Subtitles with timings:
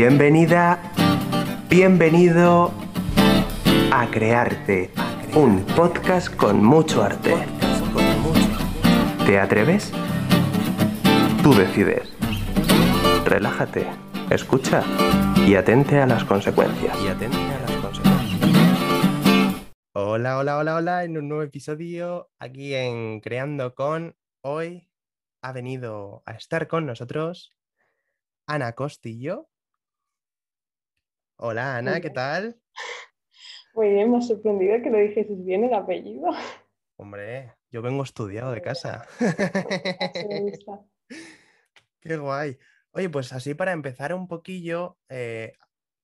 [0.00, 0.80] Bienvenida,
[1.68, 2.72] bienvenido
[3.90, 4.92] a Crearte,
[5.34, 7.34] un podcast con mucho arte.
[9.26, 9.90] ¿Te atreves?
[11.42, 12.12] Tú decides.
[13.24, 13.88] Relájate,
[14.30, 14.84] escucha
[15.44, 16.96] y atente a las consecuencias.
[17.02, 19.72] Y a las consecuencias.
[19.94, 24.14] Hola, hola, hola, hola, en un nuevo episodio aquí en Creando con.
[24.42, 24.88] Hoy
[25.42, 27.52] ha venido a estar con nosotros
[28.46, 29.48] Ana Costillo.
[31.40, 32.60] Hola Ana, ¿qué tal?
[33.72, 36.30] Muy bien, me ha sorprendido que lo dijeses bien el apellido.
[36.96, 39.06] Hombre, yo vengo estudiado de casa.
[42.00, 42.58] Qué guay.
[42.90, 45.52] Oye, pues así para empezar un poquillo, eh,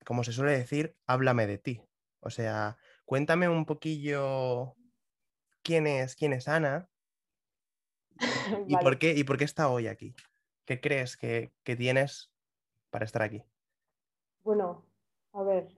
[0.04, 1.82] como se suele decir, háblame de ti.
[2.20, 4.76] O sea, cuéntame un poquillo
[5.64, 6.88] quién es, quién es Ana
[8.68, 10.14] y, por qué, y por qué está hoy aquí.
[10.64, 12.30] ¿Qué crees que, que tienes
[12.90, 13.42] para estar aquí?
[14.44, 14.93] Bueno,
[15.34, 15.68] a ver,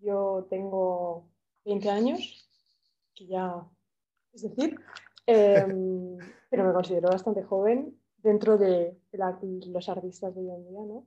[0.00, 1.28] yo tengo
[1.64, 2.48] 20 años,
[3.14, 3.68] que ya,
[4.32, 4.80] es decir,
[5.26, 6.18] em,
[6.50, 11.06] pero me considero bastante joven dentro de los artistas de hoy en día, ¿no?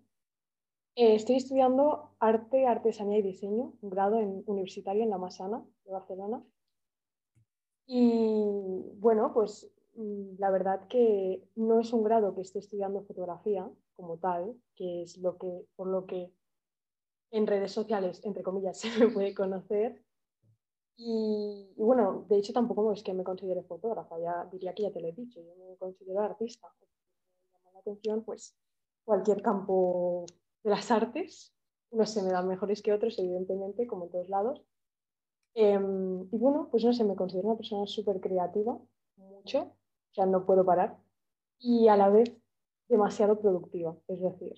[0.95, 5.92] Eh, estoy estudiando arte, artesanía y diseño, un grado en, universitario en la Masana de
[5.92, 6.44] Barcelona.
[7.86, 13.70] Y bueno, pues mm, la verdad que no es un grado que esté estudiando fotografía
[13.95, 16.31] como tal, que es lo que, por lo que
[17.31, 20.01] en redes sociales, entre comillas, se me puede conocer.
[20.97, 25.01] Y, bueno, de hecho tampoco es que me considere fotógrafa, ya diría que ya te
[25.01, 26.67] lo he dicho, yo me considero artista.
[26.79, 28.55] Me llama la atención pues
[29.03, 30.25] cualquier campo
[30.63, 31.53] de las artes,
[31.91, 34.61] no se me dan mejores que otros, evidentemente, como en todos lados.
[35.53, 38.77] Em, y bueno, pues no sé, me considero una persona súper creativa,
[39.17, 40.97] mucho, o sea, no puedo parar,
[41.59, 42.31] y a la vez
[42.89, 44.53] demasiado productiva, es decir,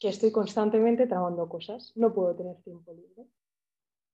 [0.00, 3.28] que estoy constantemente trabajando cosas, no puedo tener tiempo libre.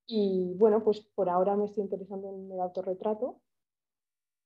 [0.05, 3.41] Y bueno, pues por ahora me estoy interesando en el autorretrato,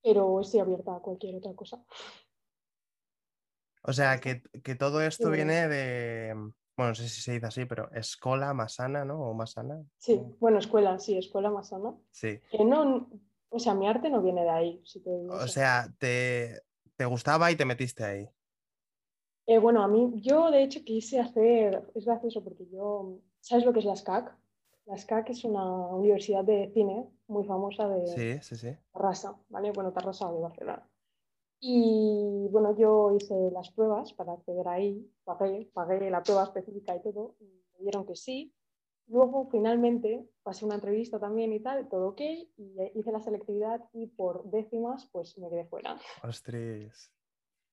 [0.04, 1.84] pero estoy abierta a cualquier otra cosa.
[3.84, 4.44] O sea, que,
[4.76, 6.34] todo esto viene de,
[6.78, 9.20] bueno, no sé si se dice así, pero escuela masana, ¿no?
[9.20, 9.84] O masana.
[9.98, 11.96] Sí, bueno, escuela, sí, escuela masana.
[12.12, 12.40] Sí.
[12.52, 13.10] Que no,
[13.50, 14.84] o sea, mi arte no viene de ahí.
[15.30, 16.62] o sea, te,
[16.96, 18.30] te gustaba y te metiste ahí.
[19.48, 23.74] Eh, bueno, a mí, yo de hecho quise hacer, es gracioso porque yo, ¿sabes lo
[23.74, 24.38] que es la SCAC?
[24.86, 28.78] La SCAC es una universidad de cine muy famosa de sí, sí, sí.
[28.92, 29.72] Tarrasa, ¿vale?
[29.72, 30.88] Bueno, Tarrasa de Barcelona.
[31.60, 37.02] Y bueno, yo hice las pruebas para acceder ahí, pagué, pagué la prueba específica y
[37.02, 38.54] todo, y me dijeron que sí.
[39.08, 44.08] Luego, finalmente, pasé una entrevista también y tal, todo ok, y hice la selectividad y
[44.08, 46.00] por décimas, pues me quedé fuera.
[46.24, 47.12] Ostras.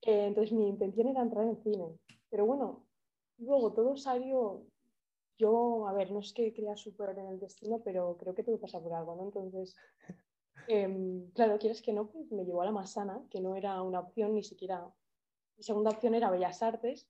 [0.02, 1.98] Eh, entonces mi intención era entrar en cine.
[2.30, 2.86] Pero bueno,
[3.38, 4.66] luego todo salió.
[5.36, 8.58] Yo, a ver, no es que crea súper en el destino, pero creo que todo
[8.58, 9.24] pasa por algo, ¿no?
[9.24, 9.76] Entonces,
[10.68, 14.00] em, claro, quieres que no, pues me llevó a la Masana, que no era una
[14.00, 14.92] opción ni siquiera.
[15.56, 17.08] Mi segunda opción era Bellas Artes.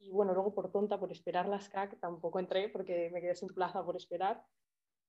[0.00, 3.48] Y bueno, luego por tonta, por esperar las CAC, tampoco entré porque me quedé sin
[3.48, 4.44] plaza por esperar.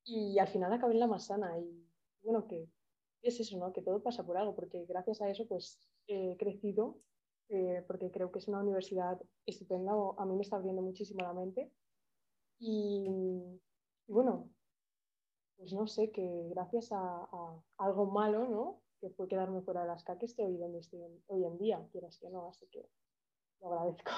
[0.03, 1.59] Y al final acabé en la Masana.
[1.59, 1.87] Y
[2.23, 2.67] bueno, que
[3.21, 3.71] es eso, ¿no?
[3.71, 6.99] Que todo pasa por algo, porque gracias a eso, pues he crecido
[7.49, 11.33] eh, porque creo que es una universidad estupenda, a mí me está abriendo muchísimo la
[11.33, 11.71] mente.
[12.59, 13.07] Y,
[14.07, 14.49] bueno,
[15.57, 17.27] pues no sé, que gracias a,
[17.77, 18.81] algo malo, ¿no?
[19.01, 22.29] Que fue quedarme fuera de las caques, estoy donde estoy hoy en día, quieras que
[22.29, 22.87] no, así que
[23.61, 24.11] lo agradezco.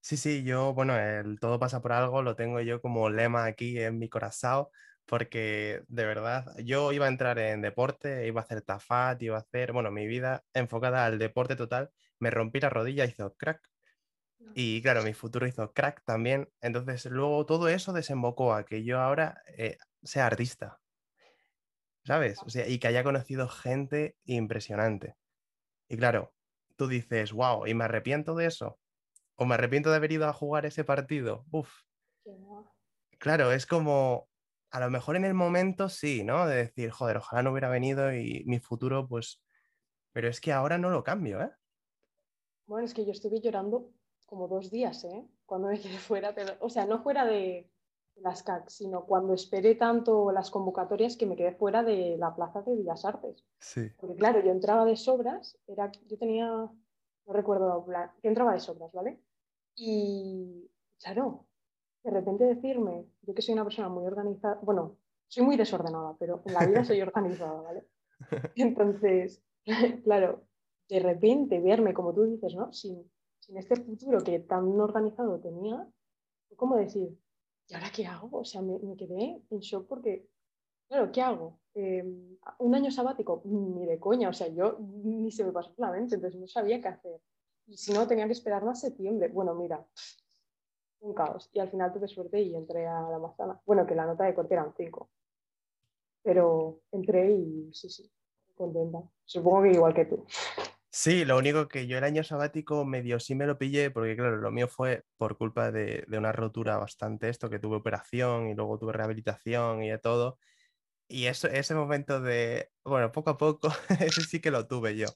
[0.00, 3.78] Sí, sí, yo, bueno, el todo pasa por algo, lo tengo yo como lema aquí
[3.78, 4.66] en mi corazón,
[5.06, 9.40] porque de verdad, yo iba a entrar en deporte, iba a hacer tafat, iba a
[9.40, 11.90] hacer, bueno, mi vida enfocada al deporte total,
[12.22, 13.68] me rompí la rodilla, hizo crack.
[14.54, 16.48] Y claro, mi futuro hizo crack también.
[16.60, 20.80] Entonces, luego todo eso desembocó a que yo ahora eh, sea artista.
[22.04, 22.40] ¿Sabes?
[22.44, 25.16] O sea, y que haya conocido gente impresionante.
[25.88, 26.32] Y claro,
[26.76, 28.78] tú dices, wow, ¿y me arrepiento de eso?
[29.34, 31.44] ¿O me arrepiento de haber ido a jugar ese partido?
[31.50, 31.72] Uf.
[33.18, 34.28] Claro, es como,
[34.70, 36.46] a lo mejor en el momento sí, ¿no?
[36.46, 39.42] De decir, joder, ojalá no hubiera venido y mi futuro, pues...
[40.12, 41.50] Pero es que ahora no lo cambio, ¿eh?
[42.66, 43.90] Bueno, es que yo estuve llorando
[44.26, 45.26] como dos días, ¿eh?
[45.46, 47.70] Cuando me quedé fuera, o sea, no fuera de,
[48.16, 52.62] las CAC, sino cuando esperé tanto las convocatorias que me quedé fuera de la plaza
[52.62, 53.44] de Bellas Artes.
[53.58, 53.90] Sí.
[53.98, 58.92] Porque claro, yo entraba de sobras, era, yo tenía, no recuerdo, yo entraba de sobras,
[58.92, 59.20] ¿vale?
[59.74, 60.70] Y
[61.02, 61.46] claro,
[62.04, 64.98] de repente decirme, yo que soy una persona muy organizada, bueno,
[65.28, 67.86] soy muy desordenada, pero en la vida soy organizada, ¿vale?
[68.56, 69.42] Entonces,
[70.04, 70.44] claro,
[70.92, 72.72] de repente verme, como tú dices, ¿no?
[72.72, 75.88] Sin, sin este futuro que tan organizado tenía,
[76.56, 77.18] ¿Cómo decir?
[77.68, 78.28] ¿Y ahora qué hago?
[78.38, 80.28] O sea, me, quedé en shock porque,
[80.86, 81.58] claro, ¿qué hago?
[81.74, 85.90] Em, un año sabático, ni de coña, o sea, yo ni se me pasó la
[85.90, 87.20] mente, entonces no sabía qué hacer.
[87.66, 89.28] Y si no, tenía que esperar a septiembre.
[89.28, 89.84] Bueno, mira,
[91.00, 91.48] un caos.
[91.52, 93.60] Y al final tuve suerte y entré a la manzana.
[93.64, 95.10] Bueno, que la nota de corte eran cinco.
[96.22, 98.10] Pero entré y sí, sí,
[98.54, 99.02] contenta.
[99.24, 100.24] Supongo que igual que tú.
[100.94, 104.36] Sí, lo único que yo el año sabático medio sí me lo pillé, porque claro,
[104.36, 108.54] lo mío fue por culpa de, de, una rotura bastante esto, que tuve operación y
[108.54, 110.38] luego tuve rehabilitación y de todo.
[111.08, 113.68] Y eso, ese momento de, bueno, poco a poco,
[114.00, 115.08] ese sí que lo tuve yo.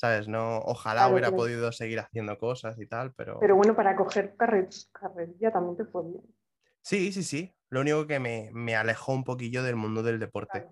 [0.00, 0.28] ¿sabes?
[0.28, 3.38] No, ojalá hubiera podido seguir haciendo cosas y tal, pero...
[3.38, 6.22] Pero bueno, para coger carrerilla también te fue bien.
[6.80, 7.54] Sí, sí, sí.
[7.68, 10.66] Lo único que me, alejó un poquillo del mundo del deporte.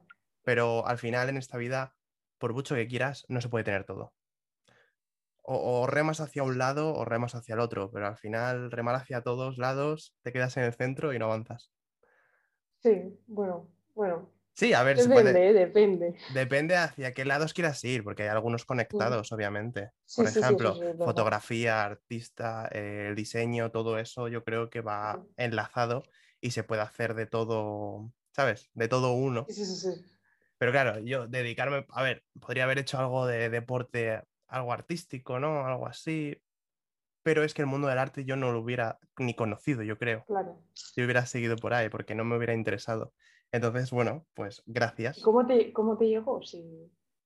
[0.44, 1.94] Pero al final en esta vida,
[2.38, 4.14] por mucho que quieras, no se puede tener todo.
[5.50, 9.22] O, remas hacia un lado o remas hacia el otro, pero al final remar hacia
[9.22, 11.72] todos lados, te quedas en el centro y no avanzas.
[12.82, 16.14] Sí, bueno, bueno, Sí, a ver, depende, depende.
[16.34, 19.92] Depende hacia qué lados quieras ir, porque hay algunos conectados, obviamente.
[20.16, 26.02] Por ejemplo, fotografía, artista, el diseño, todo eso yo creo que va enlazado
[26.40, 28.68] y se puede hacer de todo, ¿sabes?
[28.74, 29.46] De todo uno.
[29.48, 30.04] Sí, sí, sí.
[30.58, 35.66] Pero claro, yo dedicarme, a ver, podría haber hecho algo de deporte, algo artístico, ¿no?
[35.66, 36.40] Algo así.
[37.22, 40.24] Pero es que el mundo del arte yo no lo hubiera ni conocido, yo creo.
[40.26, 40.62] Claro.
[40.72, 43.12] Si hubiera seguido por ahí, porque no me hubiera interesado.
[43.52, 45.20] Entonces, bueno, pues gracias.
[45.20, 46.42] ¿Cómo te, cómo te llegó?
[46.42, 46.58] Si...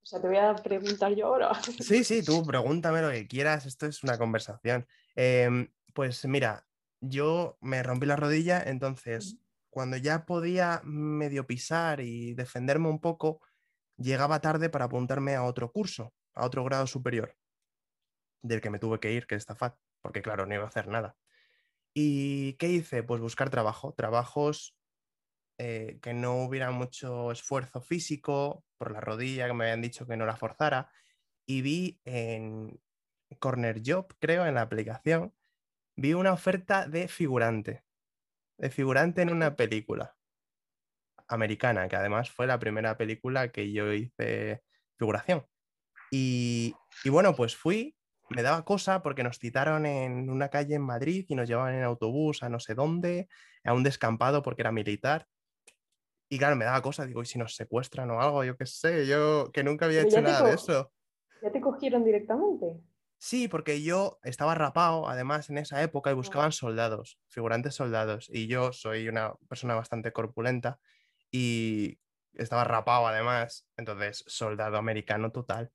[0.03, 1.55] O sea, te voy a preguntar yo ahora.
[1.63, 4.87] Sí, sí, tú pregúntame lo que quieras, esto es una conversación.
[5.15, 6.67] Em, pues mira,
[7.01, 9.37] yo me rompí la rodilla, entonces
[9.71, 13.41] cuando ya podía medio pisar y defenderme un poco,
[13.97, 17.37] llegaba tarde para apuntarme a otro curso, a otro grado superior,
[18.43, 20.89] del que me tuve que ir, que es TAFAT, porque claro, no iba a hacer
[20.89, 21.17] nada.
[21.95, 23.03] ¿Y qué hice?
[23.03, 24.75] Pues buscar trabajo, trabajos
[25.59, 30.17] eh, que no hubiera mucho esfuerzo físico por la rodilla, que me habían dicho que
[30.17, 30.91] no la forzara,
[31.47, 32.81] y vi en
[33.39, 35.35] Corner Job, creo, en la aplicación,
[35.97, 37.85] vi una oferta de figurante,
[38.59, 40.17] de figurante en una película
[41.29, 44.63] americana, que además fue la primera película que yo hice
[44.99, 45.47] figuración.
[46.13, 46.75] Y,
[47.05, 47.97] y bueno, pues fui,
[48.29, 51.85] me daba cosa porque nos citaron en una calle en Madrid y nos llevaban en
[51.85, 53.29] autobús a no sé dónde,
[53.65, 55.27] a un descampado porque era militar.
[56.29, 58.45] Y claro, me daba cosa, digo, ¿y si nos secuestran o algo?
[58.45, 60.93] Yo qué sé, yo que nunca había hecho nada de eso.
[61.43, 62.83] ¿Ya te cogieron directamente?
[63.19, 68.29] Sí, porque yo estaba rapado, además, en esa época y buscaban soldados, figurantes soldados.
[68.31, 70.79] Y yo soy una persona bastante corpulenta
[71.31, 72.01] y
[72.35, 73.67] estaba rapado, además.
[73.77, 75.71] Entonces, soldado americano total.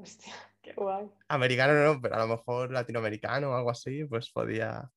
[0.00, 1.10] Hostia, qué guay.
[1.28, 4.90] Americano no, pero a lo mejor latinoamericano o algo así, pues podía.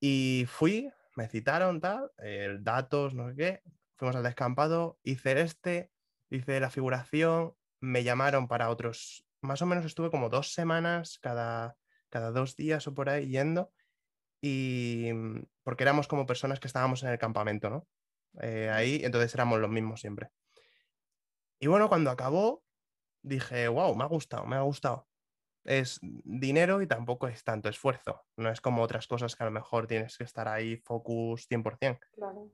[0.00, 3.62] Y fui, me citaron, tal, el datos, no sé qué,
[3.96, 5.90] fuimos al descampado, hice este,
[6.30, 11.76] hice la figuración, me llamaron para otros, más o menos estuve como dos semanas cada,
[12.10, 13.72] cada dos días o por ahí yendo,
[14.40, 17.88] y mm, porque éramos como personas que estábamos en el campamento, ¿no?
[18.40, 20.30] Eh, ahí, entonces éramos los mismos siempre.
[21.60, 22.62] Y bueno, cuando acabó,
[23.22, 25.08] dije, wow, me ha gustado, me ha gustado.
[25.64, 28.24] Es dinero y tampoco es tanto esfuerzo.
[28.36, 31.98] No es como otras cosas que a lo mejor tienes que estar ahí focus 100%.
[32.12, 32.50] Claro.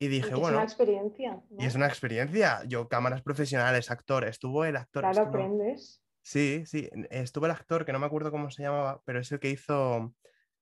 [0.00, 0.48] Y dije, bueno.
[0.48, 1.42] Es una experiencia.
[1.58, 2.64] Y es una experiencia.
[2.66, 5.02] Yo, cámaras profesionales, actor, estuvo el actor.
[5.02, 6.02] Claro, aprendes.
[6.22, 9.40] Sí, sí, estuvo el actor que no me acuerdo cómo se llamaba, pero es el
[9.40, 10.14] que hizo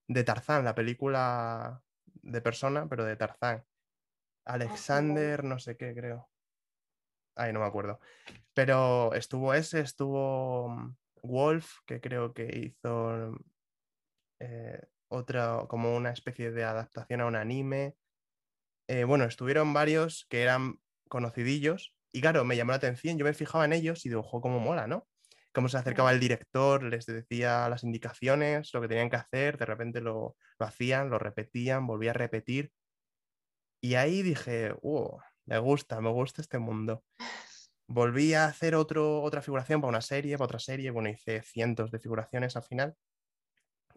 [0.06, 1.82] de Tarzán, la película
[2.22, 3.64] de persona, pero de Tarzán.
[4.44, 6.28] Ah, Alexander, no sé qué, creo.
[7.38, 8.00] Ay, no me acuerdo.
[8.54, 13.34] Pero estuvo ese, estuvo mm, Wolf, que creo que hizo
[14.40, 17.94] eh, otra, como una especie de adaptación a un anime.
[18.88, 23.34] Eh, bueno, estuvieron varios que eran conocidillos y claro, me llamó la atención, yo me
[23.34, 25.06] fijaba en ellos y digo, ojo, cómo mola, ¿no?
[25.52, 29.66] Cómo se acercaba el director, les decía las indicaciones, lo que tenían que hacer, de
[29.66, 32.72] repente lo, hacían, lo repetían, volvía a repetir.
[33.80, 37.04] Y ahí dije, uh, me gusta, me gusta este mundo.
[37.88, 41.90] Volví a hacer otro, otra figuración para una serie, para otra serie, bueno, hice cientos
[41.90, 42.96] de figuraciones al final.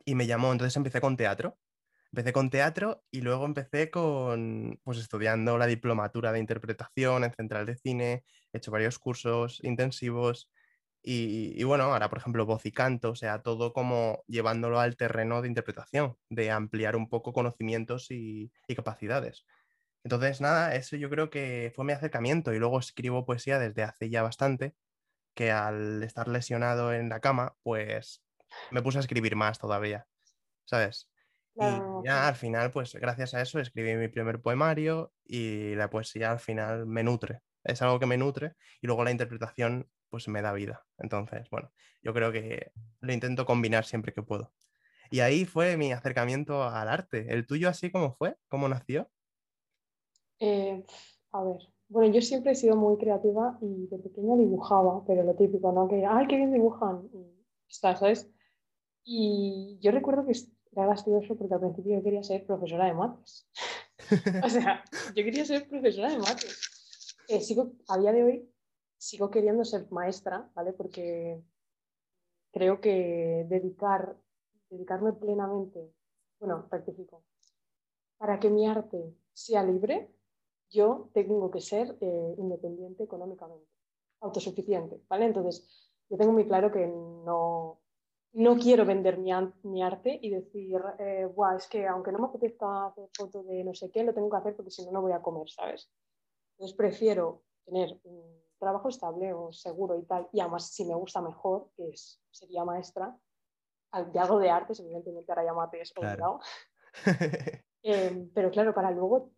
[0.06, 1.58] Y me llamó, entonces empecé con teatro
[2.14, 7.66] Empecé con teatro y luego empecé con, pues estudiando la diplomatura de interpretación en Central
[7.66, 10.52] de Cine, he hecho varios cursos intensivos
[11.04, 15.42] y, bueno, ahora por ejemplo voz y canto, o sea, todo como llevándolo al terreno
[15.42, 19.46] de interpretación, de ampliar un poco conocimientos y, y capacidades.
[20.04, 24.10] Entonces, nada, eso yo creo que fue mi acercamiento y luego escribo poesía desde hace
[24.10, 24.76] ya bastante,
[25.36, 28.24] que al estar lesionado en la cama, pues
[28.72, 30.08] me puse a escribir más todavía,
[30.66, 31.10] ¿sabes?
[31.60, 36.32] y ya al final, pues gracias a eso escribí mi primer poemario y la poesía
[36.32, 37.42] al final me nutre.
[37.64, 40.86] Es algo que me nutre y luego la interpretación pues me da vida.
[40.98, 44.54] Entonces, bueno, yo creo que lo intento combinar siempre que puedo.
[45.12, 47.34] Y ahí fue mi acercamiento al arte.
[47.34, 48.38] ¿El tuyo así cómo fue?
[48.48, 49.12] ¿Cómo nació?
[50.42, 50.84] Eh,
[51.34, 55.36] a ver, bueno, yo siempre he sido muy creativa y de pequeña dibujaba, pero lo
[55.36, 55.88] típico, ¿no?
[55.88, 57.08] Que, ay, qué bien dibujan.
[57.14, 58.28] Y está, ¿sabes?
[59.04, 60.34] Y yo recuerdo que
[60.72, 63.48] era gracioso porque al principio yo quería ser profesora de mates.
[64.44, 64.84] o sea,
[65.16, 67.16] yo quería ser profesora de mates.
[67.28, 68.52] Eh, sigo, a día de hoy
[68.98, 70.74] sigo queriendo ser maestra, ¿vale?
[70.74, 71.44] Porque
[72.52, 74.18] creo que dedicar,
[74.72, 75.94] dedicarme plenamente,
[76.40, 77.24] bueno, rectifico,
[78.18, 80.10] para que mi arte sea libre,
[80.72, 83.68] yo tengo que ser eh, independiente económicamente,
[84.22, 85.26] autosuficiente, ¿vale?
[85.26, 87.82] Entonces, yo tengo muy claro que no,
[88.34, 93.10] no quiero vender mi, arte y decir, eh, es que aunque no me apetezca hacer
[93.14, 95.22] foto de no sé qué, lo tengo que hacer porque si no, no voy a
[95.22, 95.92] comer, ¿sabes?
[96.54, 101.22] Entonces prefiero tener un trabajo estable o seguro y tal, y además si me gusta
[101.22, 103.18] mejor, que es, sería maestra,
[104.14, 106.40] de algo de artes, evidentemente ahora ya mates claro.
[107.84, 109.32] eh, pero claro, para luego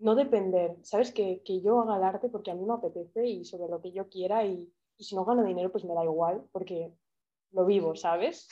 [0.00, 1.12] no depender, ¿sabes?
[1.12, 3.92] Que, que, yo haga el arte porque a mí me apetece y sobre lo que
[3.92, 6.92] yo quiera y, y si no gano dinero pues me da igual porque
[7.52, 8.48] lo vivo, ¿sabes?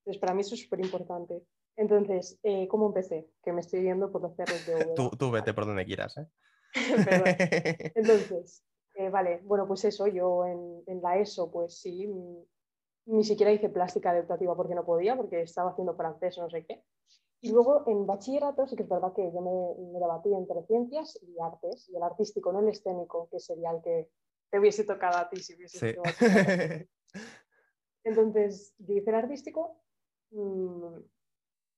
[0.00, 1.42] Entonces, para mí eso es súper importante.
[1.76, 3.28] Entonces, eh, ¿cómo empecé?
[3.42, 6.26] Que me estoy viendo por los cerros de tú, tú, vete por donde quieras, ¿eh?
[7.94, 12.08] Entonces, eh, vale, bueno, pues eso, yo en, en, la ESO, pues sí,
[13.06, 16.64] ni siquiera hice plástica adaptativa porque no podía, porque estaba haciendo francés o no sé
[16.64, 16.82] qué.
[17.42, 21.18] Y luego en bachillerato sí que es verdad que yo me, me debatí entre ciencias
[21.22, 24.10] y artes, y el artístico, no el escénico, que sería el que
[24.50, 25.98] te hubiese tocado a ti si hubiese sí.
[28.04, 29.76] Entonces, yo hice el artístico,
[30.30, 30.98] mm,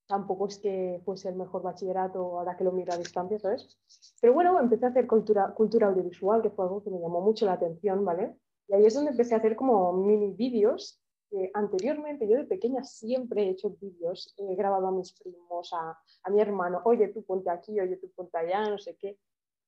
[0.06, 3.78] tampoco es que fuese el mejor bachillerato ahora que lo miro a distancia, ¿sabes?
[4.20, 7.46] Pero bueno, empecé a hacer cultura, cultura audiovisual, que fue algo que me llamó mucho
[7.46, 8.36] la atención, ¿vale?
[8.68, 11.01] Y ahí es donde empecé a hacer como mini vídeos.
[11.32, 15.98] Que anteriormente, yo de pequeña siempre he hecho vídeos, he grabado a mis primos, a,
[16.24, 19.18] a mi hermano, oye, tú ponte aquí, oye, tú ponte allá, no sé qué.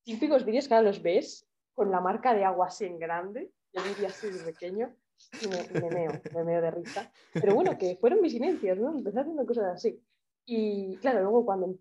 [0.03, 3.83] Típicos vídeos que ahora los ves con la marca de agua así en grande, yo
[3.83, 4.95] diría así de pequeño,
[5.41, 7.11] y me, me, meo, me meo de risa.
[7.33, 8.91] Pero bueno, que fueron mis inicios, ¿no?
[8.91, 10.05] Empecé haciendo cosas así.
[10.45, 11.75] Y claro, luego cuando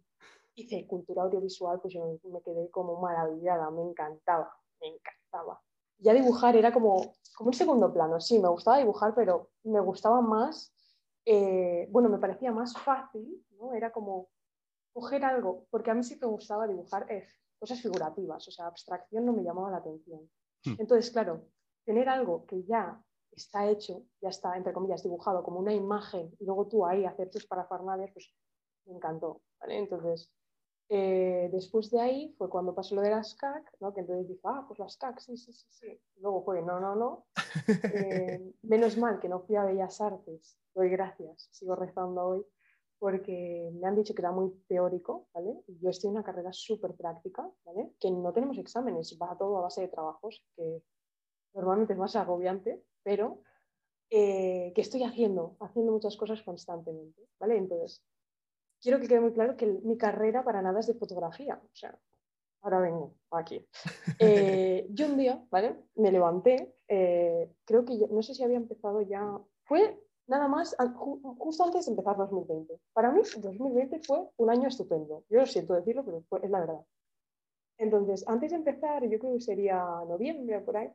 [0.56, 5.62] hice cultura audiovisual, pues yo me quedé como maravillada, me encantaba, me encantaba.
[6.04, 10.22] Ya dibujar era como, como un segundo plano, sí, me gustaba dibujar, pero me gustaba
[10.22, 10.74] más,
[11.26, 13.74] eh, bueno, me parecía más fácil, ¿no?
[13.74, 14.28] Era como
[14.92, 17.26] coger algo, porque a mí sí que me gustaba dibujar eh,
[17.58, 20.30] cosas figurativas, o sea, abstracción no me llamaba la atención.
[20.66, 20.76] Hmm.
[20.78, 21.46] Entonces, claro,
[21.86, 26.46] tener algo que ya está hecho, ya está, entre comillas, dibujado como una imagen y
[26.46, 28.32] luego tú ahí hacer tus parafernalias, pues
[28.86, 29.42] me encantó.
[29.62, 30.32] Entonces,
[30.96, 33.92] eh, después de ahí fue cuando pasó lo de las CAC, ¿no?
[33.96, 36.00] que entonces dije, ah, pues las CAC, sí, sí, sí, sí.
[36.18, 37.26] Luego fue, no, no, no.
[37.96, 42.46] Eh, menos mal que no fui a Bellas Artes, doy gracias, sigo rezando hoy,
[43.00, 45.64] porque me han dicho que era muy teórico, ¿vale?
[45.68, 47.94] Yo estoy en una carrera súper práctica, ¿vale?
[48.00, 50.84] Que no tenemos exámenes, va todo a base de trabajos, que
[51.56, 53.42] normalmente es más agobiante, pero
[54.12, 57.58] eh, que estoy haciendo, haciendo muchas cosas constantemente, ¿vale?
[57.58, 58.04] Entonces,
[58.84, 61.98] quiero que quede muy claro que mi carrera para nada es de fotografía, o sea,
[62.62, 63.66] ahora vengo aquí.
[64.20, 65.76] Eh, yo un día, ¿vale?
[65.96, 70.76] Me levanté, eh, creo que no sé si había empezado ya, fue nada más
[71.38, 72.80] justo antes de empezar 2020.
[72.94, 75.24] Para mí, 2020 fue un año estupendo.
[75.30, 76.82] Yo lo siento decirlo, pero es la verdad.
[77.78, 80.90] Entonces, antes de empezar, yo creo que sería noviembre por ahí,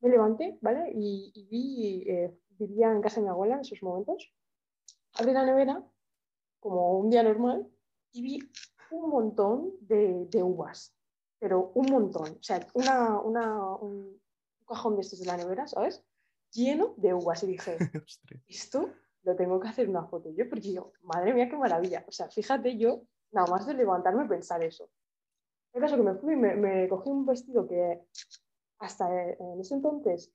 [0.00, 0.90] me levanté, ¿vale?
[0.94, 4.32] Y, vi, eh, vivía en casa de mi abuela en esos momentos.
[5.14, 5.84] Abrí la nevera,
[6.60, 7.68] como un día normal,
[8.12, 8.38] y vi
[8.90, 10.94] un montón de, de uvas,
[11.38, 12.28] pero un montón.
[12.38, 14.20] O sea, una, una, un
[14.66, 16.04] cajón de estos de la nevera, ¿sabes?
[16.52, 17.42] Lleno de uvas.
[17.42, 17.76] Y dije,
[18.48, 18.90] esto
[19.22, 22.04] lo tengo que hacer una foto yo, porque yo, madre mía, qué maravilla.
[22.06, 23.02] O sea, fíjate yo,
[23.32, 24.88] nada más de levantarme pensar eso.
[25.72, 28.02] El caso que me fui, me, me cogí un vestido que
[28.78, 30.32] hasta eh, en ese entonces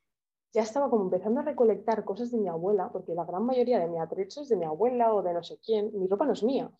[0.56, 3.90] ya estaba como empezando a recolectar cosas de mi abuela, porque la gran mayoría de
[3.90, 5.92] mi atrecho es de mi abuela o de no sé quién.
[6.00, 6.72] Mi ropa no es mía,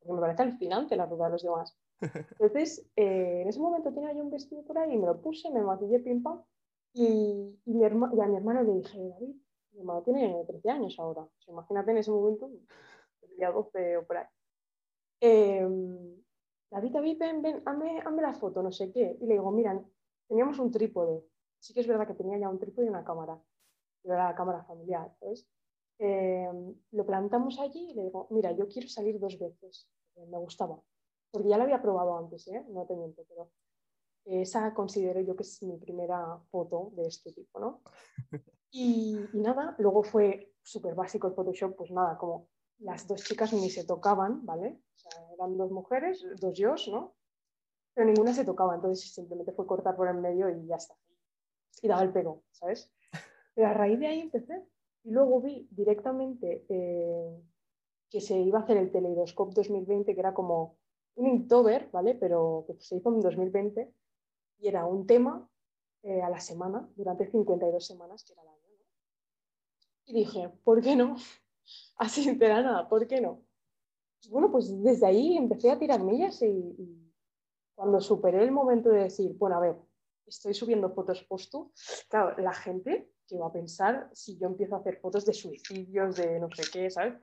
[0.00, 1.78] porque me parece alucinante la ropa de los demás.
[2.32, 5.62] Entonces, eh, en ese momento tenía yo un vestido por ahí, me lo puse, me
[5.62, 6.42] maquillé pim pam,
[6.92, 9.36] y, y, mi a mi hermano le dije, David,
[9.72, 12.50] mi hermano tiene 13 años ahora, imagínate en ese momento,
[13.20, 14.26] tenía 12 o por ahí.
[15.20, 16.24] Em,
[16.70, 19.16] David, David, ven, ven, hazme, hazme la foto, no sé qué.
[19.20, 19.80] Y le digo, mira,
[20.26, 21.22] teníamos un trípode.
[21.64, 23.40] Sí que es verdad que tenía ya un trípode y una cámara,
[24.02, 25.48] pero era la cámara familiar, ¿sabes?
[25.98, 26.50] eh,
[26.92, 30.80] lo plantamos allí y le digo, mira, yo quiero salir dos veces, me gustaba,
[31.30, 32.64] porque ya lo había probado antes, ¿eh?
[32.68, 33.50] no te miento, pero
[34.24, 37.82] esa considero yo que es mi primera foto de este tipo, ¿no?
[38.76, 43.70] Y, nada, luego fue súper básico el Photoshop, pues nada, como las dos chicas ni
[43.70, 44.80] se tocaban, ¿vale?
[44.96, 47.14] O sea, eran dos mujeres, dos yo, ¿no?
[47.94, 50.96] Pero ninguna se tocaba, entonces simplemente fue cortar por el medio y ya está.
[51.82, 52.92] Y daba el pego, ¿sabes?
[53.54, 54.62] Pero a raíz de ahí empecé.
[55.04, 57.42] Y luego vi directamente eh,
[58.08, 60.78] que se iba a hacer el Teleidoscope 2020, que era como
[61.16, 62.14] un Inktober, ¿vale?
[62.14, 63.92] Pero que se hizo en 2020
[64.58, 65.48] y era un tema
[66.02, 68.60] eh, a la semana, durante 52 semanas, que era el año.
[68.68, 68.84] ¿no?
[70.06, 71.16] Y dije, ¿por qué no?
[71.96, 73.42] Así de la nada, ¿por qué no?
[74.30, 77.12] Bueno, pues desde ahí empecé a tirar millas y, y
[77.74, 79.76] cuando superé el momento de decir, bueno, a ver,
[80.26, 81.54] estoy subiendo fotos post
[82.08, 86.16] claro, la gente que va a pensar si yo empiezo a hacer fotos de suicidios,
[86.16, 87.14] de no sé qué, ¿sabes?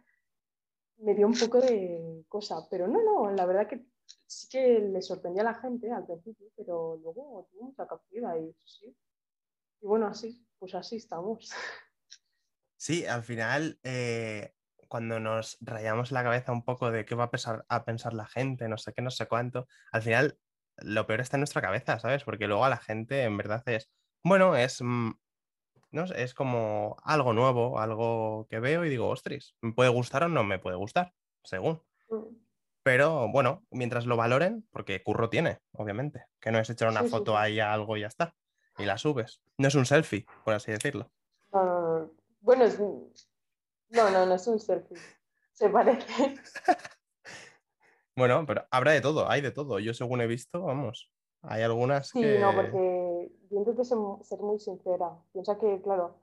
[0.98, 3.86] Me dio un poco de cosa, pero no, no, la verdad que
[4.28, 8.56] sí que le sorprendía a la gente al principio, pero luego tuvo mucha captura y
[8.66, 8.96] sí.
[9.82, 11.50] Y bueno, así, pues así estamos.
[12.78, 14.56] Sí, al final, eh,
[14.88, 18.26] cuando nos rayamos la cabeza un poco de qué va a pensar, a pensar la
[18.26, 20.40] gente, no sé qué, no sé cuánto, al final
[20.84, 22.24] lo peor está en nuestra cabeza, ¿sabes?
[22.24, 23.90] Porque luego a la gente en verdad es,
[24.24, 25.12] bueno, es, mm,
[25.92, 26.04] ¿no?
[26.06, 30.44] es como algo nuevo, algo que veo y digo, ostras, ¿me puede gustar o no
[30.44, 31.14] me puede gustar?
[31.44, 31.82] Según.
[32.10, 32.36] Mm.
[32.84, 37.38] Pero bueno, mientras lo valoren, porque curro tiene, obviamente, que no es echar una foto
[37.38, 38.36] ahí a algo y ya está,
[38.78, 39.42] y la subes.
[39.58, 41.12] No es un selfie, por así decirlo.
[42.42, 42.66] bueno,
[43.90, 44.98] no, no, no es un selfie.
[45.52, 46.36] Se parece.
[48.16, 49.80] bueno, pero habrá de todo, hay de todo.
[49.80, 53.98] Yo según he visto, vamos, hay algunas sí, no, porque yo intento ser,
[54.40, 55.18] muy sincera.
[55.32, 56.16] Piensa que, claro,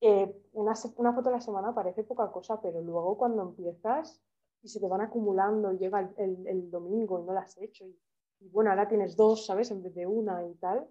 [0.00, 4.22] eh, una, una foto a la semana parece poca cosa, pero luego cuando empiezas
[4.62, 7.86] y se te van acumulando y llega el, el, domingo y no las has hecho
[7.86, 9.70] y, bueno, ahora tienes dos, ¿sabes?
[9.70, 10.86] En vez de una y tal,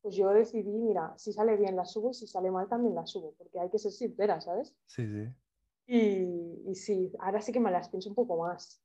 [0.00, 3.06] pues yo decidí, mira, si sale bien la subo y si sale mal también la
[3.06, 4.74] subo, porque hay que ser sincera, ¿sabes?
[4.86, 5.28] Sí, sí.
[5.86, 8.82] Y, y sí, ahora sí que me las pienso un poco más.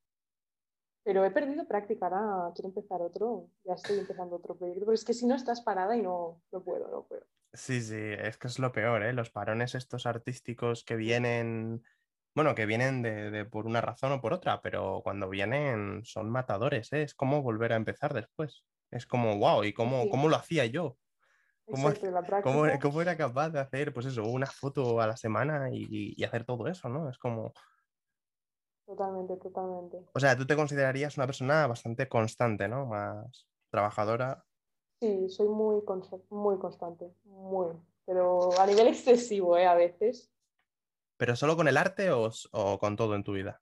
[1.03, 5.03] Pero he perdido práctica, ahora quiero empezar otro, ya estoy empezando otro proyecto, pero es
[5.03, 7.25] que si no estás parada y no, no puedo, no puedo.
[7.53, 9.11] Sí, sí, es que es lo peor, ¿eh?
[9.11, 11.83] Los parones estos artísticos que vienen
[12.33, 16.91] bueno, que vienen de, por una razón o por otra, pero cuando vienen son matadores,
[16.93, 17.03] ¿eh?
[17.03, 18.63] es como volver a empezar después.
[18.89, 20.97] Es como, wow, ¿y cómo, cómo lo hacía yo?
[21.65, 21.93] ¿Cómo,
[22.81, 26.67] cómo, era capaz de hacer, pues eso, una foto a la semana y, hacer todo
[26.67, 27.09] eso, ¿no?
[27.09, 27.53] Es como...
[28.91, 30.05] Totalmente, totalmente.
[30.13, 32.87] O sea, tú te considerarías una persona bastante constante, ¿no?
[32.87, 34.43] Más trabajadora.
[34.99, 35.81] Sí, soy muy,
[36.29, 37.67] muy constante, muy,
[38.05, 39.65] pero a nivel excesivo, ¿eh?
[39.65, 40.29] A veces.
[41.15, 42.31] ¿Pero solo con el arte o,
[42.81, 43.61] con todo en tu vida?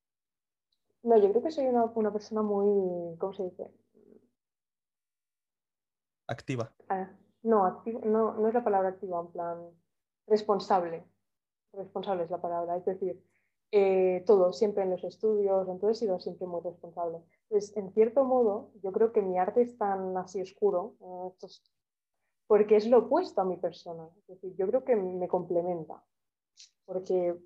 [1.04, 3.72] No, yo creo que soy una, persona muy, ¿cómo se dice?
[6.26, 6.74] Activa.
[6.90, 7.08] Ah,
[7.44, 9.70] no, no, no es la palabra activa, en plan
[10.26, 11.06] responsable.
[11.74, 13.24] Responsable es la palabra, es decir,
[13.72, 17.20] eh, todo, siempre en los estudios, entonces he sido siempre muy responsable.
[17.50, 21.48] Entonces, en cierto modo, yo creo que mi arte es tan así oscuro, eh,
[22.48, 24.10] porque es lo opuesto a mi persona.
[24.18, 26.04] Es decir, yo creo que me complementa.
[26.86, 27.38] Porque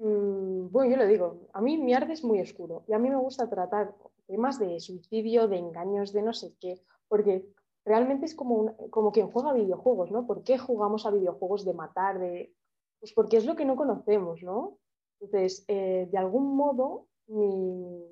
[0.00, 3.10] Mm, bueno, yo lo digo, a mí mi arte es muy oscuro y a mí
[3.10, 3.94] me gusta tratar
[4.26, 7.44] temas de suicidio, de engaños, de no sé qué, porque
[7.84, 10.26] realmente es como, como quien juega videojuegos, ¿no?
[10.26, 12.18] ¿Por qué jugamos a videojuegos de matar?
[12.18, 12.54] De...
[12.98, 14.78] Pues porque es lo que no conocemos, ¿no?
[15.20, 18.06] Entonces, eh, de algún modo, mi,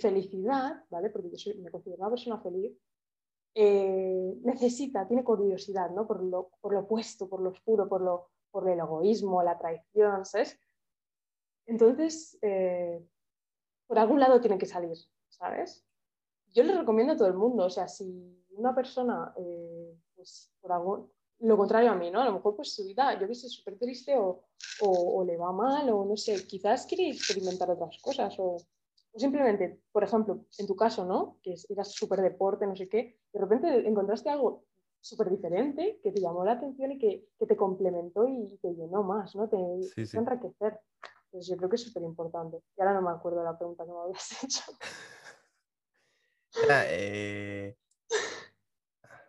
[0.00, 1.10] felicidad, ¿vale?
[1.10, 2.76] Porque yo me considero una persona feliz,
[3.54, 6.06] eh, necesita, tiene curiosidad, ¿no?
[6.06, 10.24] Por lo, por lo opuesto, por lo oscuro, por lo, por el egoísmo, la traición,
[10.24, 10.58] ¿sabes?
[11.66, 13.00] Entonces, eh,
[13.86, 14.96] por algún lado tiene que salir,
[15.28, 15.86] ¿sabes?
[16.52, 19.32] Yo le recomiendo a todo el mundo, o sea, si una persona,
[20.14, 22.20] pues por algún, lo contrario a mí, ¿no?
[22.20, 24.44] A lo mejor pues su vida, yo que sé, súper triste o,
[24.80, 28.56] o, le va mal o no sé, quizás quiere experimentar otras cosas o,
[29.12, 31.38] o simplemente, por ejemplo, en tu caso, ¿no?
[31.42, 34.64] Que eras súper deporte, no sé qué, de repente encontraste algo
[35.00, 39.02] súper diferente, que te llamó la atención y que, que, te complementó y te llenó
[39.02, 39.48] más, ¿no?
[39.48, 39.56] Te,
[40.06, 40.80] sí, enriquecer.
[41.26, 42.62] Entonces yo creo que es súper importante.
[42.76, 44.62] Y ahora no me acuerdo de la pregunta que me habías hecho.
[46.68, 47.76] Eh,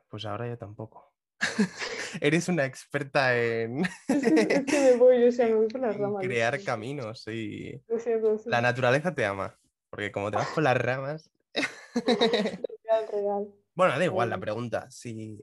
[0.10, 1.14] pues ahora yo tampoco.
[2.22, 6.24] Eres una experta en, es que me voy, o sea, me voy por las ramas.
[6.24, 7.82] crear caminos y
[8.46, 9.58] la naturaleza te ama,
[9.90, 11.30] porque como te vas por las ramas.
[11.96, 13.48] real, real.
[13.74, 14.90] Bueno, da igual la pregunta.
[14.90, 15.40] Si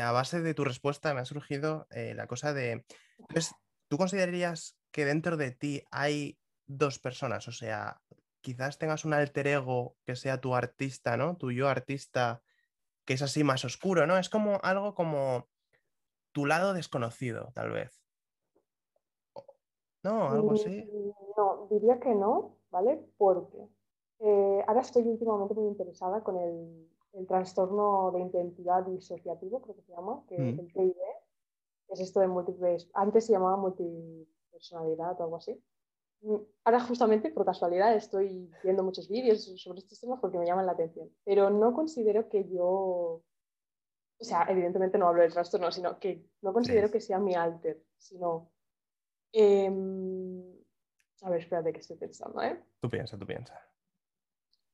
[0.00, 2.84] a base de tu respuesta me ha surgido eh, la cosa de.
[3.18, 3.54] Entonces,
[3.88, 7.48] ¿tú considerarías que dentro de ti hay dos personas?
[7.48, 8.00] O sea,
[8.40, 11.36] quizás tengas un alter ego que sea tu artista, ¿no?
[11.36, 12.42] Tu yo artista,
[13.04, 14.18] que es así más oscuro, ¿no?
[14.18, 15.48] Es como algo como
[16.32, 18.02] tu lado desconocido, tal vez.
[20.02, 20.30] ¿No?
[20.30, 20.84] Algo así.
[20.84, 23.04] Mm, no, diría que no, ¿vale?
[23.18, 23.68] Porque
[24.20, 26.86] eh, ahora estoy últimamente muy interesada con el,
[27.26, 30.60] trastorno de identidad disociativo, creo que se llama, que es mm.
[30.60, 30.92] el TID,
[31.88, 35.60] es esto de múltiples, antes se llamaba multipersonalidad o algo así.
[36.22, 40.66] Mm, ahora justamente, por casualidad, estoy viendo muchos vídeos sobre estos temas porque me llaman
[40.66, 43.22] la atención, pero no considero que yo
[44.20, 47.82] o sea, evidentemente no hablo del trastorno, sino que no considero que sea mi alter,
[47.96, 48.52] sino...
[49.32, 50.42] Em,
[51.22, 52.62] a ver, espérate que estoy pensando, ¿eh?
[52.80, 53.58] Tú piensa, tú piensa.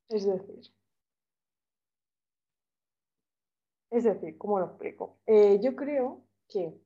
[0.08, 0.60] Es decir...
[3.90, 5.20] Es decir, ¿cómo lo explico?
[5.26, 6.80] Eh, yo creo que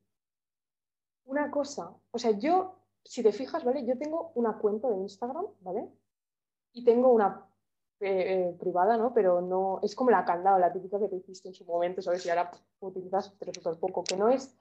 [1.24, 3.86] una cosa, o sea, yo, si te fijas, ¿vale?
[3.86, 5.88] Yo tengo una cuenta de Instagram, ¿vale?
[6.72, 7.49] Y tengo una
[8.00, 9.12] eh, eh, privada, ¿no?
[9.12, 12.24] Pero no, es como la candado, la típica que te hiciste en su momento, ¿sabes?
[12.24, 14.56] Y ahora utilizas, pero súper poco, que no es,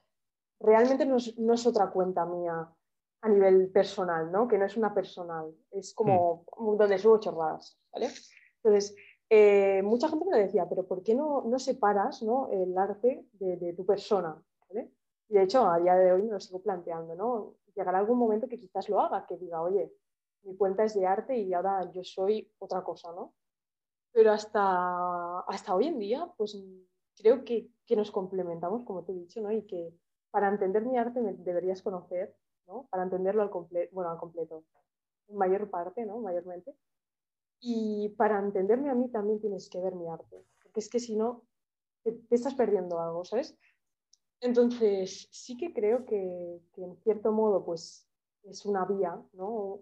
[0.59, 2.67] realmente no es, otra cuenta mía
[3.21, 4.47] a nivel personal, ¿no?
[4.47, 6.77] Que no es una personal, es como mm.
[6.77, 8.09] donde subo chorradas, ¿vale?
[8.61, 8.95] Entonces,
[9.29, 12.49] eh, mucha gente me decía, pero ¿por qué no, no separas ¿no?
[12.51, 14.35] el arte de, tu persona?
[14.67, 14.91] ¿vale?
[15.29, 17.55] Y de hecho, a día de hoy me lo sigo planteando, ¿no?
[17.75, 19.93] Llegará algún momento que quizás lo haga, que diga, oye,
[20.43, 23.33] mi cuenta es de arte y ahora yo soy otra cosa, ¿no?
[24.11, 26.57] Pero hasta, hasta hoy en día, pues
[27.15, 29.51] creo que, que nos complementamos, como te he dicho, ¿no?
[29.51, 29.93] Y que
[30.31, 32.35] para entender mi arte me deberías conocer,
[32.67, 32.87] ¿no?
[32.89, 34.63] Para entenderlo al, completo, bueno, al completo,
[35.27, 36.19] en mayor parte, ¿no?
[36.19, 36.75] Mayormente.
[37.59, 41.15] Y para entenderme a mí también tienes que ver mi arte, porque es que si
[41.15, 41.43] no,
[42.03, 43.57] te, estás perdiendo algo, ¿sabes?
[44.41, 48.07] Entonces, sí que creo que, que, en cierto modo, pues
[48.43, 49.81] es una vía, ¿no?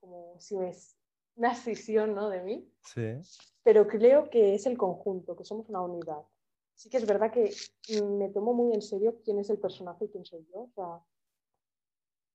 [0.00, 0.96] Como si es
[1.36, 2.28] una escisión ¿no?
[2.28, 2.72] de mí.
[2.80, 3.18] Sí.
[3.62, 6.22] Pero creo que es el conjunto, que somos una unidad.
[6.74, 7.52] Sí que es verdad que
[8.02, 10.62] me tomo muy en serio quién es el personaje y quién soy yo.
[10.62, 11.00] O sea,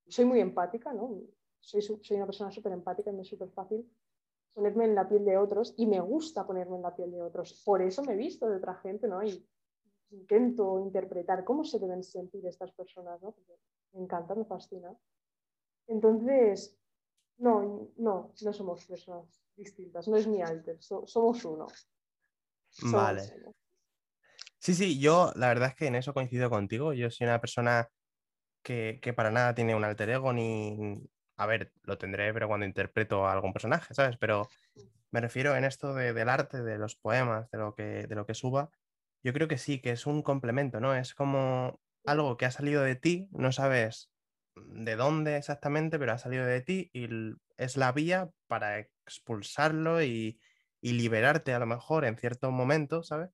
[0.08, 1.22] soy muy empática, ¿no?
[1.60, 3.88] Soy, soy una persona súper empática y me es súper fácil
[4.54, 7.62] ponerme en la piel de otros y me gusta ponerme en la piel de otros.
[7.64, 9.24] Por eso me he visto de otra gente, ¿no?
[9.24, 9.48] Y
[10.10, 13.32] intento interpretar cómo se deben sentir estas personas, ¿no?
[13.32, 13.54] Porque
[13.94, 14.94] me encanta, me fascina.
[15.88, 16.78] Entonces,
[17.42, 19.26] no, no, no somos personas
[19.56, 21.68] distintas, no es mi alter, somos uno.
[22.84, 23.22] vale.
[24.60, 26.94] Sí, sí, yo la verdad es que en eso coincido contigo.
[26.94, 27.90] Yo soy una persona
[28.62, 31.02] que, para nada tiene un alter ego, ni.
[31.38, 34.18] A ver, lo tendré, pero cuando interpreto a algún personaje, ¿sabes?
[34.18, 34.48] Pero
[35.10, 38.36] me refiero en esto del arte, de los poemas, de lo, que, de lo que
[38.36, 38.70] suba.
[39.24, 40.96] Yo creo que sí, que es un complemento, ¿no?
[40.96, 44.11] Es como algo que ha salido de ti, no sabes
[44.56, 47.08] de dónde exactamente, pero ha salido de ti y
[47.58, 50.40] es la vía para expulsarlo y,
[50.82, 53.30] liberarte a lo mejor en cierto momento, ¿sabes?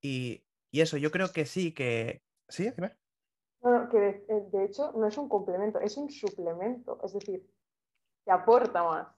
[0.00, 2.22] Y, eso, yo creo que sí, que...
[2.48, 2.70] ¿Sí?
[2.76, 2.96] Dime.
[3.62, 7.44] No, que eh, de, hecho no es un complemento, es un suplemento, es decir,
[8.24, 9.08] te aporta más.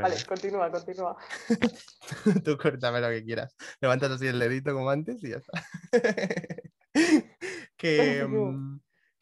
[0.00, 1.16] vale, continúa, continúa.
[2.44, 3.56] Tú cortame lo que quieras.
[3.80, 5.62] Levantas así el dedito como antes y ya está.
[7.76, 8.26] que,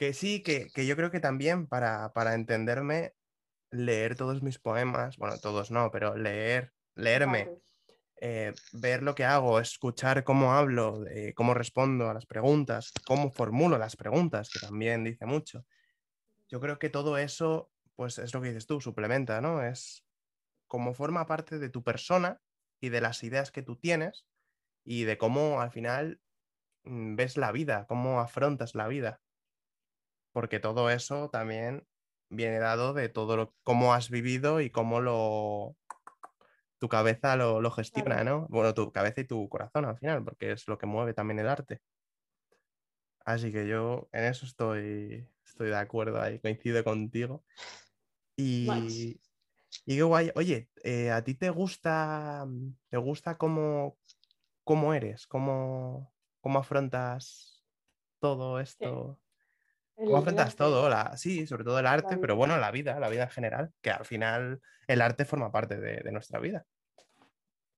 [0.02, 3.14] que sí, que, yo creo que también para, entenderme,
[3.70, 7.48] leer todos mis poemas, bueno, todos no, pero leer, leerme,
[8.20, 11.04] eh, ver lo que hago, escuchar cómo hablo,
[11.36, 15.64] cómo respondo a las preguntas, cómo formulo las preguntas, que también dice mucho.
[16.48, 19.62] Yo creo que todo eso, pues es lo que dices tú, suplementa, ¿no?
[19.62, 20.04] Es
[20.66, 22.40] como forma parte de tu persona
[22.80, 24.26] y de las ideas que tú tienes
[24.82, 26.20] y de cómo al final
[26.82, 29.20] mm, ves la vida, cómo afrontas la vida
[30.32, 31.86] porque todo eso también
[32.30, 35.76] viene dado de todo lo cómo has vivido y cómo lo
[36.78, 38.46] tu cabeza lo, lo gestiona, ¿no?
[38.48, 41.48] Bueno, tu cabeza y tu corazón al final, porque es lo que mueve también el
[41.48, 41.80] arte.
[43.24, 47.44] Así que yo en eso estoy, estoy de acuerdo ahí, coincido contigo.
[48.36, 49.20] Y,
[49.86, 50.32] y qué guay.
[50.36, 52.46] Oye, eh, ¿a ti te gusta,
[52.90, 53.98] te gusta cómo,
[54.64, 55.26] cómo eres?
[55.28, 57.64] ¿Cómo, ¿Cómo afrontas
[58.20, 59.21] todo esto?
[60.04, 60.90] ¿Cómo afrontas todo?
[61.16, 64.04] sí, sobre todo el arte, pero bueno, la vida, la vida en general, que al
[64.04, 66.66] final el arte forma parte de, nuestra vida.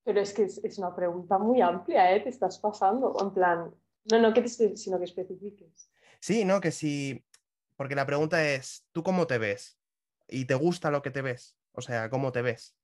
[0.04, 2.20] Pero es que es, una pregunta muy amplia, ¿eh?
[2.20, 3.14] Te estás pasando.
[3.20, 3.74] En plan,
[4.10, 5.90] no, no que te, sino que especifiques.
[6.20, 7.24] Sí, no, que sí.
[7.76, 9.78] Porque la pregunta es, ¿tú cómo te ves?
[10.28, 11.58] ¿Y te gusta lo que te ves?
[11.72, 12.76] O sea, ¿cómo te ves?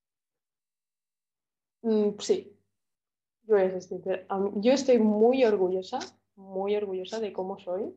[1.83, 2.57] Mm, sí.
[3.43, 3.57] Yo,
[4.57, 5.99] yo estoy muy orgullosa,
[6.37, 7.95] muy orgullosa de cómo soy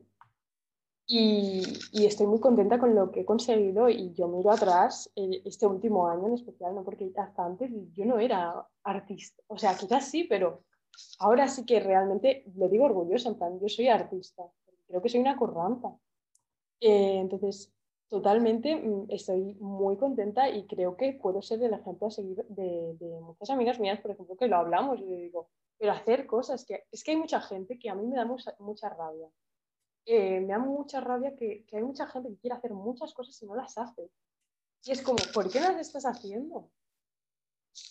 [1.06, 1.62] Y,
[2.06, 6.08] estoy muy contenta con lo que he conseguido y yo miro atrás eh, este último
[6.08, 6.82] año en especial, ¿no?
[6.82, 10.64] porque hasta antes yo no era artista, o sea, quizás sí, pero
[11.18, 14.44] ahora sí que realmente le digo orgullosa, en plan, yo soy artista,
[14.86, 15.94] creo que soy una corranta.
[16.80, 17.72] Eh, entonces,
[18.08, 22.96] totalmente mm, estoy muy contenta y creo que puedo ser el ejemplo a seguir de,
[23.20, 27.04] muchas amigas mías, por ejemplo, que lo hablamos y digo, pero hacer cosas, que es
[27.04, 29.28] que hay mucha gente que a mí me da mucha rabia
[30.06, 33.46] eh, me da mucha rabia que, hay mucha gente que quiere hacer muchas cosas y
[33.46, 34.10] no las hace.
[34.84, 36.70] Y es como, ¿por qué las estás haciendo?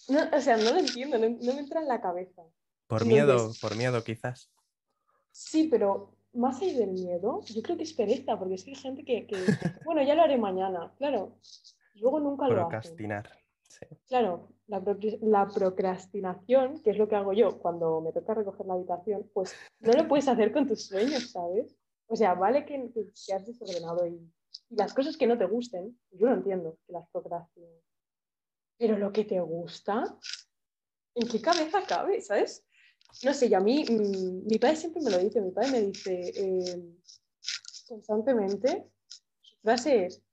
[0.07, 2.43] o sea, no lo entiendo, no, me entra en la cabeza.
[2.87, 4.51] Por miedo, por miedo quizás.
[5.31, 8.75] Sí, pero más allá del miedo, yo creo que es pereza, porque es que hay
[8.75, 9.27] gente que,
[9.85, 11.37] bueno, ya lo haré mañana, claro,
[11.95, 12.61] luego nunca lo hace.
[12.61, 13.29] Procrastinar.
[14.07, 14.81] Claro, la,
[15.21, 19.55] la, procrastinación, que es lo que hago yo cuando me toca recoger la habitación, pues
[19.79, 21.75] no lo puedes hacer con tus sueños, ¿sabes?
[22.13, 24.21] O sea, vale que, que seas desordenado y,
[24.69, 27.83] las cosas que no te gusten, yo lo entiendo, que las procrastines.
[28.77, 30.15] Pero lo que te gusta,
[31.15, 32.63] ¿en qué cabeza cabe, sabes?
[33.23, 35.81] No sé, y a mí, mm, mi padre siempre me lo dice, mi padre me
[35.81, 36.97] dice eh,
[37.87, 38.91] constantemente,
[39.41, 40.23] su frase es,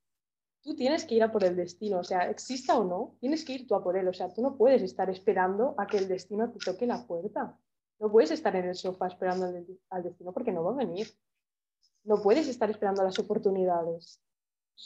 [0.60, 3.54] tú tienes que ir a por el destino, o sea, exista o no, tienes que
[3.54, 6.08] ir tú a por él, o sea, tú no puedes estar esperando a que el
[6.08, 7.58] destino te toque la puerta,
[7.98, 9.46] no puedes estar en el sofá esperando
[9.88, 11.08] al destino porque no va a venir
[12.04, 14.20] no puedes estar esperando las oportunidades.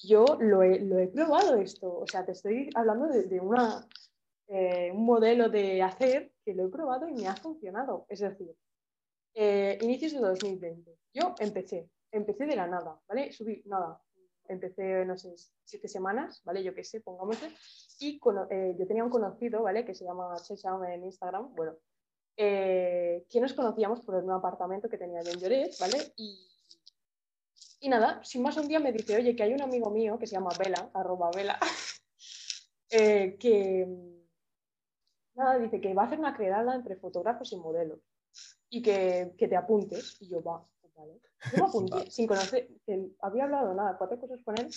[0.03, 3.87] Yo lo he, probado esto, o sea, te estoy hablando de, una,
[4.48, 8.05] eh, un modelo de hacer que lo he probado y me ha funcionado.
[8.09, 8.57] Es decir,
[9.35, 13.33] eh, inicios de 2020, yo empecé, empecé de la nada, ¿vale?
[13.33, 14.00] Subí nada,
[14.48, 16.64] empecé, no sé, siete semanas, ¿vale?
[16.64, 17.50] Yo qué sé, pongámosle.
[18.00, 19.85] Y eh, yo tenía un conocido, ¿vale?
[19.85, 21.77] Que se llama Chesham en Instagram, bueno,
[22.37, 25.98] que nos conocíamos por un apartamento que tenía yo en Lloret, ¿vale?
[26.16, 26.54] Y
[27.85, 30.27] y nada, sin más un día me dice, oye, que hay un amigo mío que
[30.27, 31.61] se llama Vela, arroba Vela,
[32.90, 33.87] eh, que
[35.35, 37.99] nada, dice que va a hacer una quedada entre fotógrafos y modelos
[38.70, 40.16] y que, que te apuntes.
[40.23, 40.66] Y yo, va,
[40.97, 41.20] vale.
[41.53, 42.70] Yo me apunté sin conocer,
[43.20, 44.70] había hablado nada, cuatro cosas con él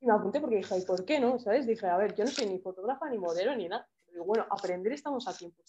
[0.00, 1.38] y me apunté porque dije, ¿y por qué no?
[1.38, 1.66] ¿Sabes?
[1.66, 3.88] Dije, a ver, yo no soy ni fotógrafa, ni modelo, ni nada.
[4.04, 5.62] Pero bueno, aprender estamos a tiempo.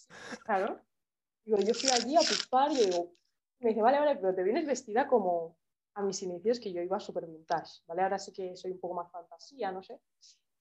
[0.44, 0.82] Claro.
[1.46, 3.14] Digo, yo fui allí a pispar y digo,
[3.60, 5.56] me dice, vale, vale, pero te vienes vestida como,
[5.94, 8.02] a mis inicios que yo iba súper vintage, ¿vale?
[8.02, 10.00] Ahora sí que soy un poco más fantasía, no sé.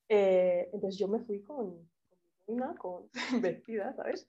[0.08, 1.90] Eh, entonces yo me fui con,
[2.46, 3.10] con mi con
[3.42, 4.28] vestida, ¿sabes?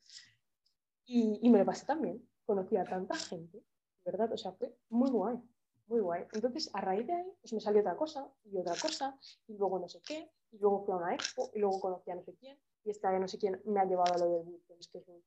[1.06, 2.26] Y, y, me lo pasé también.
[2.46, 3.62] Conocí a tanta gente,
[4.04, 4.32] ¿verdad?
[4.32, 5.38] O sea, fue muy guay,
[5.86, 6.24] muy guay.
[6.32, 9.78] Entonces, a raíz de ahí, pues me salió otra cosa y otra cosa, y luego
[9.78, 12.34] no sé qué, y luego fui a una expo, y luego conocí a no sé
[12.34, 14.88] quién, y esta de no sé quién me ha llevado a lo del bootcamp, es
[14.88, 15.22] que he hecho,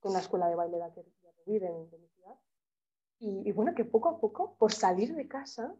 [0.00, 1.04] con una escuela de baile de
[1.46, 2.38] de, de, de mi ciudad.
[3.26, 5.74] Y, bueno, que poco a poco, por salir de casa,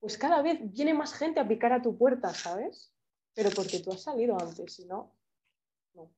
[0.00, 2.94] pues cada vez viene más gente a picar a tu puerta, ¿sabes?
[3.34, 5.14] Pero porque tú has salido antes, si no,
[5.92, 6.10] no.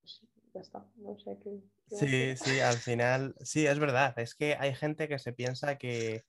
[0.00, 1.62] Pues ya está, no sé qué.
[1.86, 4.18] sí, sí, al final, sí, es verdad.
[4.18, 6.24] Es que hay gente que se piensa que,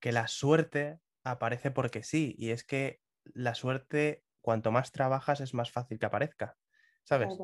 [0.00, 3.02] que la suerte aparece porque sí, y es que
[3.34, 6.56] la suerte, cuanto más trabajas, es más fácil que aparezca,
[7.04, 7.38] ¿sabes?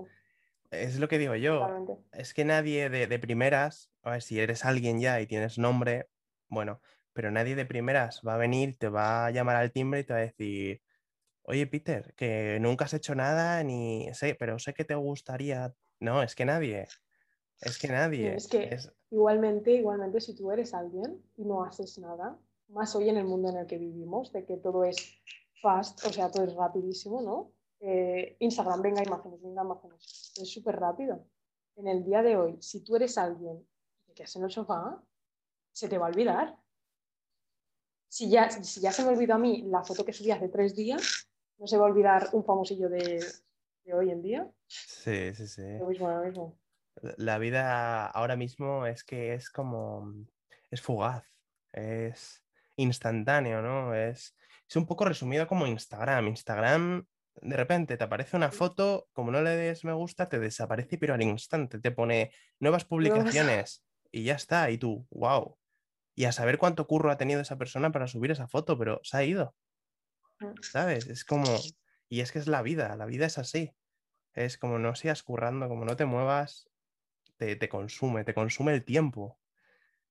[0.72, 1.68] Es lo que digo yo.
[2.12, 6.08] Es que nadie de, primeras, a ver, si eres alguien ya y tienes nombre,
[6.48, 6.80] bueno,
[7.12, 10.14] pero nadie de primeras va a venir, te va a llamar al timbre y te
[10.14, 10.82] va a decir,
[11.42, 15.74] oye Peter, que nunca has hecho nada, ni sé, pero sé que te gustaría.
[16.00, 16.88] No, es que nadie.
[17.60, 18.34] Es que nadie.
[18.34, 18.76] es que
[19.10, 23.50] igualmente, igualmente, si tú eres alguien y no haces nada, más hoy en el mundo
[23.50, 25.20] en el que vivimos, de que todo es
[25.60, 27.52] fast, o sea, todo es rapidísimo, ¿no?
[27.84, 30.32] Eh, Instagram, venga imágenes, venga imágenes.
[30.36, 31.26] Es súper rápido.
[31.74, 33.66] En el día de hoy, si tú eres alguien
[34.14, 35.02] que hace en el sofá,
[35.72, 36.56] se te va a olvidar.
[38.08, 40.76] Si ya, si ya se me olvidó a mí la foto que subí hace tres
[40.76, 43.24] días, no se va a olvidar un famosillo de,
[43.92, 44.50] hoy en día.
[44.68, 45.78] Sí, sí, sí.
[45.78, 46.58] Lo mismo, lo mismo.
[47.16, 50.12] La vida ahora mismo es que es como,
[50.70, 51.24] es fugaz,
[51.72, 52.44] es
[52.76, 53.94] instantáneo, ¿no?
[53.94, 54.36] Es,
[54.68, 56.28] es un poco resumido como Instagram.
[56.28, 57.06] Instagram
[57.40, 61.14] de repente te aparece una foto, como no le des me gusta, te desaparece, pero
[61.14, 64.70] al instante te pone nuevas publicaciones y ya está.
[64.70, 65.56] Y tú, wow.
[66.14, 69.16] Y a saber cuánto curro ha tenido esa persona para subir esa foto, pero se
[69.16, 69.54] ha ido.
[70.40, 70.52] Mm.
[70.60, 71.06] ¿Sabes?
[71.06, 71.46] Es como.
[72.08, 73.74] Y es que es la vida, la vida es así.
[74.34, 76.68] Es como no sigas currando, como no te muevas,
[77.38, 79.38] te, te consume, te consume el tiempo.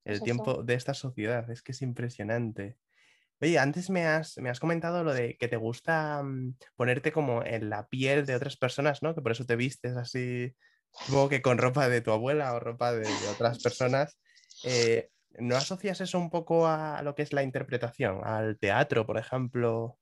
[0.03, 1.47] El tiempo de esta sociedad.
[1.51, 2.77] Es que es impresionante.
[3.41, 7.43] Oye, antes me has, me has comentado lo de que te gusta mm, ponerte como
[7.43, 9.15] en la piel de otras personas, ¿no?
[9.15, 10.53] Que por eso te vistes así,
[10.91, 14.19] supongo que con ropa de tu abuela o ropa de, otras personas.
[14.63, 19.17] Eh, ¿no asocias eso un poco a lo que es la interpretación, al teatro, por
[19.17, 19.97] ejemplo?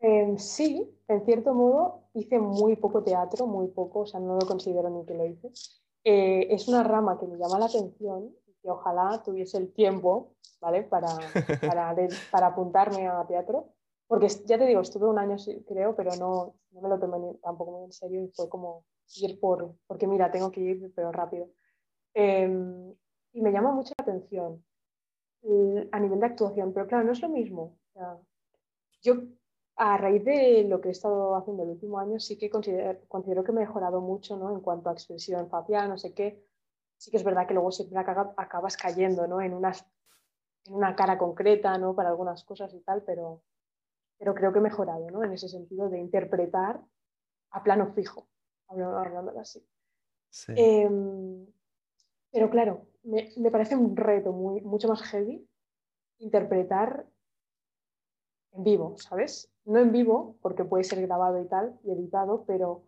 [0.00, 4.46] Em, sí, en cierto modo hice muy poco teatro, muy poco, o sea, no lo
[4.46, 5.50] considero ni que lo hice.
[6.04, 8.34] Eh, es una rama que me llama la atención
[8.66, 10.82] que ojalá tuviese el tiempo, ¿vale?
[10.82, 11.06] Para,
[12.32, 13.68] para, apuntarme a teatro.
[14.08, 17.70] Porque ya te digo, estuve un año, creo, pero no, no me lo tomé tampoco
[17.72, 18.84] muy en serio y fue como
[19.16, 21.48] ir por, porque mira, tengo que ir, pero rápido.
[22.12, 22.92] Em,
[23.32, 24.64] y me llama mucho la atención
[25.92, 27.78] a nivel de actuación, pero claro, no es lo mismo.
[29.00, 29.14] yo
[29.76, 33.44] a raíz de lo que he estado haciendo el último año, sí que considero, considero
[33.44, 34.50] que me he mejorado mucho ¿no?
[34.50, 36.42] en cuanto a expresión facial, no sé qué.
[36.98, 39.40] Sí que es verdad que luego siempre acabas cayendo ¿no?
[39.40, 41.94] en, en una cara concreta ¿no?
[41.94, 43.42] para algunas cosas y tal, pero,
[44.18, 45.22] pero creo que he mejorado ¿no?
[45.22, 46.80] en ese sentido de interpretar
[47.50, 48.28] a plano fijo,
[48.68, 49.66] hablándolo así.
[50.48, 51.46] Em,
[52.30, 55.48] pero claro, me, me, parece un reto muy, mucho más heavy
[56.18, 57.06] interpretar
[58.52, 59.50] en vivo, ¿sabes?
[59.64, 62.84] No en vivo, porque puede ser grabado y tal, y editado, pero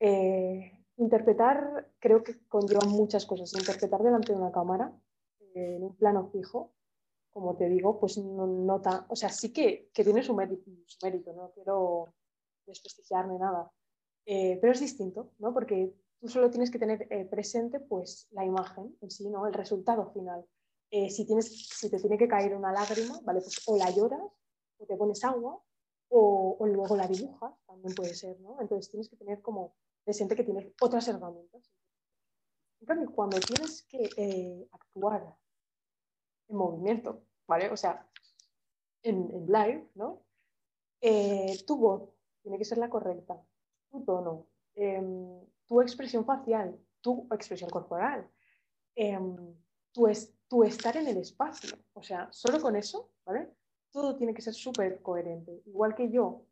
[0.00, 3.52] eh, interpretar creo que conlleva muchas cosas.
[3.54, 4.92] Interpretar delante de una cámara,
[5.54, 6.72] eh, en un plano fijo,
[7.30, 10.98] como te digo, pues no nota, o sea, sí que, que tiene su mérito, su
[11.04, 12.14] mérito, no quiero
[12.66, 13.70] desprestigiarme nada,
[14.26, 15.54] eh, pero es distinto, ¿no?
[15.54, 19.46] Porque tú solo tienes que tener presente pues la imagen en sí, ¿no?
[19.46, 20.44] El resultado final.
[20.90, 23.40] si, tienes, si te tiene que caer una lágrima, ¿vale?
[23.40, 24.20] Pues o la lloras
[24.78, 25.58] o te pones agua
[26.14, 28.60] o, luego la dibujas, también puede ser, ¿no?
[28.60, 29.74] Entonces tienes que tener como
[30.04, 31.70] presente que tienes otras herramientas.
[32.80, 35.36] En cuando tienes que eh, actuar
[36.48, 37.70] en movimiento, ¿vale?
[37.70, 38.08] O sea,
[39.02, 40.22] en, live, ¿no?
[41.00, 42.10] Eh, tu voz
[42.42, 43.40] tiene que ser la correcta,
[43.90, 48.28] tu tono, em, tu expresión facial, tu expresión corporal,
[48.96, 49.54] em,
[49.92, 50.08] tu,
[50.48, 51.76] tu estar en el espacio.
[51.92, 53.48] O sea, solo con eso, ¿vale?
[53.92, 55.62] todo tiene que ser súper coherente.
[55.66, 56.46] Igual que yo,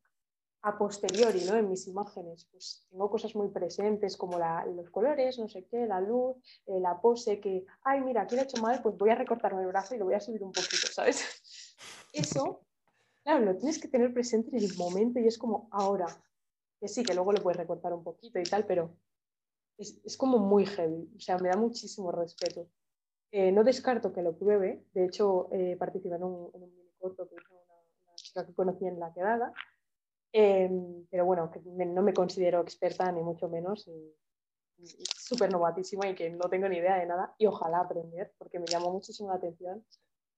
[0.62, 1.56] a posteriori, ¿no?
[1.56, 6.00] En mis imágenes, pues tengo cosas muy presentes como los colores, no sé qué, la
[6.00, 9.14] luz, eh, la pose, que, ay, mira, aquí lo he hecho mal, pues voy a
[9.14, 11.22] recortarme el brazo y lo voy a subir un poquito, ¿sabes?
[12.12, 12.60] Eso,
[13.22, 16.06] claro, lo tienes que tener presente en el momento y es como ahora,
[16.78, 18.96] que sí, que luego lo puedes recortar un poquito y tal, pero
[19.78, 22.68] es, es como muy heavy, o sea, me da muchísimo respeto.
[23.32, 27.28] Eh, no descarto que lo pruebe, de hecho, eh, participé en un, en un corto
[27.28, 29.52] que hizo una, chica que conocí en la quedada.
[30.32, 33.88] Em, pero bueno, que no me considero experta ni mucho menos.
[34.82, 38.66] Súper novatísima y que no tengo ni idea de nada y ojalá aprender porque me
[38.66, 39.84] llamó muchísimo la atención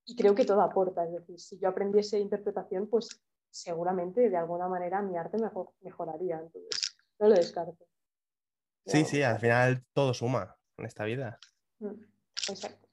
[0.04, 1.04] y creo que todo aporta.
[1.04, 5.36] Es decir, si yo aprendiese interpretación, pues seguramente de alguna manera mi arte
[5.82, 6.40] mejoraría.
[6.40, 7.86] Entonces, no lo descarto.
[8.84, 11.38] Sí, sí, al final todo suma en esta vida.
[11.78, 12.02] Mm,
[12.50, 12.88] exacto.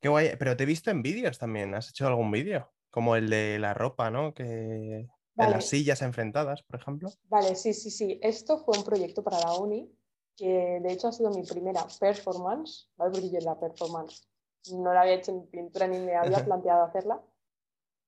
[0.00, 0.30] Qué guay.
[0.38, 1.74] Pero te he visto en vídeos también.
[1.74, 2.74] ¿Has hecho algún vídeo?
[2.94, 4.34] como el de la ropa, ¿no?
[4.34, 7.10] Que de las sillas enfrentadas, por ejemplo.
[7.28, 8.18] Vale, sí, sí, sí.
[8.22, 9.90] Esto fue un proyecto para la uni,
[10.36, 13.12] que de hecho ha sido mi primera performance, ¿vale?
[13.12, 14.28] Porque yo la performance
[14.72, 17.22] no la había hecho en pintura ni me había planteado hacerla.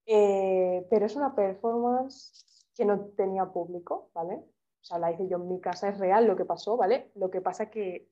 [0.07, 4.35] Eh, pero es una performance que no tenía público, ¿vale?
[4.35, 7.11] O sea, la hice yo en mi casa, es real lo que pasó, ¿vale?
[7.17, 8.09] Lo que pasa que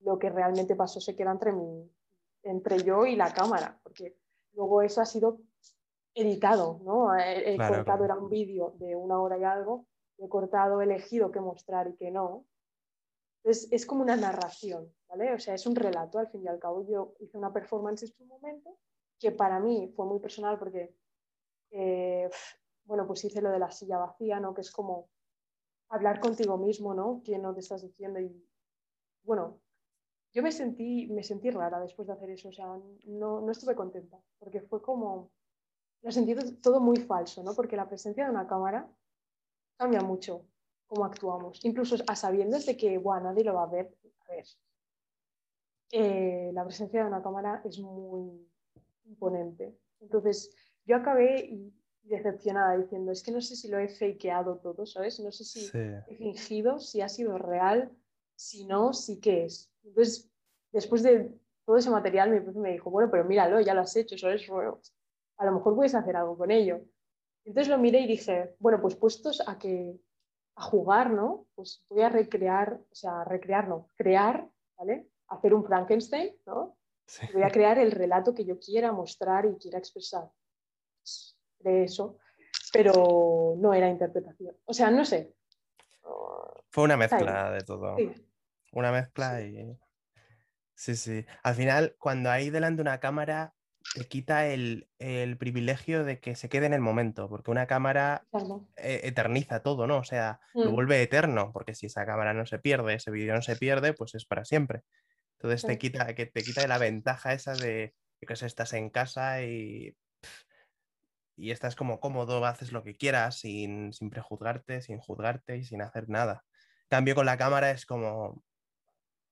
[0.00, 1.90] lo que realmente pasó se queda entre, mí,
[2.42, 4.16] entre yo y la cámara, porque
[4.52, 5.40] luego eso ha sido
[6.14, 7.16] editado, ¿no?
[7.16, 9.86] He, cortado, era un vídeo de una hora y algo,
[10.18, 12.46] he cortado, he elegido qué mostrar y qué no.
[13.42, 15.32] Entonces, es como una narración, ¿vale?
[15.34, 16.86] O sea, es un relato, al fin y al cabo.
[16.86, 18.78] Yo hice una performance en su momento
[19.18, 20.94] que para mí fue muy personal porque,
[21.70, 22.28] eh,
[22.84, 24.54] bueno, pues hice lo de la silla vacía, ¿no?
[24.54, 25.08] Que es como
[25.90, 27.22] hablar contigo mismo, ¿no?
[27.24, 28.20] ¿Qué no te estás diciendo?
[28.20, 28.46] Y,
[29.22, 29.60] bueno,
[30.32, 32.66] yo me sentí, me sentí rara después de hacer eso, o sea,
[33.04, 35.30] no, no estuve contenta, porque fue como
[36.02, 37.54] lo he sentido todo muy falso, ¿no?
[37.54, 38.90] Porque la presencia de una cámara
[39.76, 40.46] cambia mucho
[40.86, 43.94] cómo actuamos, incluso a sabiendas de que, bueno, nadie lo va a ver.
[44.26, 44.44] A ver,
[45.92, 48.48] eh, la presencia de una cámara es muy
[49.04, 49.76] imponente.
[50.00, 51.70] Entonces, yo acabé
[52.02, 55.20] decepcionada diciendo, es que no sé si lo he fakeado todo, ¿sabes?
[55.20, 57.92] No sé si he fingido, si ha sido real,
[58.34, 59.70] si no, si qué es.
[59.84, 60.30] Entonces,
[60.72, 61.32] después de
[61.64, 64.30] todo ese material, mi profe me dijo, bueno, pero míralo, ya lo has hecho, eso
[64.30, 64.48] es
[65.40, 66.82] a lo mejor puedes hacer algo con ello.
[67.46, 69.98] Entonces lo miré y dije, bueno, pues puestos a que
[70.54, 71.46] a jugar, ¿no?
[71.54, 75.08] Pues voy a recrear, o sea, recrear, no, crear, ¿vale?
[75.28, 76.76] Hacer un Frankenstein, ¿no?
[77.32, 80.30] Voy a crear el relato que yo quiera mostrar y quiera expresar.
[81.58, 82.18] De eso,
[82.72, 84.54] pero no era interpretación.
[84.66, 85.34] O sea, no sé.
[86.68, 87.96] Fue una mezcla de todo.
[88.72, 89.78] Una mezcla y...
[90.74, 91.24] Sí, sí.
[91.42, 93.54] Al final, cuando hay delante una cámara,
[93.94, 94.88] te quita el,
[95.38, 98.26] privilegio de que se quede en el momento, porque una cámara
[98.76, 99.98] e, eterniza todo, ¿no?
[99.98, 100.74] O sea, lo mm.
[100.74, 104.14] vuelve eterno, porque si esa cámara no se pierde, ese vídeo no se pierde, pues
[104.14, 104.82] es para siempre.
[105.38, 109.96] Entonces te quita, que te quita la ventaja esa de que estás en casa y,
[111.36, 115.80] y estás como cómodo, haces lo que quieras sin, sin prejuzgarte, sin juzgarte y sin
[115.80, 116.44] hacer nada.
[116.88, 118.44] Cambio con la cámara es como,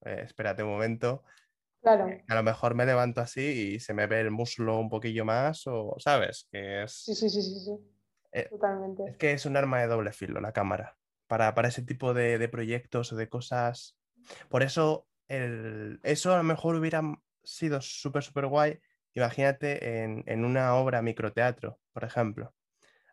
[0.05, 1.25] eh, espérate un momento,
[1.89, 2.09] Claro.
[2.09, 5.25] Eh, a lo mejor me levanto así y se me ve el muslo un poquillo
[5.25, 6.93] más, o sabes, que es.
[6.93, 7.79] Sí, sí, sí, sí, sí.
[8.33, 9.05] Eh, Totalmente.
[9.07, 10.99] Es que es un arma de doble filo la cámara.
[11.27, 13.97] Para, para ese tipo de, de proyectos o de cosas.
[14.51, 17.03] Por eso, el, eso a lo mejor hubiera
[17.43, 18.81] sido súper, súper guay.
[19.15, 22.55] Imagínate en, en, una obra microteatro, por ejemplo.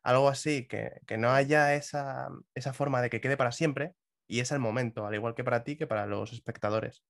[0.03, 3.95] Algo así, que, que no haya esa, esa forma de que quede para siempre
[4.27, 7.03] y es el momento, al igual que para ti que para los espectadores.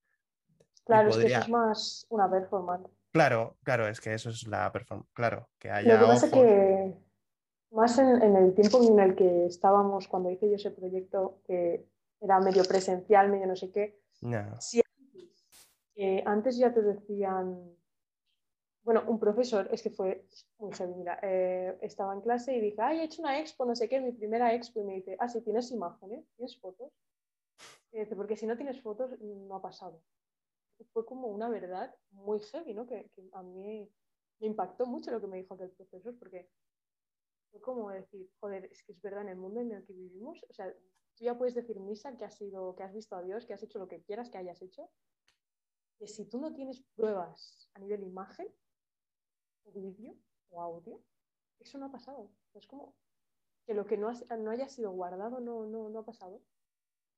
[0.85, 2.87] Claro, es que eso es más una performance.
[3.11, 5.09] Claro, claro, es que eso es la performance.
[5.13, 5.93] Claro, que haya.
[5.93, 6.93] Lo que pasa es que
[7.71, 11.87] más en, el tiempo en el que estábamos cuando hice yo ese proyecto, que
[12.21, 13.99] era medio presencial, medio no sé qué.
[14.59, 14.81] Si
[15.95, 17.71] eh, antes ya te decían.
[18.83, 20.27] Bueno, un profesor, es que fue
[20.59, 23.75] muy heavy, mira, eh, estaba en clase y dije, ay, he hecho una expo, no
[23.75, 26.91] sé qué, mi primera expo, y me dice, ah, sí, tienes imágenes, tienes fotos.
[27.91, 30.03] Y dice, porque si no tienes fotos, no ha pasado
[30.91, 32.85] fue como una verdad muy heavy, ¿no?
[32.85, 33.89] Que, a mí
[34.39, 36.49] me impactó mucho lo que me dijo aquel profesor, porque
[37.51, 40.43] fue como decir, joder, es que es verdad, en el mundo en el que vivimos,
[40.49, 40.73] o sea,
[41.15, 43.63] tú ya puedes decir misa que has sido, que has visto a Dios, que has
[43.63, 44.89] hecho lo que quieras que hayas hecho,
[45.97, 48.47] que si tú no tienes pruebas a nivel imagen,
[49.63, 50.15] o vídeo,
[50.49, 51.01] o audio,
[51.59, 52.31] eso no ha pasado.
[52.53, 52.95] Es como
[53.65, 56.41] que lo que no, no haya sido guardado no, no, no ha pasado.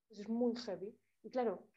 [0.10, 0.98] es muy heavy.
[1.24, 1.68] Y claro,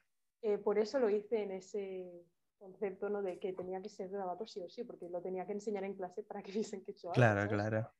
[0.43, 2.27] eh, por eso lo hice en ese
[2.59, 3.23] concepto ¿no?
[3.23, 5.95] de que tenía que ser grabado sí o sí, porque lo tenía que enseñar en
[5.95, 7.13] clase para que viesen que algo.
[7.13, 7.93] Claro, claro.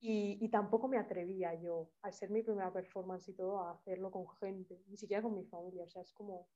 [0.00, 4.12] Y, y, tampoco me atrevía yo, al ser mi primera performance y todo, a hacerlo
[4.12, 5.82] con gente, ni siquiera con mi familia.
[5.84, 6.48] O sea, es como,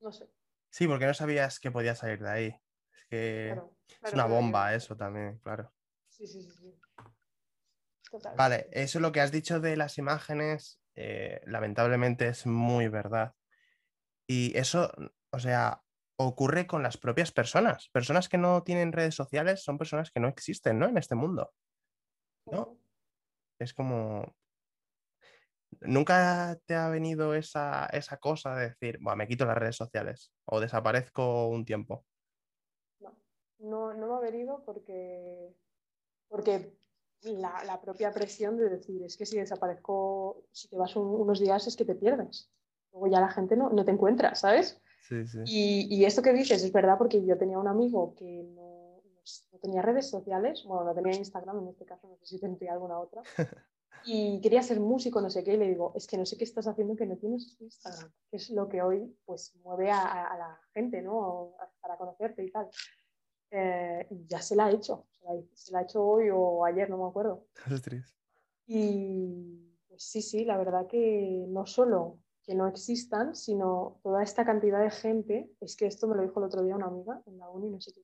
[0.00, 0.28] no sé.
[0.70, 2.60] Sí, porque no sabías que podía salir de ahí.
[2.96, 3.50] Es que
[4.02, 5.72] es una bomba eso también, claro.
[6.08, 6.74] Sí, sí, sí.
[8.36, 13.34] Vale, eso es lo que has dicho de las imágenes, eh, lamentablemente es muy verdad.
[14.26, 14.90] Y eso,
[15.30, 15.82] o sea,
[16.16, 17.88] ocurre con las propias personas.
[17.90, 20.88] Personas que no tienen redes sociales son personas que no existen, ¿no?
[20.88, 21.52] En este mundo.
[22.46, 22.78] ¿No?
[23.58, 24.34] Es como...
[25.80, 30.32] ¿Nunca te ha venido esa, esa cosa de decir, bueno, me quito las redes sociales
[30.44, 32.06] o desaparezco un tiempo?
[33.00, 33.12] No,
[33.58, 35.52] no, no me ha venido porque,
[36.28, 36.78] porque
[37.22, 41.66] la, la, propia presión de decir, es que si desaparezco, si te vas unos días
[41.66, 42.48] es que te pierdes
[42.94, 44.80] luego ya la gente no, no te encuentra, ¿sabes?
[45.02, 45.38] Sí, sí.
[45.44, 49.02] Y, y, esto que dices es verdad porque yo tenía un amigo que no,
[49.52, 52.72] no, tenía redes sociales, bueno, no tenía Instagram en este caso, no sé si tendría
[52.72, 53.22] alguna otra,
[54.06, 56.44] y quería ser músico, no sé qué, y le digo, es que no sé qué
[56.44, 60.38] estás haciendo que no tienes Instagram, que es lo que hoy pues mueve a, a
[60.38, 61.54] la gente, ¿no?
[61.80, 62.70] Para conocerte y tal.
[63.50, 66.64] Eh, y ya se la ha hecho, se la, se la, ha hecho hoy o
[66.64, 67.46] ayer, no me acuerdo.
[68.66, 74.44] Y pues sí, sí, la verdad que no solo que no existan, sino toda esta
[74.44, 77.38] cantidad de gente, es que esto me lo dijo el otro día una amiga en
[77.38, 78.02] la uni, no sé qué,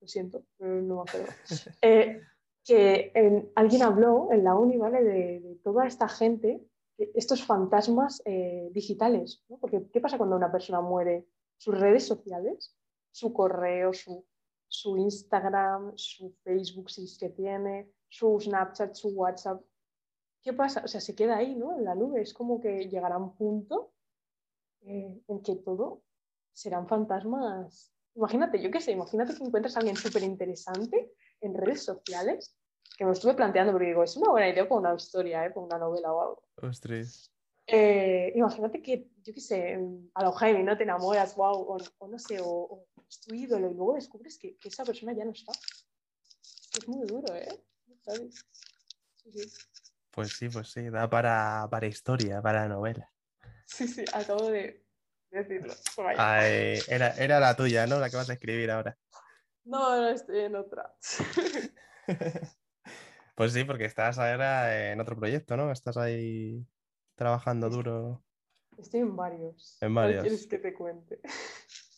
[0.00, 1.32] lo siento, pero no me acuerdo,
[1.82, 2.20] eh,
[2.64, 5.02] que alguien habló en la uni, ¿vale?
[5.02, 6.62] De, toda esta gente,
[6.98, 9.58] estos fantasmas eh, digitales, ¿no?
[9.58, 11.26] Porque ¿qué pasa cuando una persona muere?
[11.56, 12.76] Sus redes sociales,
[13.10, 14.24] su correo, su,
[14.68, 19.62] su Instagram, su Facebook si es que tiene, su Snapchat, su WhatsApp,
[20.42, 20.82] ¿qué pasa?
[20.84, 21.76] O sea, se queda ahí, ¿no?
[21.76, 22.22] En la nube.
[22.22, 23.92] Es como que llegará un punto
[24.82, 26.02] eh, en que todo
[26.52, 27.92] serán fantasmas.
[28.14, 32.56] Imagínate, yo qué sé, imagínate que encuentras a alguien súper interesante en redes sociales,
[32.98, 35.50] que me estuve planteando porque digo, es una buena idea para una historia, ¿eh?
[35.50, 36.42] para una novela o algo.
[36.56, 37.30] Ostras.
[37.66, 39.78] Eh, imagínate que, yo qué sé,
[40.14, 40.76] a lo Jaime, ¿no?
[40.76, 44.68] Te enamoras, wow, o, no sé, o, es tu ídolo y luego descubres que, que,
[44.68, 45.52] esa persona ya no está.
[45.52, 47.48] Es muy duro, ¿eh?
[48.02, 48.44] ¿Sabes?
[49.16, 49.48] Sí, sí.
[50.10, 53.10] Pues sí, pues sí, da para, para historia, para novela.
[53.64, 54.84] Sí, sí, acabo de
[55.30, 55.72] decirlo.
[56.88, 58.00] era, era la tuya, ¿no?
[58.00, 58.98] La que vas a escribir ahora.
[59.64, 60.94] No, no estoy en otra.
[63.34, 65.70] pues sí, porque estás ahora en otro proyecto, ¿no?
[65.70, 66.66] Estás ahí
[67.14, 68.24] trabajando duro.
[68.78, 69.78] Estoy en varios.
[69.80, 70.22] En varios.
[70.22, 71.20] ¿Quieres que te cuente?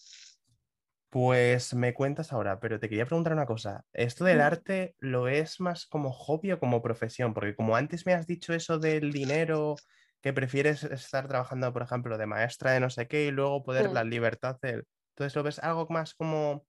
[1.13, 3.85] Pues me cuentas ahora, pero te quería preguntar una cosa.
[3.93, 7.35] ¿Esto del arte lo es más como hobby o como profesión?
[7.35, 9.77] Porque como antes me has dicho eso del dinero,
[10.23, 13.93] que prefieres estar trabajando, por ejemplo, de maestra de no sé qué y luego poder
[13.93, 14.85] la libertad de...
[15.11, 16.65] Entonces, ¿lo ves algo más como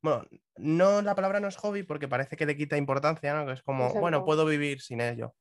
[0.00, 0.24] Bueno,
[0.56, 3.44] no, la palabra no es hobby porque parece que le quita importancia, ¿no?
[3.44, 5.34] Que es como, bueno, puedo vivir sin ello.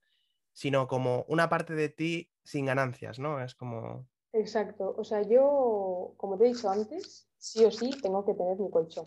[0.52, 3.42] Sino como una parte de ti sin ganancias, ¿no?
[3.42, 4.10] Es como.
[4.34, 4.94] Exacto.
[4.98, 8.70] O sea, yo, como te he dicho antes, sí o sí tengo que tener mi
[8.70, 9.06] colchón.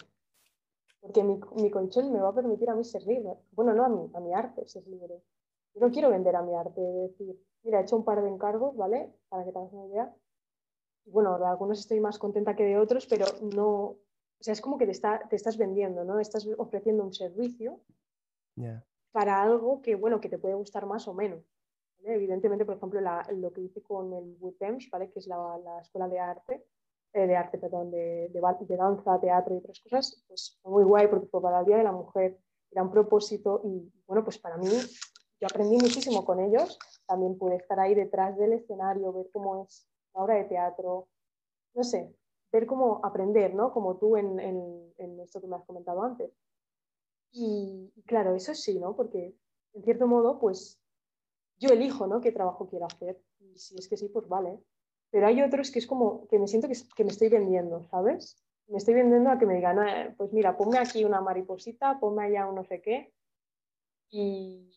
[1.01, 3.35] Porque mi, mi colchón me va a permitir a mí ser libre.
[3.53, 5.23] Bueno, no a mí, a mi arte ser libre.
[5.75, 8.77] Yo no quiero vender a mi arte, decir, mira, he hecho un par de encargos,
[8.77, 9.13] ¿vale?
[9.29, 10.15] Para que te hagas una idea.
[11.07, 13.99] Bueno, de algunos estoy más contenta que de otros, pero no, o
[14.41, 16.19] sea, es como que te, está, te estás vendiendo, ¿no?
[16.21, 17.81] Estás ofreciendo un servicio
[18.57, 18.85] ya.
[19.13, 21.45] para algo que, bueno, que te puede gustar más o menos.
[21.99, 22.15] ¿vale?
[22.15, 25.11] Evidentemente, por ejemplo, la- lo que hice con el WITEMS, ¿vale?
[25.11, 26.67] Que es la, la escuela de arte,
[27.15, 30.85] eh, de arte, perdón, de, de de danza, teatro y otras cosas, pues fue muy
[30.85, 32.39] guay porque fue para el Día de la Mujer,
[32.71, 34.69] era un propósito y, bueno, pues para mí,
[35.41, 39.89] yo aprendí muchísimo con ellos, también pude estar ahí detrás del escenario, ver cómo es
[40.15, 41.09] la obra de teatro,
[41.75, 42.15] no sé,
[42.53, 43.73] ver cómo aprender, ¿no?
[43.73, 46.33] Como tú en, en- en esto que me has comentado antes.
[47.33, 48.95] Y claro, eso sí, ¿no?
[48.97, 49.37] Porque
[49.75, 50.81] en cierto modo, pues
[51.59, 52.21] yo elijo, ¿no?
[52.21, 53.23] ¿Qué trabajo quiero hacer?
[53.41, 54.61] Y si es que sí, pues vale.
[55.15, 58.37] Pero hay otros que es como que me siento que, que me estoy vendiendo, ¿sabes?
[58.67, 62.25] Me estoy vendiendo a que me digan, "Ah, pues mira, ponme aquí una mariposita, ponme
[62.25, 63.15] allá un no sé qué.
[64.11, 64.73] Y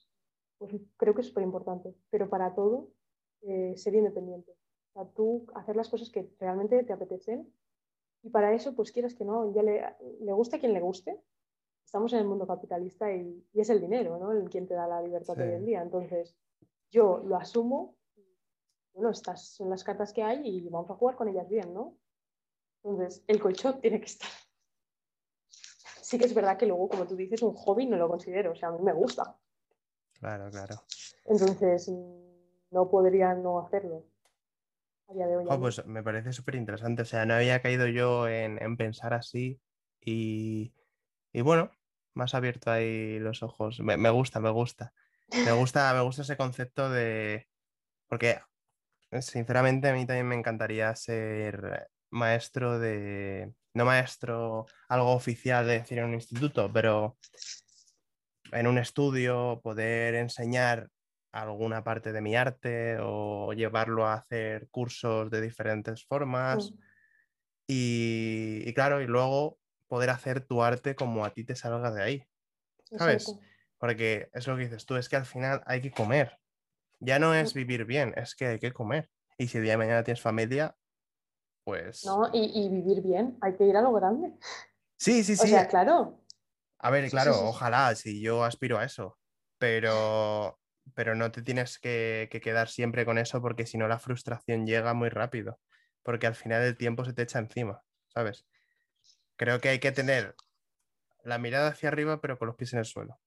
[0.60, 1.96] pues creo que es súper importante.
[2.12, 2.90] Pero para todo,
[3.42, 4.52] eh, ser independiente.
[4.52, 7.52] O sea, tú hacer las cosas que realmente te apetecen.
[8.22, 9.84] Y para eso, pues quieras que no, ya le,
[10.22, 11.20] le guste a quien le guste.
[11.84, 14.34] Estamos en el mundo capitalista y, y es el dinero, ¿no?
[14.34, 15.42] El quien te da la libertad Sí.
[15.42, 15.82] hoy en día.
[15.82, 16.36] Entonces,
[16.92, 17.96] yo lo asumo.
[18.98, 21.96] Bueno, estas son las cartas que hay y vamos a jugar con ellas bien, ¿no?
[22.84, 24.30] Entonces, el colchón tiene que estar.
[26.02, 28.54] Sí que es verdad que luego, como tú dices, un hobby no lo considero.
[28.54, 29.38] O sea, a mí me gusta.
[30.14, 30.82] Claro, claro.
[31.26, 31.92] Entonces,
[32.72, 34.08] no podría no hacerlo.
[35.10, 35.46] A día de hoy.
[35.48, 37.04] Al pues me parece súper interesante.
[37.04, 39.62] O sea, no había caído yo en, en pensar así.
[40.02, 40.74] Y,
[41.34, 41.70] y bueno,
[42.16, 43.80] has abierto ahí los ojos.
[43.80, 44.92] Me, me gusta, me gusta.
[45.46, 47.48] Me gusta, me gusta ese concepto de.
[48.08, 48.40] Porque,
[49.22, 53.54] sinceramente, a mí también me encantaría ser maestro de.
[53.74, 57.18] No maestro, algo oficial de decir en un instituto, pero
[58.52, 60.90] en un estudio, poder enseñar
[61.32, 66.72] alguna parte de mi arte o llevarlo a hacer cursos de diferentes formas.
[66.72, 66.80] Mm,
[67.70, 72.04] Y, y claro, y luego poder hacer tu arte como a ti te salga de
[72.04, 72.24] ahí,
[72.98, 73.26] ¿sabes?
[73.26, 73.48] exacto.
[73.80, 76.40] Porque es lo que dices tú, es que al final hay que comer.
[77.00, 79.10] Ya no es vivir bien, es que hay que comer.
[79.38, 80.76] Y si el día de mañana tienes familia,
[81.64, 82.04] pues...
[82.06, 82.30] ¿no?
[82.34, 84.34] Y, y vivir bien, hay que ir a lo grande.
[84.98, 85.50] Sí, sí, O sí.
[85.50, 86.20] sea, claro.
[86.80, 87.50] A ver, claro, sí, sí, sí.
[87.50, 89.20] ojalá, si yo aspiro a eso,
[89.58, 90.60] pero,
[90.96, 94.66] pero no te tienes que, que quedar siempre con eso porque si no la frustración
[94.66, 95.60] llega muy rápido,
[96.04, 98.48] porque al final el tiempo se te echa encima, ¿sabes?
[99.36, 100.36] Creo que hay que tener
[101.24, 103.20] la mirada hacia arriba pero con los pies en el suelo,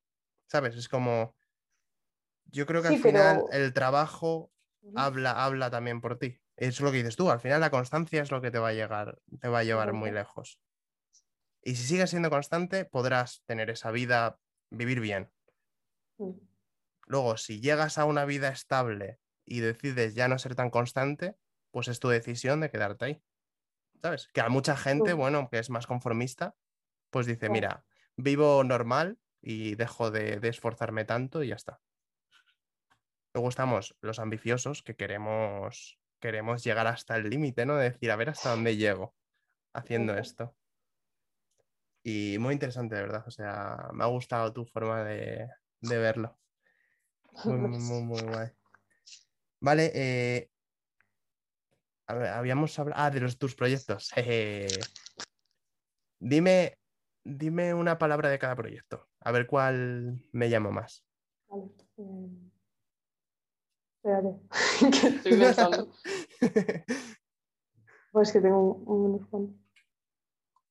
[0.46, 0.76] ¿sabes?
[0.76, 1.36] Es como,
[2.50, 4.52] yo creo que Sí, al final pero- el trabajo
[4.96, 6.40] habla, habla también por ti.
[6.56, 8.72] Es lo que dices tú, al final la constancia es lo que te va a
[8.72, 10.58] llegar, te va a llevar muy lejos.
[11.62, 14.38] Y si sigues siendo constante, podrás tener esa vida,
[14.70, 15.30] vivir bien.
[16.18, 16.32] Mm,
[17.06, 21.36] Luego, si llegas a una vida estable y decides ya no ser tan constante,
[21.72, 23.22] pues es tu decisión de quedarte ahí.
[24.00, 24.28] ¿Sabes?
[24.32, 25.18] Que a mucha gente, Mm.
[25.18, 26.54] bueno, que es más conformista,
[27.10, 27.84] pues dice, mira,
[28.16, 31.80] vivo normal y dejo de, de esforzarme tanto y ya está.
[33.32, 37.76] Luego estamos los ambiciosos que queremos, queremos llegar hasta el límite, ¿no?
[37.76, 39.14] De decir, a ver hasta dónde llego
[39.72, 40.56] haciendo esto.
[42.02, 43.24] Y muy interesante, de verdad.
[43.26, 45.48] O sea, me ha gustado tu forma de,
[45.80, 46.38] de verlo.
[47.44, 48.48] Muy, muy, muy, muy guay.
[49.60, 50.50] Vale, eh,
[52.06, 53.00] habíamos hablado.
[53.00, 54.10] Ah, de los, tus proyectos.
[54.10, 54.66] Jeje.
[56.18, 56.76] Dime,
[57.24, 59.08] dime una palabra de cada proyecto.
[59.20, 61.06] A ver cuál me llamo más.
[61.48, 62.49] Vale.
[64.02, 64.40] Espérate,
[64.80, 65.92] que estoy pensando.
[68.12, 68.84] Pues que tengo un-
[69.14, 69.56] unos cuantos.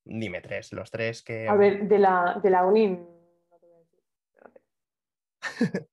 [0.04, 1.46] Dime tres, los tres que.
[1.48, 2.88] A ver, de la, de la uni.
[2.88, 4.02] no te voy a decir.
[4.34, 4.60] Espérate.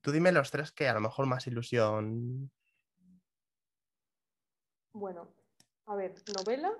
[0.00, 2.50] Tú dime los tres que a lo mejor más ilusión.
[4.94, 5.28] Bueno,
[5.86, 6.72] a ver, novela.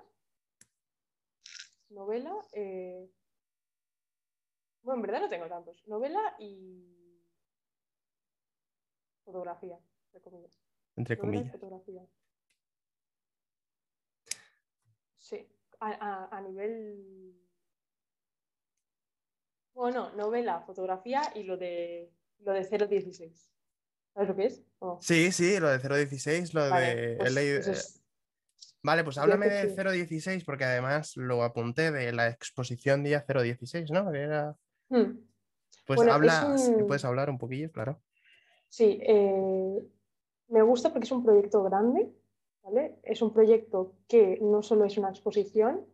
[1.89, 2.35] Novela.
[2.53, 3.07] eh,
[4.81, 5.83] Bueno, en verdad no tengo tantos.
[5.87, 6.97] Novela y.
[9.23, 9.77] Fotografía,
[10.13, 10.59] entre comillas.
[10.95, 11.51] Entre comillas.
[11.51, 12.01] fotografía.
[15.17, 15.47] Sí,
[15.79, 17.33] a, a- a nivel.
[19.73, 23.51] Bueno, novela, fotografía y lo de lo de 016.
[24.13, 24.63] ¿Sabes lo que es?
[24.99, 27.15] Sí, sí, lo de 016, lo Vale, de.
[27.17, 27.97] pues es-
[28.83, 29.75] Vale, pues háblame de sí.
[29.75, 34.11] 016 porque además lo apunté de la exposición día 016, ¿no?
[34.13, 34.57] Era...
[34.89, 35.19] Hmm.
[35.85, 38.01] Pues Bueno, habla, un- puedes hablar un poquillo, claro.
[38.69, 39.87] Sí, eh,
[40.51, 42.13] me gusta porque es un proyecto grande,
[42.61, 42.99] ¿vale?
[43.03, 45.85] Es un proyecto que no solo es una exposición,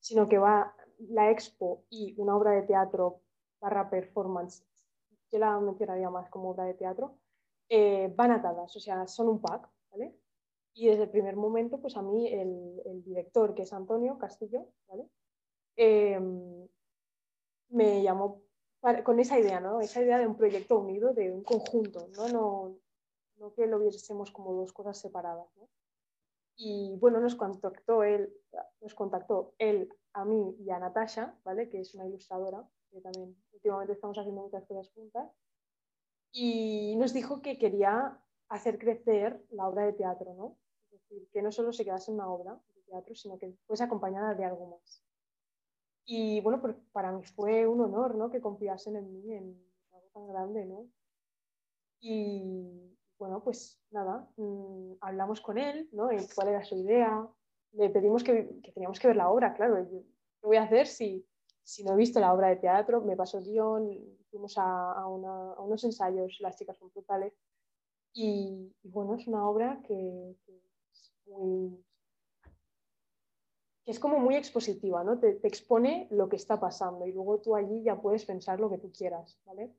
[0.00, 3.22] sino que va la expo y una obra de teatro
[3.60, 4.64] barra performance,
[5.30, 7.16] yo la mencionaría más como obra de teatro,
[7.68, 10.14] eh, van atadas, o sea, son un pack, ¿vale?
[10.74, 14.68] Y desde el primer momento, pues a mí el, el director, que es Antonio Castillo,
[14.88, 15.08] ¿vale?
[15.76, 16.20] Eh,
[17.70, 18.42] me llamó
[19.04, 19.80] con esa idea, ¿no?
[19.80, 22.28] Esa idea de un proyecto unido, de un conjunto, ¿no?
[22.28, 22.76] No,
[23.42, 25.68] no que lo viésemos como dos cosas separadas, ¿no?
[26.56, 28.32] Y bueno, nos contactó él,
[28.80, 31.68] nos contactó él a mí y a Natasha, ¿vale?
[31.68, 35.28] Que es una ilustradora, que también últimamente estamos haciendo muchas cosas juntas.
[36.30, 38.16] Y nos dijo que quería
[38.48, 40.56] hacer crecer la obra de teatro, ¿no?
[40.92, 43.82] Es decir, que no solo se quedase en una obra de teatro, sino que fuese
[43.82, 45.04] acompañada de algo más.
[46.04, 46.62] Y bueno,
[46.92, 48.30] para mí fue un honor, ¿no?
[48.30, 50.86] Que confiasen en mí, en algo tan grande, ¿no?
[52.00, 56.08] Y bueno, pues nada, mm, hablamos con él, ¿no?
[56.34, 57.26] Cuál era su idea.
[57.72, 59.86] Le pedimos que, que teníamos que ver la obra, claro.
[59.88, 61.26] ¿Qué voy a hacer si,
[61.62, 63.00] si no he visto la obra de teatro?
[63.02, 63.90] Me pasó el guion,
[64.30, 67.32] fuimos a, unos ensayos, las chicas son brutales.
[68.14, 70.60] Y, bueno, es una obra que, que
[70.92, 71.82] es muy,
[73.84, 75.18] que es como muy expositiva, ¿no?
[75.18, 78.70] Te, te expone lo que está pasando y luego tú allí ya puedes pensar lo
[78.70, 79.72] que tú quieras, ¿vale?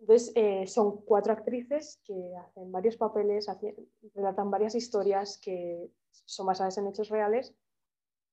[0.00, 3.46] Entonces, eh, son cuatro actrices que hacen varios papeles,
[4.14, 5.90] relatan varias historias que
[6.24, 7.54] son basadas en hechos reales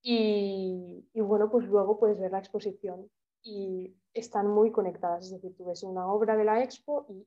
[0.02, 3.10] y, y bueno, pues luego puedes ver la exposición
[3.42, 7.26] y están muy conectadas, es decir, tú ves una obra de la expo y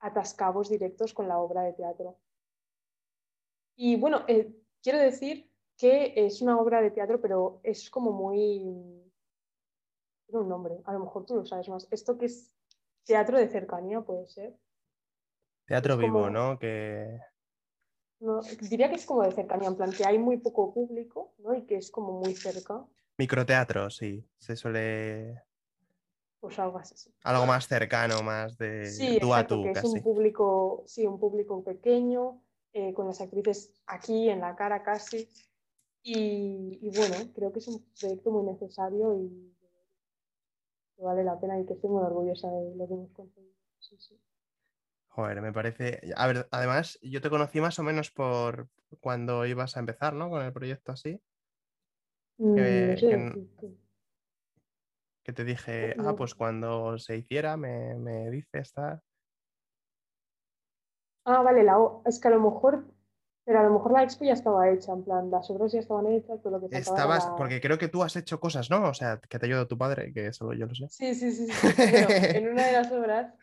[0.00, 2.18] atascabos directos con la obra de teatro.
[3.76, 9.10] Y bueno, eh, quiero decir que es una obra de teatro, pero es como muy...
[10.26, 11.88] Tiene un nombre, a lo mejor tú lo sabes más.
[11.90, 12.52] Esto que es
[13.04, 14.54] teatro de cercanía, puede ser.
[15.66, 16.58] Teatro Es vivo, como- ¿no?
[16.58, 17.18] Que
[18.20, 21.54] No, diría que es como de cercanía, en plan que hay muy poco público ¿no?
[21.54, 22.84] y que es como muy cerca,
[23.18, 24.24] microteatro, sí.
[24.38, 25.42] Se suele...
[26.40, 27.12] pues algo así.
[27.24, 29.88] Algo más cercano, más de Sí, tú a exacto, tú, que es casi.
[29.88, 32.42] un público, sí, un público pequeño,
[32.72, 35.28] eh, con las actrices aquí en la cara casi.
[36.04, 39.54] Y, y bueno, creo que es un proyecto muy necesario y
[41.02, 43.52] que vale la pena y que estoy muy orgullosa de lo que hemos conseguido.
[43.80, 44.20] Sí, sí.
[45.08, 46.00] Joder, me parece.
[46.16, 48.68] A ver, además, yo te conocí más o menos por
[49.00, 50.30] cuando ibas a empezar, ¿no?
[50.30, 51.20] Con el proyecto así.
[52.38, 53.08] Mm, Que- no sé
[55.24, 56.16] que- te dije, ah, No.
[56.16, 59.02] pues cuando se hiciera, me, me dices, tal.
[61.24, 62.84] Ah, vale, la, o- es que a lo mejor,
[63.44, 66.06] pero a lo mejor la expo ya estaba hecha, en plan, las obras ya estaban
[66.06, 68.88] hechas, pero lo que era Estabas, porque creo que tú has hecho cosas, ¿no?
[68.88, 70.86] O sea, que te ayuda tu padre, que solo yo lo sé.
[70.90, 71.46] Sí, sí, sí.
[71.46, 71.68] sí.
[71.90, 73.34] Bueno, en una de las obras,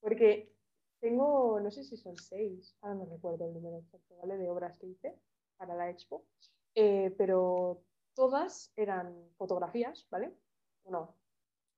[0.00, 0.52] porque
[1.00, 4.36] tengo, no sé si son seis, ahora no recuerdo el número exacto, ¿vale?
[4.38, 5.18] De obras que hice
[5.56, 6.24] para la expo,
[6.74, 7.82] eh, pero
[8.14, 10.32] todas eran fotografías, ¿vale?
[10.84, 11.16] Bueno,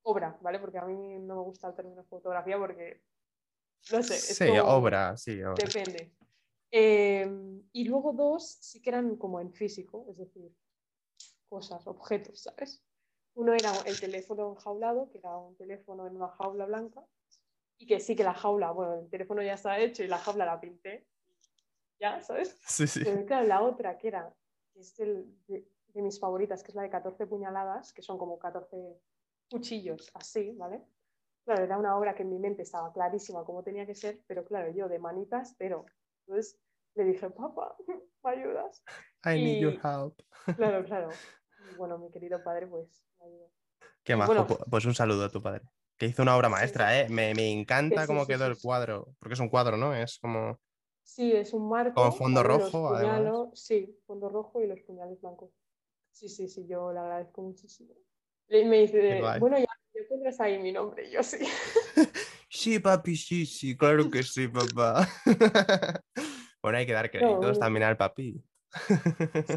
[0.03, 0.59] obra, ¿vale?
[0.61, 3.03] Porque a mí no me gusta el término fotografía porque,
[3.93, 5.65] no sé, es Sí, como- obra, sí, obra.
[5.65, 6.13] Depende.
[6.71, 7.27] Eh,
[7.73, 10.55] y luego dos sí que eran como en físico, es decir,
[11.49, 12.85] cosas, objetos, ¿sabes?
[13.35, 17.07] Uno era el teléfono enjaulado, que era un teléfono en una jaula blanca,
[17.79, 20.47] y que sí que la jaula, bueno, el teléfono ya estaba hecho y la jaula
[20.47, 21.07] la pinté,
[22.01, 22.59] ya, ¿sabes?
[22.67, 23.01] Sí, sí.
[23.05, 24.35] Pero claro, la otra, que era,
[24.73, 28.19] que es del- de, de mis favoritas, que es la de 14 puñaladas, que son
[28.19, 28.77] como 14
[29.51, 30.83] cuchillos, así, ¿vale?
[31.45, 34.45] Claro, era una obra que en mi mente estaba clarísima cómo tenía que ser, pero
[34.45, 35.87] claro, yo de manitas, pero.
[36.27, 36.59] Entonces
[36.95, 37.77] le dije, papá,
[38.25, 38.83] ¿me ayudas?
[39.25, 40.21] I need your help.
[40.57, 41.11] Claro, claro.
[41.59, 43.51] Y bueno, mi querido padre, pues me ayudó.
[44.03, 44.33] Qué majo.
[44.33, 44.47] bueno.
[44.49, 45.63] pu- Pues un saludo a tu padre.
[45.99, 46.53] Que hizo una obra Sí.
[46.53, 47.09] maestra, ¿eh?
[47.09, 48.63] Me, me encanta sí, cómo sí, quedó sí, el sí.
[48.63, 49.09] cuadro.
[49.19, 49.95] Porque es un cuadro, ¿no?
[49.95, 50.59] Es como.
[51.03, 51.95] Sí, es un marco.
[51.95, 53.49] Con fondo rojo, además.
[53.55, 55.51] Sí, fondo rojo y los puñales blancos.
[56.13, 57.95] Sí, sí, sí, yo le agradezco muchísimo.
[58.49, 61.09] Y me dice, bueno, ya, ya pondrás ahí mi nombre.
[61.09, 61.39] Y yo sí.
[62.67, 65.07] Sí, papi, sí, sí, claro que sí, papá.
[66.61, 67.59] bueno, hay que dar créditos bueno.
[67.61, 68.43] también al papi.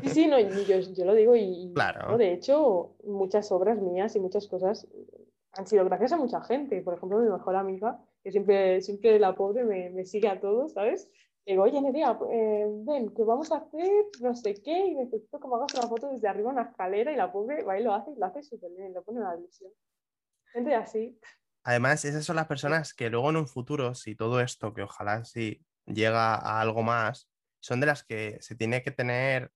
[0.04, 2.12] Sí, sí, no, yo, yo lo digo y, Claro.
[2.12, 2.18] ¿no?
[2.20, 4.88] de hecho muchas obras mías y muchas cosas
[5.54, 6.84] han sido gracias a mucha gente.
[6.84, 10.74] Por ejemplo, mi mejor amiga, que siempre, siempre la pobre me, me sigue a todos,
[10.74, 11.10] ¿sabes?
[11.48, 13.90] Digo, oye, Nerea, eh, ven, que vamos a hacer
[14.22, 17.16] no sé qué y necesito que me hagas una foto desde arriba una escalera y
[17.16, 19.36] la pobre va y lo hace y lo hace súper bien, lo pone en la.
[20.54, 21.20] Gente así,
[21.64, 25.24] Además, esas son las personas que luego en un futuro, si todo esto, que ojalá
[25.26, 27.30] sí llega a algo más,
[27.60, 29.52] son de las que se tiene que tener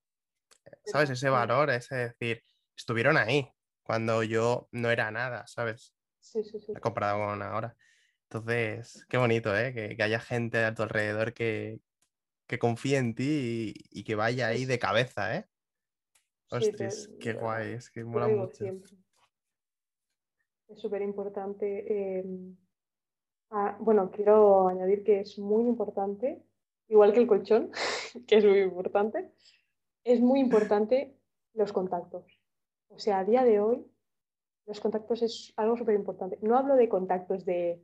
[0.85, 1.09] ¿sabes?
[1.09, 2.43] Ese valor, ese decir,
[2.75, 3.49] estuvieron ahí
[3.83, 5.93] cuando yo no era nada, ¿sabes?
[6.19, 6.73] Sí, sí, sí.
[6.81, 7.75] Comparado con ahora.
[8.29, 9.73] Entonces, qué bonito, ¿eh?
[9.73, 11.81] Que, haya gente a tu alrededor que,
[12.47, 15.47] que confíe en ti y, que vaya ahí de cabeza, ¿eh?
[16.49, 18.65] Ostras, qué guay, es que mola mucho.
[20.73, 22.25] Es súper importante.
[23.51, 26.43] Ah, bueno, quiero añadir que es muy importante,
[26.87, 27.71] igual que el colchón,
[28.27, 29.31] que es muy importante,
[30.03, 31.15] es muy importante
[31.53, 32.25] los contactos.
[32.89, 33.85] O sea, a día de hoy,
[34.65, 36.39] los contactos es algo súper importante.
[36.41, 37.83] No hablo de contactos de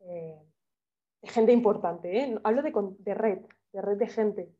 [0.00, 0.38] eh,
[1.22, 2.38] de gente importante, ¿eh?
[2.44, 3.38] hablo de, de, red,
[3.72, 4.54] de red de gente,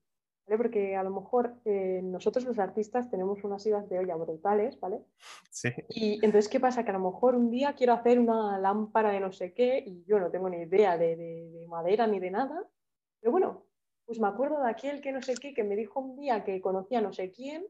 [0.49, 0.57] ¿vale?
[0.57, 5.05] porque a lo mejor eh, nosotros los artistas tenemos unas idas de olla brutales, ¿vale?
[5.51, 5.69] Sí.
[5.91, 6.85] Y entonces, ¿qué pasa?
[6.85, 10.05] Que a lo mejor un día quiero hacer una lámpara de no sé qué y
[10.05, 12.67] yo no tengo ni idea de, de madera ni de nada,
[13.21, 13.67] pero bueno,
[14.07, 16.61] pues me acuerdo de aquel que no sé qué, que me dijo un día que
[16.61, 17.67] conocía no sé quién,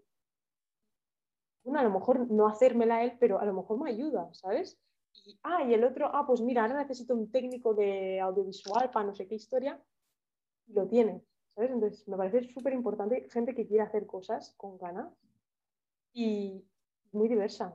[1.64, 4.78] bueno, a lo mejor no hacérmela él, pero a lo mejor me ayuda, ¿sabes?
[5.26, 9.06] y, ah, y el otro, ah, pues mira, ahora necesito un técnico de audiovisual para
[9.06, 9.82] no sé qué historia,
[10.66, 11.22] y lo tiene,
[11.58, 11.72] ¿sabes?
[11.72, 15.12] Entonces, me parece súper importante gente que quiera hacer cosas con ganas
[16.12, 16.64] y
[17.10, 17.74] muy diversa.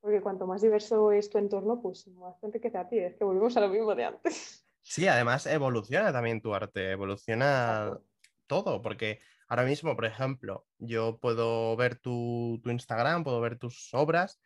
[0.00, 2.98] Porque cuanto más diverso es tu entorno, pues más gente que te a ti.
[2.98, 4.62] Es que volvemos a lo mismo de antes.
[4.82, 7.98] Sí, además evoluciona también tu arte, evoluciona
[8.46, 13.92] todo, porque ahora mismo, por ejemplo, yo puedo ver tu, tu Instagram, puedo ver tus
[13.94, 14.40] obras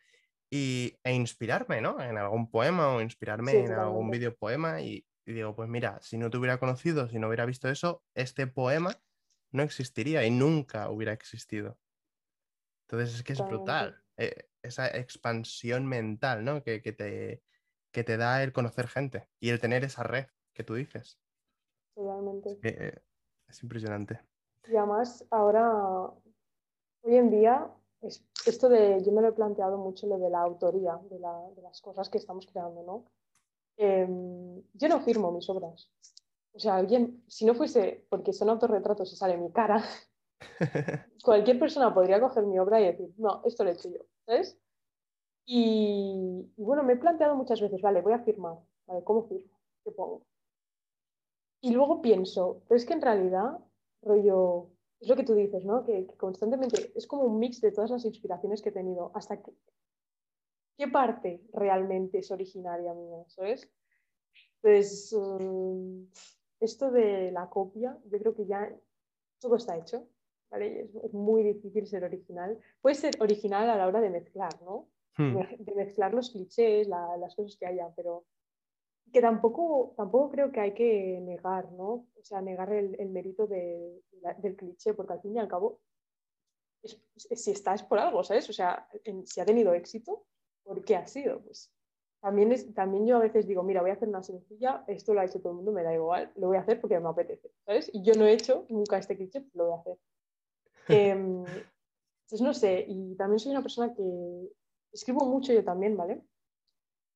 [0.49, 2.01] y, e inspirarme, ¿no?
[2.01, 6.29] En algún poema o inspirarme en algún video poema y, digo, pues mira, si no
[6.29, 9.01] te hubiera conocido, si no hubiera visto eso, este poema
[9.51, 11.77] no existiría y nunca hubiera existido.
[12.87, 16.63] Entonces es que es brutal eh, esa expansión mental, ¿no?
[16.63, 17.43] Que, te,
[17.91, 21.19] que te da el conocer gente y el tener esa red que tú dices.
[21.95, 22.59] Totalmente.
[22.63, 22.99] Eh,
[23.47, 24.21] es impresionante.
[24.67, 25.69] Y además, ahora,
[27.01, 27.67] hoy en día,
[28.45, 32.09] esto de, yo me lo he planteado mucho lo de la autoría de, las cosas
[32.09, 33.05] que estamos creando, ¿no?
[33.83, 35.89] Em, yo no firmo mis obras.
[36.53, 39.83] O sea, alguien, si no fuese porque son autorretratos y sale mi cara,
[41.23, 44.59] cualquier persona podría coger mi obra y decir, no, esto lo he hecho yo, ¿sabes?
[45.47, 49.03] Y, y, bueno, me he planteado muchas veces, vale, voy a firmar, ¿vale?
[49.03, 49.57] ¿Cómo firmo?
[49.83, 50.27] ¿Qué pongo?
[51.61, 53.57] Y luego pienso, pero es que en realidad,
[54.03, 54.69] rollo,
[54.99, 55.83] es lo que tú dices, ¿no?
[55.83, 59.11] Que, constantemente es como un mix de todas las inspiraciones que he tenido.
[59.15, 59.51] Hasta que,
[60.77, 63.69] qué parte realmente es originaria mía, ¿sabes?
[64.61, 66.03] Pues mm,
[66.59, 68.71] esto de la copia, yo creo que ya
[69.39, 70.07] todo está hecho,
[70.49, 70.89] ¿vale?
[71.03, 72.59] Es, muy difícil ser original.
[72.81, 74.87] Puede ser original a la hora de mezclar, ¿no?
[75.17, 75.37] Hmm.
[75.59, 78.25] De mezclar los clichés, las cosas que haya, pero
[79.11, 82.07] que tampoco, tampoco creo que hay que negar, ¿no?
[82.17, 85.81] O sea, negar el, mérito del cliché, porque al fin y al cabo,
[86.83, 88.49] si está es por algo, ¿sabes?
[88.49, 88.87] O sea,
[89.25, 90.25] si ha tenido éxito,
[90.63, 91.41] ¿por qué ha sido?
[91.41, 91.71] Pues
[92.21, 95.21] también, es, también yo a veces digo, mira, voy a hacer una sencilla, esto lo
[95.21, 97.51] ha hecho todo el mundo, me da igual, lo voy a hacer porque me apetece,
[97.65, 97.89] ¿sabes?
[97.93, 99.97] Y yo no he hecho nunca este cliché, lo voy a hacer.
[100.87, 104.51] Entonces, no sé, y también soy una persona que
[104.91, 106.23] escribo mucho yo también, ¿vale?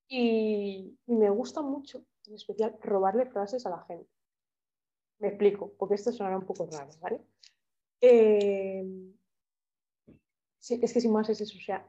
[0.07, 4.09] Y, me gusta mucho, en especial, robarle frases a la gente.
[5.19, 7.21] Me explico, porque esto sonará un poco raro, ¿vale?
[8.01, 9.13] Em,
[10.59, 11.87] sí, es que sin más es eso, o sea,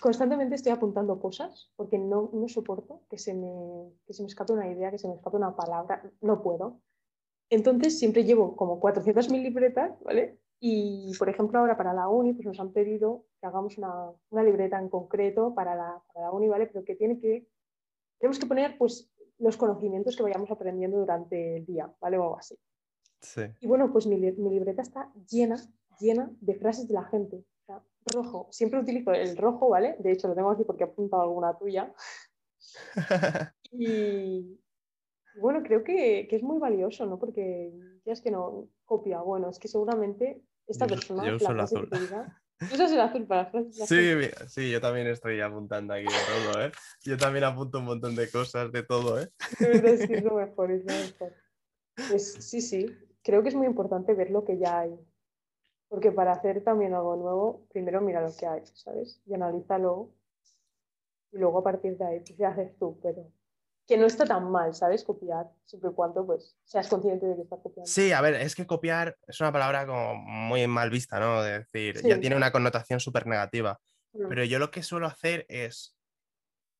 [0.00, 4.52] constantemente estoy apuntando cosas porque no, no soporto que se, me, que se me escape
[4.52, 6.80] una idea, que se me escape una palabra, no puedo.
[7.50, 10.38] Entonces siempre llevo como 400.000 libretas, ¿vale?
[10.62, 14.42] Y, por ejemplo, ahora para la uni pues nos han pedido que hagamos una, una
[14.42, 16.66] libreta en concreto para la, para la, uni, ¿vale?
[16.66, 17.48] Pero que tiene que,
[18.18, 22.18] tenemos que poner pues los conocimientos que vayamos aprendiendo durante el día, ¿vale?
[22.18, 22.58] O algo así.
[23.22, 23.42] Sí.
[23.60, 25.56] Y bueno, pues mi, mi, libreta está llena,
[25.98, 27.42] llena de frases de la gente.
[28.06, 29.96] Rojo, siempre utilizo el rojo, ¿vale?
[29.98, 31.92] De hecho, lo tengo aquí porque he apuntado alguna tuya.
[33.72, 34.58] y,
[35.40, 37.18] bueno, creo que, que, es muy valioso, ¿no?
[37.18, 37.72] Porque
[38.04, 41.26] ya es que no copia, bueno, es que seguramente esta persona.
[41.26, 41.88] Yo uso el azul.
[42.60, 43.86] usas el azul para frases.
[43.86, 44.12] Sí,
[44.48, 46.72] sí, yo también estoy apuntando aquí de todo, ¿eh?
[47.04, 49.28] Yo también apunto un montón de cosas, de todo, ¿eh?
[49.58, 51.34] Es lo mejor, es lo mejor.
[52.08, 52.86] Pues, sí, sí,
[53.22, 54.98] creo que es muy importante ver lo que ya hay.
[55.90, 59.20] Porque para hacer también algo nuevo, primero mira lo que hay, ¿sabes?
[59.26, 60.08] Y analízalo.
[61.32, 63.26] Y luego a partir de ahí, pues ya haces tú, pero
[63.88, 65.02] que no está tan mal, ¿sabes?
[65.02, 67.90] Copiar, siempre y cuando pues, seas consciente de que estás copiando.
[67.90, 71.42] Sí, a ver, es que copiar es una palabra como muy mal vista, ¿no?
[71.42, 73.80] De decir, ya tiene una connotación súper negativa.
[74.12, 74.28] Mm.
[74.28, 75.96] Pero yo lo que suelo hacer es,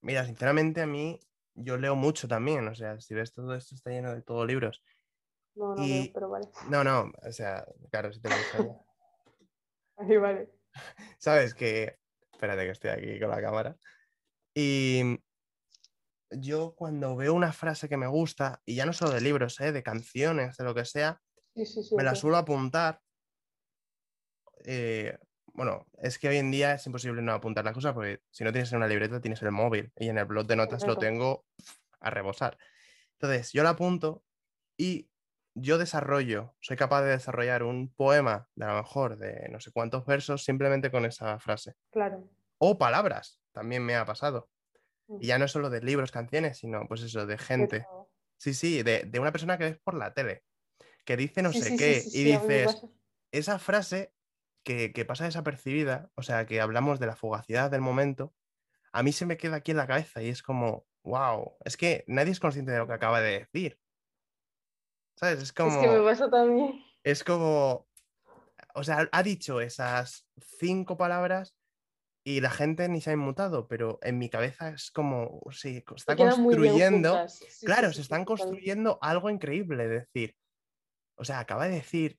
[0.02, 1.18] mira, sinceramente a mí,
[1.54, 4.80] yo leo mucho también, o sea, si ves todo esto está lleno de todos libros.
[5.56, 5.84] No, no
[6.14, 6.46] pero vale.
[6.68, 8.84] No, no, o sea, claro, si te gusta.
[10.01, 10.48] Vale, vale.
[11.18, 11.55] ¿Sabes?
[11.55, 11.96] Que.
[12.32, 13.76] Espérate que estoy aquí con la cámara.
[14.55, 15.18] Y
[16.30, 19.72] yo cuando veo una frase que me gusta, y ya no solo de libros, ¿eh?
[19.72, 21.20] de canciones, de lo que sea,
[21.55, 21.94] Sí, sí, sí.
[21.96, 23.01] me la suelo apuntar.
[24.64, 25.18] eh,
[25.53, 28.53] bueno, es que hoy en día es imposible no apuntar las cosas porque si no
[28.53, 31.44] tienes en una libreta tienes el móvil y en el blog de notas lo tengo
[32.01, 32.57] a rebosar.
[33.14, 34.24] Entonces, yo la apunto
[34.78, 35.11] y
[35.55, 39.70] yo desarrollo, soy capaz de desarrollar un poema de a lo mejor de no sé
[39.72, 41.74] cuántos versos simplemente con esa frase.
[41.90, 42.28] Claro.
[42.59, 44.48] O palabras, también me ha pasado.
[45.09, 45.16] Mm.
[45.20, 47.80] Y ya no solo de libros, canciones, sino pues eso, de gente.
[47.80, 50.44] Pero- Sí, sí, de, de una persona que ves por la tele,
[51.05, 52.82] que dice no Sí, sé sí, qué, sí, y dices,
[53.32, 54.14] esa frase
[54.62, 58.32] que, que pasa desapercibida, o sea, que hablamos de la fugacidad del momento,
[58.92, 62.03] a mí se me queda aquí en la cabeza y es como, wow, es que
[62.07, 63.78] nadie es consciente de lo que acaba de decir.
[65.20, 65.42] ¿Sabes?
[65.42, 66.82] Es como, Es que me pasa también.
[67.04, 67.86] es como,
[68.74, 70.26] o sea, ha dicho esas
[70.58, 71.54] cinco palabras
[72.24, 76.16] y la gente ni se ha inmutado, pero en mi cabeza es como, sí, está
[76.16, 77.28] construyendo.
[77.28, 80.36] Sí, Claro, sí, se están construyendo algo increíble, es decir,
[81.16, 82.18] o sea, acaba de decir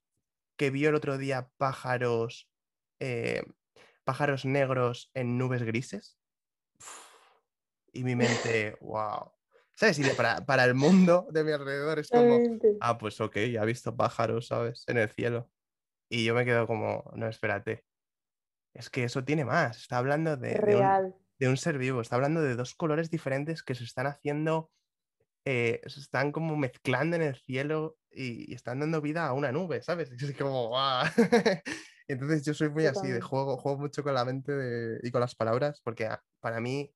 [0.56, 2.52] que vio el otro día pájaros,
[3.00, 3.42] eh,
[4.04, 6.20] pájaros negros en nubes grises.
[6.78, 7.00] Uf,
[7.94, 9.32] Y mi mente, wow.
[9.82, 9.98] ¿Sabes?
[9.98, 12.40] Y para, para el mundo de mi alrededor es como,
[12.82, 14.84] ah, pues ok, ha visto pájaros, ¿sabes?
[14.86, 15.50] En el cielo.
[16.08, 17.84] Y yo me quedo como, no, espérate.
[18.76, 19.78] Es que eso tiene más.
[19.78, 21.16] Está hablando de, de un, Real.
[21.40, 22.00] de un ser vivo.
[22.00, 24.70] Está hablando de dos colores diferentes que se están haciendo,
[25.46, 29.52] eh, se están como mezclando en el cielo y, y están dando vida a una
[29.52, 30.12] nube, ¿sabes?
[30.32, 31.08] Es como, ¡guau!
[32.08, 35.22] Entonces yo soy muy así, de juego, juego mucho con la mente de- y con
[35.22, 36.08] las palabras, porque
[36.40, 36.94] para mí,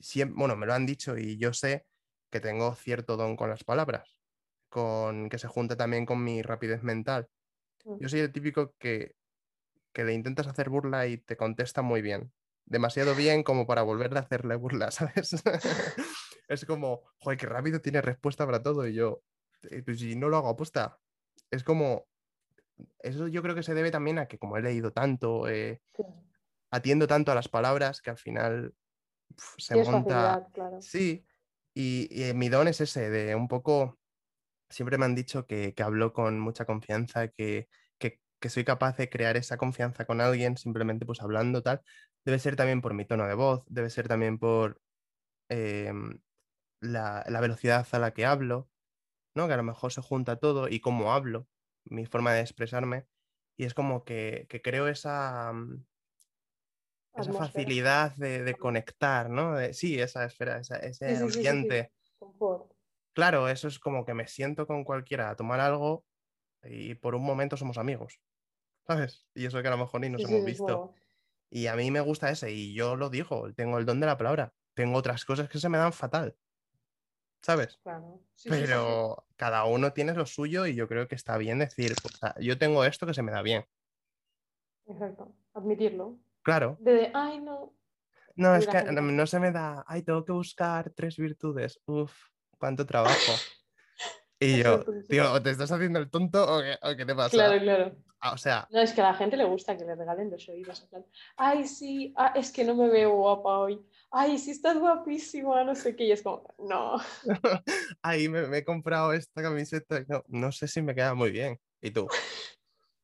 [0.00, 1.86] siempre, bueno, me lo han dicho y yo sé
[2.30, 4.18] que tengo cierto don con las palabras,
[4.68, 7.28] con que se junta también con mi rapidez mental.
[7.84, 7.96] Mm.
[8.00, 9.16] Yo soy el típico que,
[9.92, 12.32] que le intentas hacer burla y te contesta muy bien.
[12.66, 15.34] Demasiado bien como para volverle a hacerle burla, ¿sabes?
[16.48, 18.86] es como, joder, qué rápido tiene respuesta para todo.
[18.86, 19.22] Y yo,
[19.70, 21.00] "Eh, pues si no lo hago aposta.
[21.50, 22.08] Es como,
[23.00, 25.80] eso yo creo que se debe también a que como he leído tanto, eh,
[26.70, 28.74] atiendo tanto a las palabras que al final
[29.56, 30.42] se monta.
[30.52, 30.78] claro.
[30.80, 31.26] Sí,
[31.74, 34.00] y, y mi don es ese, de un poco,
[34.70, 37.68] siempre me han dicho que, que hablo con mucha confianza, que,
[37.98, 41.82] que, que soy capaz de crear esa confianza con alguien simplemente pues hablando tal.
[42.24, 44.82] Debe ser también por mi tono de voz, debe ser también por
[45.48, 46.20] em,
[46.80, 48.70] la, la velocidad a la que hablo,
[49.36, 49.48] ¿no?
[49.48, 51.48] Que a lo mejor se junta todo y cómo hablo,
[51.86, 53.08] mi forma de expresarme.
[53.58, 55.86] Y es como que, que creo esa, mm,
[57.22, 57.46] esa Atmósfera.
[57.48, 59.56] facilidad de, de conectar, ¿no?
[59.56, 61.92] De- sí, esa esfera, esa- ese Sí, sí, sí, sí, ambiente.
[63.14, 66.04] Claro, eso es como que me siento con cualquiera a tomar algo
[66.62, 68.20] y por un momento somos amigos,
[68.86, 69.28] ¿sabes?
[69.34, 70.94] Y eso que a lo mejor ni nos hemos visto.
[71.50, 74.16] Y a mí me gusta ese y yo lo digo, tengo el don de la
[74.18, 74.54] palabra.
[74.74, 76.36] Tengo otras cosas que se me dan fatal,
[77.42, 77.78] ¿sabes?
[77.82, 78.20] Claro.
[78.44, 82.58] Pero cada uno tiene lo suyo y yo creo que está bien decir, pues, yo
[82.58, 83.64] tengo esto que se me da bien.
[84.86, 85.34] Exacto.
[85.54, 86.18] Admitirlo.
[86.42, 87.74] Claro, De, ay, no.
[88.36, 91.80] no, es que no, se me da, ay, tengo que buscar tres virtudes.
[91.86, 92.12] Uf,
[92.58, 93.32] cuánto trabajo.
[94.40, 95.08] Y yo, sí.
[95.08, 97.30] tío, ¿o ¿te estás haciendo el tonto o qué, o qué te pasa?
[97.30, 97.96] Claro, claro.
[98.20, 100.48] Ah, O sea, No, es que a la gente le gusta que le regalen los
[100.48, 100.80] oídos.
[100.82, 103.84] en plan, Ay, sí, ah, es que no me veo guapa hoy.
[104.10, 106.04] Ay, sí, estás guapísima, no sé qué.
[106.04, 106.98] Y es como, no.
[108.02, 111.30] ahí me, me he comprado esta camiseta y no, no sé si me queda muy
[111.30, 111.58] bien.
[111.80, 112.06] ¿Y tú?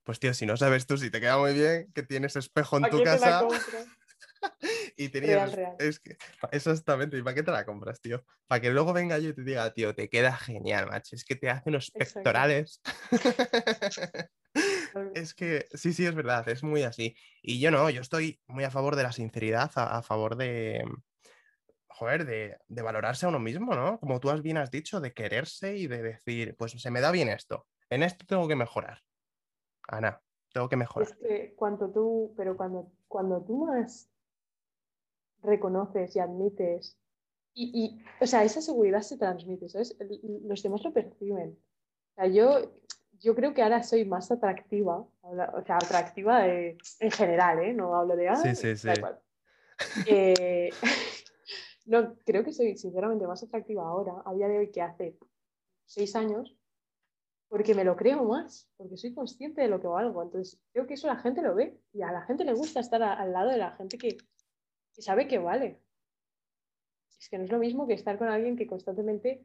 [0.05, 2.82] Pues tío, si no sabes tú si te queda muy bien, que tienes espejo en
[2.82, 3.40] ¿Para tu casa
[4.96, 5.52] y tenías...
[5.52, 5.76] Real, real.
[5.78, 6.16] Es que,
[6.52, 8.24] exactamente, ¿y para qué te la compras, tío?
[8.46, 11.36] Para que luego venga yo y te diga, tío, te queda genial, macho, es que
[11.36, 12.14] te hace unos Exacto.
[12.14, 12.80] pectorales.
[15.14, 17.16] Es que sí, sí, es verdad, es muy así.
[17.42, 20.84] Y yo no, yo estoy muy a favor de la sinceridad, a, a favor de,
[21.88, 23.98] joder, de, de valorarse a uno mismo, ¿no?
[24.00, 27.11] Como tú has bien has dicho, de quererse y de decir, pues se me da
[27.11, 29.02] bien esto, en esto tengo que mejorar.
[29.89, 30.20] Ana,
[30.53, 31.09] tengo que mejorar.
[31.09, 34.09] Es que cuando tú, pero cuando, cuando tú más
[35.43, 36.97] reconoces y admites,
[37.53, 39.97] y, y, o sea, esa seguridad se transmite, ¿sabes?
[40.45, 41.59] Los demás lo perciben.
[42.12, 42.72] O sea, yo,
[43.20, 47.72] yo creo que ahora soy más atractiva, o sea, atractiva de- en general, ¿eh?
[47.72, 48.28] No hablo de...
[48.35, 48.99] Sí, "Ay", sí, da sí.
[48.99, 49.20] igual.
[50.07, 50.70] Eh,
[51.87, 55.16] no, creo que soy sinceramente más atractiva ahora, a día de hoy, que hace
[55.87, 56.57] seis años,
[57.49, 60.22] porque me lo creo más, porque soy consciente de lo que valgo.
[60.22, 63.03] Entonces, creo que eso la gente lo ve y a la gente le gusta estar
[63.03, 64.16] a- al lado de la gente que,
[64.95, 65.80] que sabe que vale.
[67.18, 69.45] Es que no es lo mismo que estar con alguien que constantemente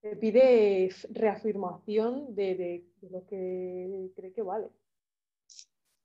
[0.00, 4.68] te pide reafirmación de, de- de lo que cree que vale.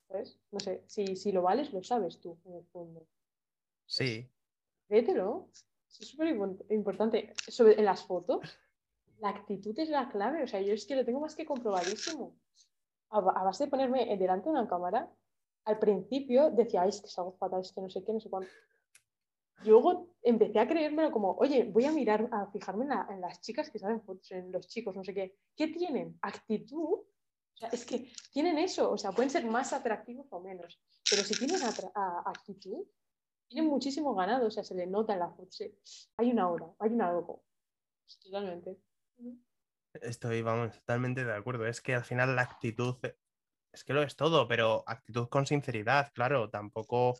[0.08, 0.40] ¿Sabes?
[0.52, 3.06] No sé, si, si lo vales, lo sabes tú, en el fondo.
[3.86, 4.28] Sí.
[4.88, 5.50] Créetelo.
[6.00, 6.28] Es súper
[6.70, 7.34] importante.
[7.48, 8.58] Sobre, en las fotos,
[9.20, 10.44] la actitud es la clave.
[10.44, 12.36] O sea, yo es que lo tengo más que comprobadísimo.
[13.10, 15.10] A, base de ponerme delante de una cámara,
[15.66, 18.30] al principio decía, es que es algo fatal, es que no sé qué, no sé
[18.30, 18.50] cuánto.
[19.64, 23.80] Luego empecé a creérmelo como, oye, voy a mirar, a fijarme en, las chicas que
[23.80, 25.36] saben fotos, en los chicos, no sé qué.
[25.56, 26.18] ¿Qué tienen?
[26.22, 27.00] Actitud.
[27.00, 31.24] O sea, es que tienen eso, o sea, pueden ser más atractivos o menos, pero
[31.24, 32.86] si tienen actitud,
[33.48, 35.58] tienen muchísimo ganado, o sea, se le nota en la foto.
[36.18, 37.44] Hay una hora, hay un algo.
[38.24, 38.78] Totalmente.
[39.94, 41.66] Estoy, vamos, totalmente de acuerdo.
[41.66, 42.96] Es que al final la actitud,
[43.72, 47.16] es que lo es todo, pero actitud con sinceridad, claro, tampoco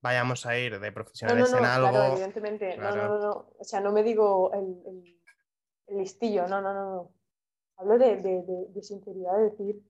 [0.00, 1.90] vayamos a ir de profesionales en algo.
[1.90, 2.76] Claro, evidentemente.
[2.76, 5.18] No, no, no, O sea, no me digo el,
[5.88, 7.12] listillo, no, no, no, no.
[7.76, 9.82] Hablo de, de, sinceridad, de decir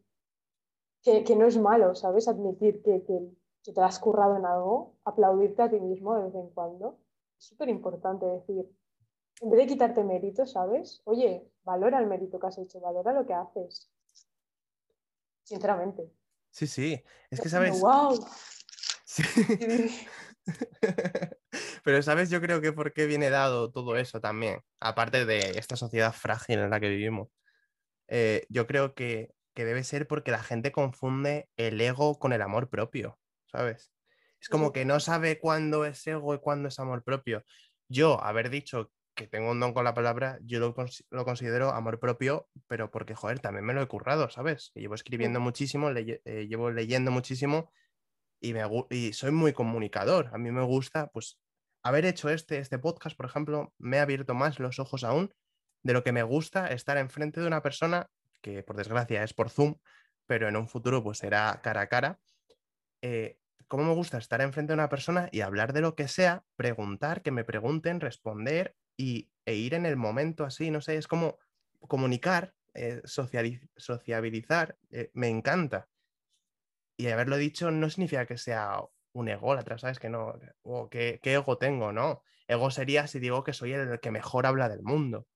[1.03, 2.29] que, no es malo, ¿sabes?
[2.29, 6.51] Admitir que, que, te has currado en algo, aplaudirte a ti mismo de vez en
[6.51, 6.99] cuando.
[7.39, 8.71] Es súper importante decir,
[9.41, 11.03] en vez de quitarte mérito, ¿sabes?
[11.05, 13.91] Oye, valora el mérito que has hecho, valora lo que haces.
[15.45, 16.11] Sinceramente.
[16.51, 17.03] Sí, sí.
[17.31, 17.81] Es que, ¿sabes?
[17.81, 18.19] ¡Wow!
[21.85, 22.31] Pero, ¿sabes?
[22.31, 26.59] Yo creo que por qué viene dado todo eso también, aparte de esta sociedad frágil
[26.59, 27.29] en la que vivimos.
[28.09, 32.69] Eh, yo creo que, debe ser porque la gente confunde el ego con el amor
[32.69, 33.93] propio, ¿sabes?
[34.41, 37.45] Es como que no sabe cuándo es ego y cuándo es amor propio.
[37.89, 42.49] Yo, haber dicho que tengo un don con la palabra, yo lo, considero amor propio,
[42.69, 44.71] pero porque, joder, también me lo he currado, ¿sabes?
[44.77, 47.73] llevo escribiendo muchísimo, eh, llevo leyendo muchísimo
[48.41, 50.31] y, me, y soy muy comunicador.
[50.33, 51.41] A mí me gusta, pues,
[51.83, 55.35] haber hecho este, este podcast, por ejemplo, me ha abierto más los ojos aún
[55.83, 58.09] de lo que me gusta estar enfrente de una persona
[58.41, 59.75] que, por desgracia, es por Zoom,
[60.27, 62.21] pero en un futuro, pues, será cara a cara.
[63.03, 66.45] Eh, ¿Cómo me gusta estar enfrente de una persona y hablar de lo que sea,
[66.55, 70.71] preguntar, que me pregunten, responder y, e ir en el momento así?
[70.71, 71.39] No sé, es como
[71.87, 75.89] comunicar, eh, sociabilizar, eh, me encanta
[76.99, 78.83] y haberlo dicho no significa que sea
[79.13, 79.99] un ególatra, ¿sabes?
[79.99, 82.23] Que no, o ¿qué, ego tengo, ¿no?
[82.49, 85.27] Ego sería si digo que soy el que mejor habla del mundo.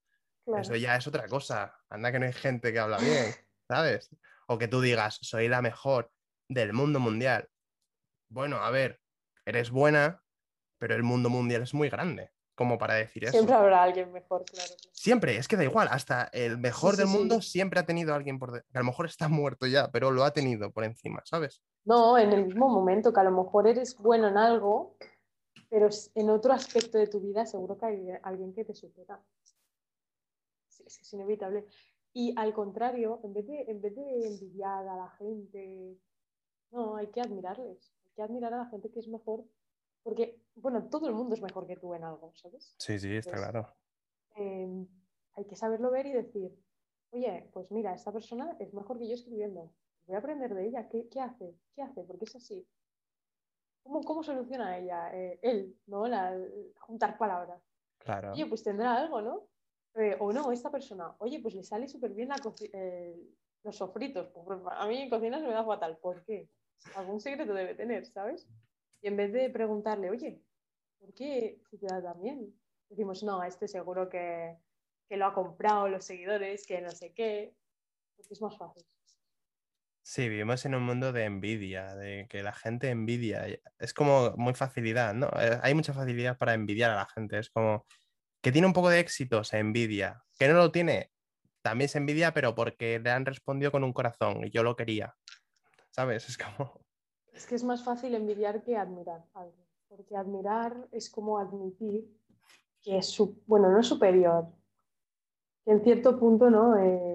[0.57, 1.73] Eso ya es otra cosa.
[1.89, 3.33] Anda que no hay gente que habla bien,
[3.67, 4.09] ¿sabes?
[4.47, 6.11] O que tú digas, soy la mejor
[6.49, 7.49] del mundo mundial.
[8.27, 8.99] Bueno, a ver,
[9.45, 10.21] eres buena,
[10.79, 13.33] pero el mundo mundial es muy grande como para decir eso.
[13.33, 14.73] Siempre habrá alguien mejor, claro.
[14.91, 18.63] Siempre, es que da igual, hasta el mejor del mundo siempre ha tenido alguien por...
[18.63, 21.61] Que a lo mejor está muerto ya, pero lo ha tenido por encima, ¿sabes?
[21.85, 24.95] No, en el mismo momento que a lo mejor eres bueno en algo,
[25.69, 29.19] pero en otro aspecto de tu vida seguro que hay alguien que te supera.
[30.69, 31.65] Es, es inevitable.
[32.13, 35.97] Y al contrario, en vez, de, en vez de envidiar a la gente,
[36.71, 37.91] no, hay que admirarles.
[38.05, 39.43] Hay que admirar a la gente que es mejor
[40.03, 42.75] porque, bueno, todo el mundo es mejor que tú en algo, ¿sabes?
[42.77, 43.73] Sí, sí, está claro.
[44.35, 44.87] Em,
[45.33, 46.51] hay que saberlo ver y decir,
[47.11, 49.71] oye, pues mira, esta persona es mejor que yo escribiendo.
[50.05, 50.89] Voy a aprender de ella.
[50.89, 51.55] ¿Qué, hace?
[51.73, 52.03] ¿Qué hace?
[52.03, 52.67] ¿Por qué es así?
[53.81, 55.15] ¿Cómo, cómo soluciona ella?
[55.15, 56.07] Eh, él, ¿no?
[56.07, 56.37] La,
[56.79, 57.61] juntar palabras.
[57.99, 58.33] Claro.
[58.33, 59.47] Oye, pues tendrá algo, ¿no?
[59.95, 62.29] Eh, o no, esta persona, oye, pues le sale súper bien
[62.73, 63.15] eh,
[63.63, 64.27] los sofritos.
[64.29, 65.97] Pues, a mí en cocina se me da fatal.
[65.97, 66.49] ¿Por qué?
[66.95, 68.49] Algún secreto debe tener, ¿sabes?
[69.03, 70.41] Y en vez de preguntarle, oye,
[70.97, 72.55] ¿por qué se te da tan bien?
[72.89, 74.57] Decimos, no, este seguro que,
[75.09, 77.53] lo ha comprado los seguidores, que no sé qué,
[78.17, 78.83] es más fácil.
[80.01, 83.45] Sí, vivimos en un mundo de envidia, de que la gente envidia.
[83.77, 85.27] Es como muy facilidad, ¿no?
[85.39, 87.37] Eh, hay mucha facilidad para envidiar a la gente.
[87.37, 87.85] Es como
[88.41, 90.23] que tiene un poco de éxito, se envidia.
[90.39, 91.11] Que no lo tiene,
[91.61, 95.13] también se envidia, pero porque le han respondido con un corazón y yo lo quería.
[95.91, 96.29] ¿Sabes?
[96.29, 96.82] Es como.
[97.33, 102.07] Es que es más fácil envidiar que admirar algo, porque admirar es como admitir
[102.81, 103.17] que es,
[103.47, 104.47] bueno, no es superior,
[105.63, 106.77] que en cierto punto, ¿no?
[106.77, 107.13] Eh,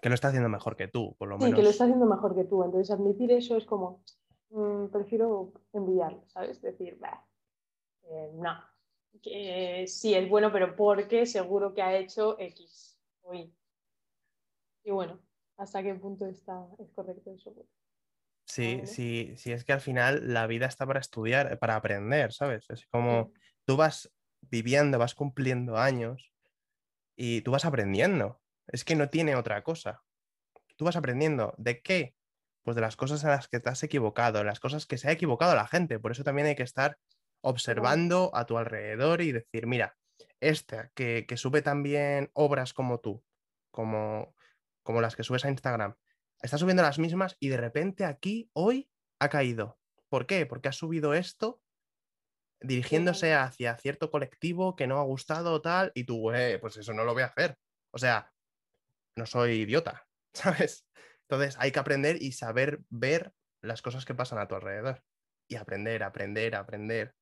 [0.00, 1.50] que lo está haciendo mejor que tú, por lo menos.
[1.50, 2.62] Sí, que lo está haciendo mejor que tú.
[2.62, 4.02] Entonces, admitir eso es como,
[4.50, 6.62] mm, prefiero envidiarlo, ¿sabes?
[6.62, 6.98] Decir,
[8.04, 8.54] eh, no,
[9.20, 13.52] que sí es bueno, pero porque seguro que ha hecho X o Y.
[14.84, 15.18] Y bueno,
[15.56, 17.52] ¿hasta qué punto está, es correcto eso?
[18.48, 22.64] Sí, sí, sí, es que al final la vida está para estudiar, para aprender, ¿sabes?
[22.70, 23.30] Es como
[23.66, 26.32] tú vas viviendo, vas cumpliendo años
[27.14, 28.40] y tú vas aprendiendo.
[28.66, 30.02] Es que no tiene otra cosa.
[30.76, 31.54] Tú vas aprendiendo.
[31.58, 32.14] ¿De qué?
[32.62, 35.12] Pues de las cosas en las que te has equivocado, las cosas que se ha
[35.12, 35.98] equivocado la gente.
[35.98, 36.96] Por eso también hay que estar
[37.42, 39.96] observando a tu alrededor y decir, mira,
[40.40, 43.22] esta que, que sube también obras como tú,
[43.70, 44.34] como,
[44.82, 45.96] como las que subes a Instagram,
[46.42, 49.78] está subiendo las mismas y de repente aquí, hoy, ha caído.
[50.08, 50.46] ¿Por qué?
[50.46, 51.60] Porque ha subido esto
[52.60, 56.92] dirigiéndose hacia cierto colectivo que no ha gustado o tal, y tú, eh, pues eso
[56.92, 57.56] no lo voy a hacer.
[57.92, 58.32] O sea,
[59.16, 60.86] no soy idiota, ¿sabes?
[61.22, 65.02] Entonces hay que aprender y saber ver las cosas que pasan a tu alrededor.
[65.46, 67.14] Y aprender, aprender, aprender.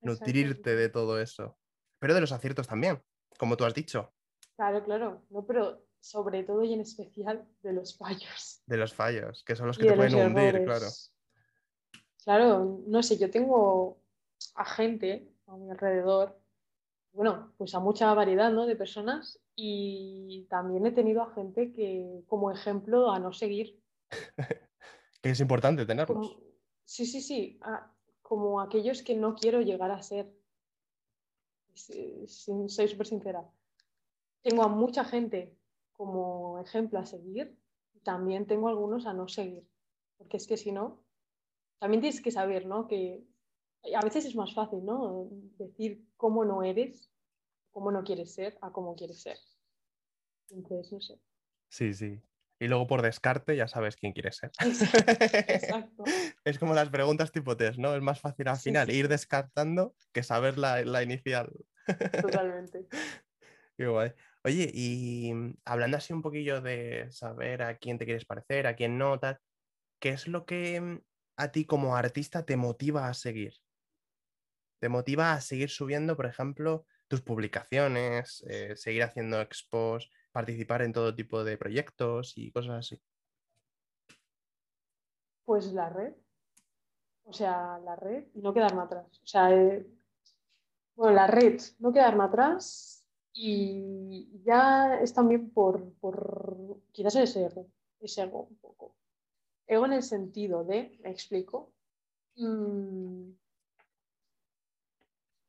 [0.00, 1.58] Nutrirte de todo eso.
[1.98, 3.02] Pero de los aciertos también,
[3.38, 4.12] como tú has dicho.
[4.56, 5.24] Claro, claro.
[5.30, 8.62] No, pero sobre todo y en especial de los fallos.
[8.66, 10.86] De los fallos, que son los que te pueden hundir, claro.
[12.22, 14.02] Claro, no sé, yo tengo
[14.54, 16.38] a gente a mi alrededor,
[17.12, 18.66] bueno, pues a mucha variedad ¿no?
[18.66, 23.82] de personas y también he tenido a gente que como ejemplo a no seguir.
[25.22, 26.38] que es importante tenerlos.
[26.84, 27.60] sí, sí, sí,
[28.22, 30.32] como aquellos que no quiero llegar a ser.
[31.74, 33.50] soy súper sincera.
[34.42, 35.57] Tengo a mucha gente
[35.98, 37.58] como ejemplo a seguir
[38.04, 39.68] también tengo algunos a no seguir,
[40.16, 41.04] porque es que si no,
[41.78, 42.86] también tienes que saber, ¿no?
[42.86, 43.22] Que
[43.94, 45.28] a veces es más fácil, ¿no?
[45.58, 47.12] Decir cómo no eres,
[47.70, 49.36] cómo no quieres ser, a cómo quieres ser.
[50.50, 51.20] Entonces, no sé.
[51.68, 52.22] Sí, sí.
[52.60, 54.50] Y luego por descarte ya sabes quién quieres ser.
[54.60, 56.04] Exacto.
[56.44, 57.94] es como las preguntas tipo test, ¿no?
[57.94, 61.52] Es más fácil al final ir descartando que saber la, la inicial.
[62.22, 62.86] Totalmente.
[63.76, 64.12] Qué guay.
[64.44, 65.32] Oye, y
[65.64, 69.38] hablando así un poquillo de saber a quién te quieres parecer, a quién no, tal,
[69.98, 71.02] ¿qué es lo que
[71.36, 73.54] a ti como artista te motiva a seguir?
[74.80, 80.92] ¿Te motiva a seguir subiendo, por ejemplo, tus publicaciones, eh, seguir haciendo expos, participar en
[80.92, 83.02] todo tipo de proyectos y cosas así?
[85.44, 86.14] Pues la red.
[87.24, 89.06] O sea, la red y no quedarme atrás.
[89.22, 89.84] O sea, eh,
[90.94, 92.97] bueno, la red, no quedarme atrás
[93.40, 97.68] y ya es también por, por quizás ese ego,
[98.00, 98.96] ese ego un poco.
[99.64, 101.72] Ego en el sentido de, me explico,
[102.34, 103.30] mm,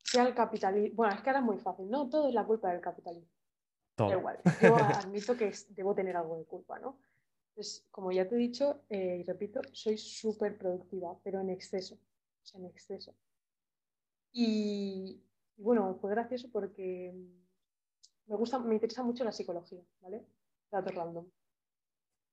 [0.04, 0.94] sea el capitalismo.
[0.94, 2.08] Bueno, es que ahora es muy fácil, ¿no?
[2.08, 3.28] Todo es la culpa del capitalismo.
[3.96, 4.12] Todo.
[4.12, 4.38] igual.
[4.62, 6.96] Yo admito que debo tener algo de culpa, ¿no?
[7.48, 11.96] Entonces, como ya te he dicho eh, y repito, soy súper productiva, pero en exceso.
[11.96, 13.16] O sea, en exceso.
[14.32, 15.20] Y,
[15.56, 17.12] bueno, fue gracioso porque
[18.30, 20.24] me gusta, me interesa mucho la psicología, ¿vale?
[20.70, 21.26] Datos random.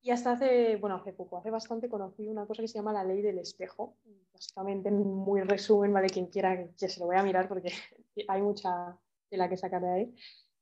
[0.04, 3.04] Y hasta hace, bueno, hace poco, hace bastante conocí una cosa que se llama la
[3.04, 3.98] ley del espejo.
[4.32, 6.08] Básicamente, en muy resumen, ¿vale?
[6.08, 7.72] Quien quiera que se lo voy a mirar porque
[8.28, 8.95] hay mucha
[9.32, 10.16] de la que sacar de ahí.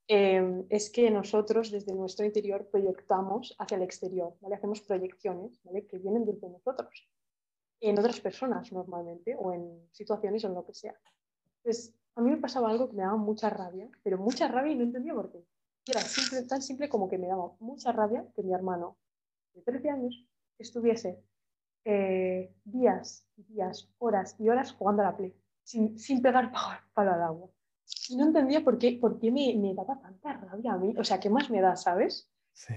[0.07, 4.55] Em, es que nosotros desde nuestro interior proyectamos hacia el exterior, ¿vale?
[4.55, 5.85] Hacemos proyecciones, ¿vale?
[5.85, 7.09] Que vienen desde nosotros,
[7.81, 10.95] en otras personas normalmente, o en situaciones o en lo que sea.
[11.57, 14.75] Entonces, a mí me pasaba algo que me daba mucha rabia, pero mucha rabia y
[14.75, 15.45] no entendía por qué.
[15.87, 18.97] era simple, tan simple como que me daba mucha rabia que mi hermano
[19.53, 21.23] de 13 años estuviese
[21.83, 26.51] eh, días, días, horas y horas jugando a la Play, sin, sin pegar
[26.93, 27.49] palo al agua.
[28.09, 30.95] Y no entendía por qué, por qué me, me, daba tanta rabia a mí.
[30.97, 32.31] O sea, ¿qué más me da, sabes?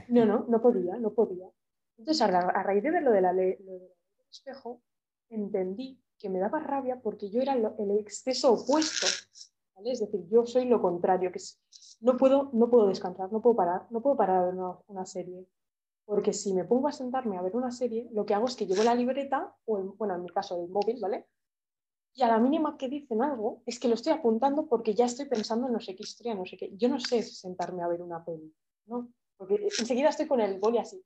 [0.08, 1.46] No, no, no podía, no podía.
[1.96, 2.28] Entonces, a,
[2.62, 3.90] raíz de ver lo de la ley, lo del
[4.30, 4.82] espejo,
[5.30, 9.06] entendí que me daba rabia porque yo era el exceso opuesto.
[9.84, 11.40] Es decir, yo soy lo contrario, que
[12.00, 15.06] no, puedo, no puedo descansar, no puedo parar, no puedo parar a ver una, una
[15.06, 15.46] serie
[16.08, 18.66] porque si me pongo a sentarme a ver una serie, lo que hago es que
[18.66, 21.26] llevo la libreta, o bueno, en mi caso el móvil, ¿vale?
[22.14, 25.26] Y a la mínima que dicen algo, es que lo estoy apuntando porque ya estoy
[25.26, 26.74] pensando en no sé qué historia, no sé qué.
[26.78, 28.50] Yo no sé sentarme a ver una peli,
[28.86, 29.12] ¿no?
[29.36, 31.04] Porque enseguida estoy con el boli así.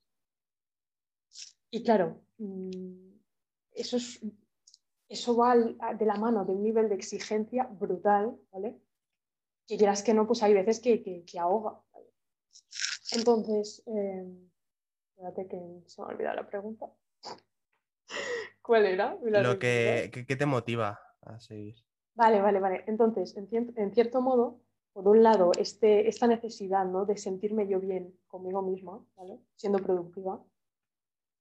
[1.72, 3.16] Y claro, mm,
[3.72, 4.20] eso, es,
[5.12, 8.80] eso va de la mano de un nivel de exigencia brutal, ¿vale?
[9.66, 11.80] Que quieras que no, pues hay veces que, que, ahoga.
[13.12, 14.26] Entonces, eh,
[15.22, 16.92] Espérate que se me ha olvidado la pregunta.
[18.62, 19.16] ¿Cuál era?
[19.22, 21.76] Lo que, ¿Qué te motiva a seguir?
[22.14, 22.84] Vale, vale, vale.
[22.88, 24.60] Entonces, en, cierto modo,
[24.92, 27.04] por un lado, este, esta necesidad ¿no?
[27.04, 29.38] de sentirme yo bien conmigo misma, ¿vale?
[29.54, 30.42] siendo productiva,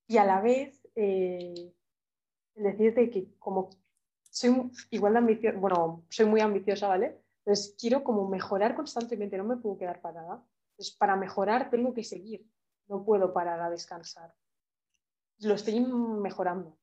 [0.08, 1.74] y a la vez eh,
[2.56, 3.70] decirte que como
[4.30, 7.22] soy igual de ambiciosa, bueno, soy muy ambiciosa, ¿vale?
[7.40, 10.44] Entonces quiero como mejorar constantemente, no me puedo quedar parada.
[10.72, 12.48] Entonces, para mejorar tengo que seguir
[12.88, 14.34] no puedo parar a descansar.
[15.40, 16.78] Lo estoy mejorando,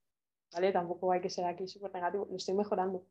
[0.52, 0.72] ¿vale?
[0.72, 3.06] Tampoco hay que ser aquí súper negativo, lo estoy mejorando.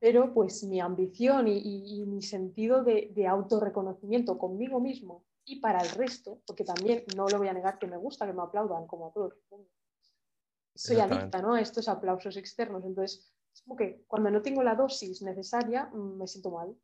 [0.00, 5.90] Pero pues mi ambición y, mi sentido de, de autorreconocimiento conmigo mismo y para el
[5.90, 9.08] resto, porque también no lo voy a negar que me gusta que me aplaudan como
[9.08, 9.34] a todos.
[10.74, 11.54] Soy adicta ¿no?
[11.54, 16.18] a estos aplausos externos, entonces es como que cuando no tengo la dosis necesaria mm,
[16.18, 16.74] me siento mal.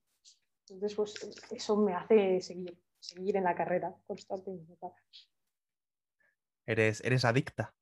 [0.68, 4.76] Entonces pues eso me hace seguir seguir en la carrera constantemente.
[6.66, 7.74] ¿Eres, eres adicta?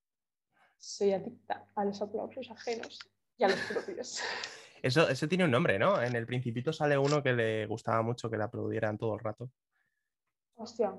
[0.78, 2.98] Soy adicta a los aplausos ajenos
[3.36, 4.20] y a los propios.
[4.80, 6.00] Eso, eso tiene un nombre, ¿no?
[6.00, 9.50] En el Principito sale uno que le gustaba mucho que le aplaudieran todo el rato.
[10.54, 10.94] Hostia.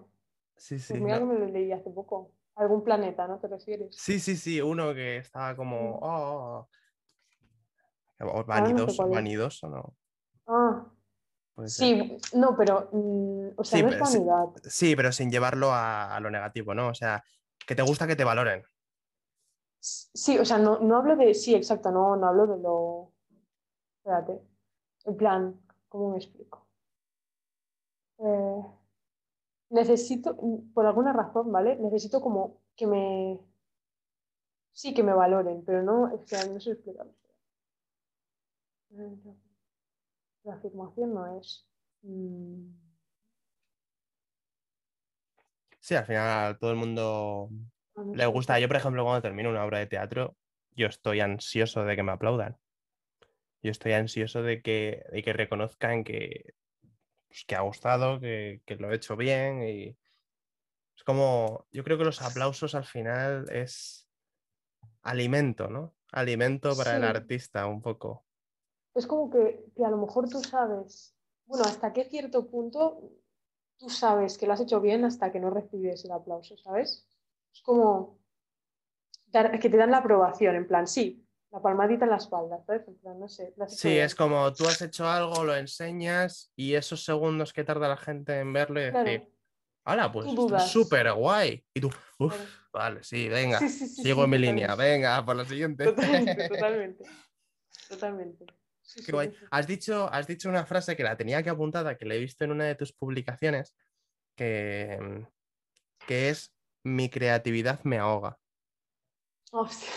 [0.57, 0.95] Sí, sí.
[0.95, 2.29] Pues mira no- que me lo leí hace poco.
[2.59, 3.95] Algún planeta, ¿no te refieres?
[3.95, 5.77] Sí, sí, sí, uno que estaba como.
[5.79, 6.03] Mm.
[6.03, 6.67] Oh, oh,
[8.19, 8.27] oh".
[8.27, 9.95] O no vanidoso, vanidoso, ¿no?
[10.45, 10.85] Ah,
[11.67, 14.17] sí, no, pero, mm, o sea, Sí, no es sí.
[14.17, 14.45] vanidad.
[14.63, 16.89] Sí, pero sin llevarlo a, a lo negativo, ¿no?
[16.89, 17.23] O sea,
[17.65, 18.63] que te gusta que te valoren.
[19.79, 23.13] Sí, o sea, no, no hablo de, sí, exacto, no, no hablo de lo,
[23.99, 24.41] espérate,
[25.05, 26.67] en plan, ¿cómo me explico?
[28.17, 28.78] Eh,
[29.69, 30.37] necesito,
[30.73, 31.75] por alguna razón, ¿vale?
[31.77, 33.39] Necesito como que me,
[34.71, 37.13] sí, que me valoren, pero no, es que no sé explicarlo.
[40.43, 41.65] La afirmación no es...
[42.01, 42.67] mm,
[45.79, 47.49] Sí, al final a todo el mundo
[48.13, 48.59] le gusta.
[48.59, 50.35] Yo, por ejemplo, cuando termino una obra de teatro,
[50.71, 52.57] yo estoy ansioso de que me aplaudan.
[53.61, 56.53] Yo estoy ansioso de que, de que reconozcan que,
[57.29, 59.63] pues, que ha gustado, que, que lo he hecho bien.
[59.63, 59.97] Y
[60.97, 64.09] es como, yo creo que los aplausos al final es
[65.03, 65.95] alimento, ¿no?
[66.11, 68.25] Alimento para el artista un poco.
[68.95, 71.15] es como que, que a lo mejor tú sabes,
[71.45, 73.11] bueno, hasta qué cierto punto
[73.77, 77.07] tú sabes que lo has hecho bien hasta que no recibes el aplauso, ¿sabes?
[77.53, 78.17] Es como
[79.27, 82.87] dar- que te dan la aprobación, en plan, sí, la palmadita en la espalda, ¿sabes?
[82.87, 83.53] En plan, no sé.
[83.67, 84.05] Sí, bien.
[84.05, 88.39] es como tú has hecho algo, lo enseñas y esos segundos que tarda la gente
[88.39, 89.33] en verlo y Claro, decir,
[89.85, 90.31] ¡hala, pues
[90.71, 91.65] súper guay!
[91.73, 91.87] Y tú,
[92.19, 92.49] uff, claro.
[92.71, 94.61] vale, sí, venga, Sí, sí, sí, sigo en mi totalmente.
[94.61, 95.85] línea, venga, por la siguiente.
[95.85, 97.03] Totalmente, totalmente.
[97.87, 98.45] Totalmente.
[99.05, 99.33] Qué guay.
[99.51, 102.43] Has dicho, has dicho una frase que la tenía que apuntada, que la he visto
[102.43, 103.75] en una de tus publicaciones,
[104.35, 105.25] que,
[106.07, 106.53] que es
[106.83, 108.39] mi creatividad me ahoga.
[109.51, 109.89] Hostia.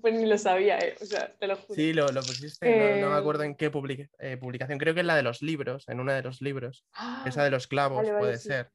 [0.00, 1.74] Pues ni lo sabía, eh, O sea, te lo juro.
[1.74, 4.94] Sí, lo, lo pusiste, no, no me acuerdo en Eh, qué publica- eh, publicación, creo
[4.94, 6.86] que en la de los libros, en una de los libros,
[7.26, 8.48] esa Ah, de los clavos vale, vale, puede sí.
[8.48, 8.72] ser.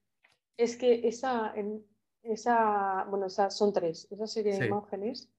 [0.57, 1.83] Es que esa, en-
[2.23, 5.29] esa, bueno, esas son tres, esa serie de imágenes,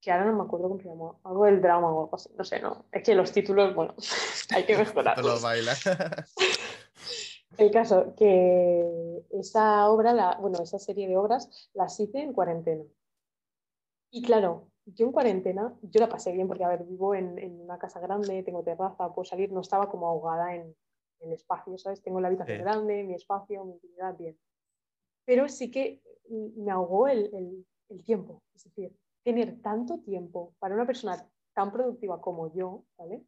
[0.00, 2.44] que ahora no me acuerdo cómo se llama, algo del drama o algo así, no
[2.44, 3.94] sé, no, es que los títulos, bueno,
[4.54, 5.42] hay que mejorarlos.
[7.56, 12.82] El caso, que esa obra, la, bueno, esa serie de obras las hice en cuarentena.
[14.10, 17.60] Y claro, yo en cuarentena, yo la pasé bien porque, a ver, vivo en, en
[17.60, 20.76] una casa grande, tengo terraza, puedo salir, no estaba como ahogada en,
[21.20, 22.02] en espacio, ¿sabes?
[22.02, 22.62] Tengo la habitación Sí.
[22.64, 24.38] grande, mi espacio, mi intimidad, bien.
[25.26, 30.74] Pero sí que me ahogó el, el- el tiempo, es decir, tener tanto tiempo para
[30.74, 33.26] una persona tan productiva como yo, ¿vale?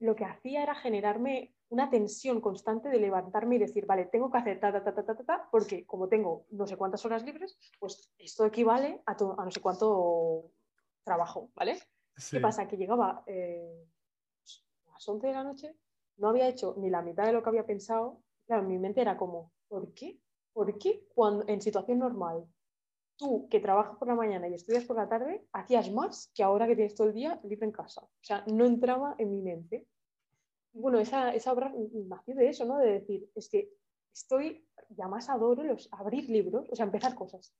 [0.00, 4.38] Lo que hacía era generarme una tensión constante de levantarme y decir, vale, tengo que
[4.38, 7.58] hacer ta, ta, ta, ta, ta, ta, porque como tengo no sé cuántas horas libres,
[7.78, 10.50] pues esto equivale a, a no sé cuánto
[11.04, 11.78] trabajo, ¿vale?
[12.16, 12.36] Sí.
[12.36, 12.66] ¿Qué pasa?
[12.66, 13.86] Que llegaba eh,
[14.86, 15.76] a las 11 de la noche,
[16.16, 18.22] no había hecho ni la mitad de lo que había pensado.
[18.46, 20.20] Claro, en mi mente era como, ¿por qué?
[20.52, 22.46] ¿Por qué cuando en situación normal
[23.16, 26.66] tú que trabajas por la mañana y estudias por la tarde, hacías más que ahora
[26.66, 28.02] que tienes todo el día libre en casa?
[28.02, 29.86] O sea, no entraba en mi mente.
[30.78, 31.72] Y bueno, esa, esa obra
[32.06, 32.78] nació de eso, ¿no?
[32.78, 33.68] De decir, es que
[34.12, 37.52] estoy, ya más adoro los, abrir libros, o sea, empezar cosas.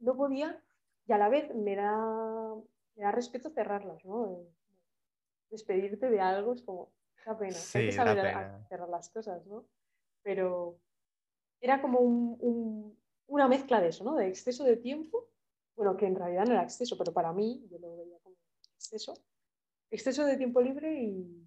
[0.00, 0.60] No podía,
[1.06, 2.52] y a la vez me da,
[2.96, 4.26] me da respeto cerrarlas, ¿no?
[4.32, 4.48] Eh,
[5.50, 6.90] Despedirte de algo es como,
[7.24, 7.52] da pena.
[7.52, 8.66] Sí, Hay que saber pena.
[8.68, 9.64] cerrar las cosas, ¿no?
[10.24, 10.80] Pero
[11.60, 12.98] era como un- un-
[13.28, 14.16] una mezcla de eso, ¿no?
[14.16, 15.28] De exceso de tiempo,
[15.76, 18.34] bueno, que en realidad no era exceso, pero para mí yo lo veía como
[18.74, 19.14] exceso.
[19.92, 21.45] Exceso de tiempo libre y,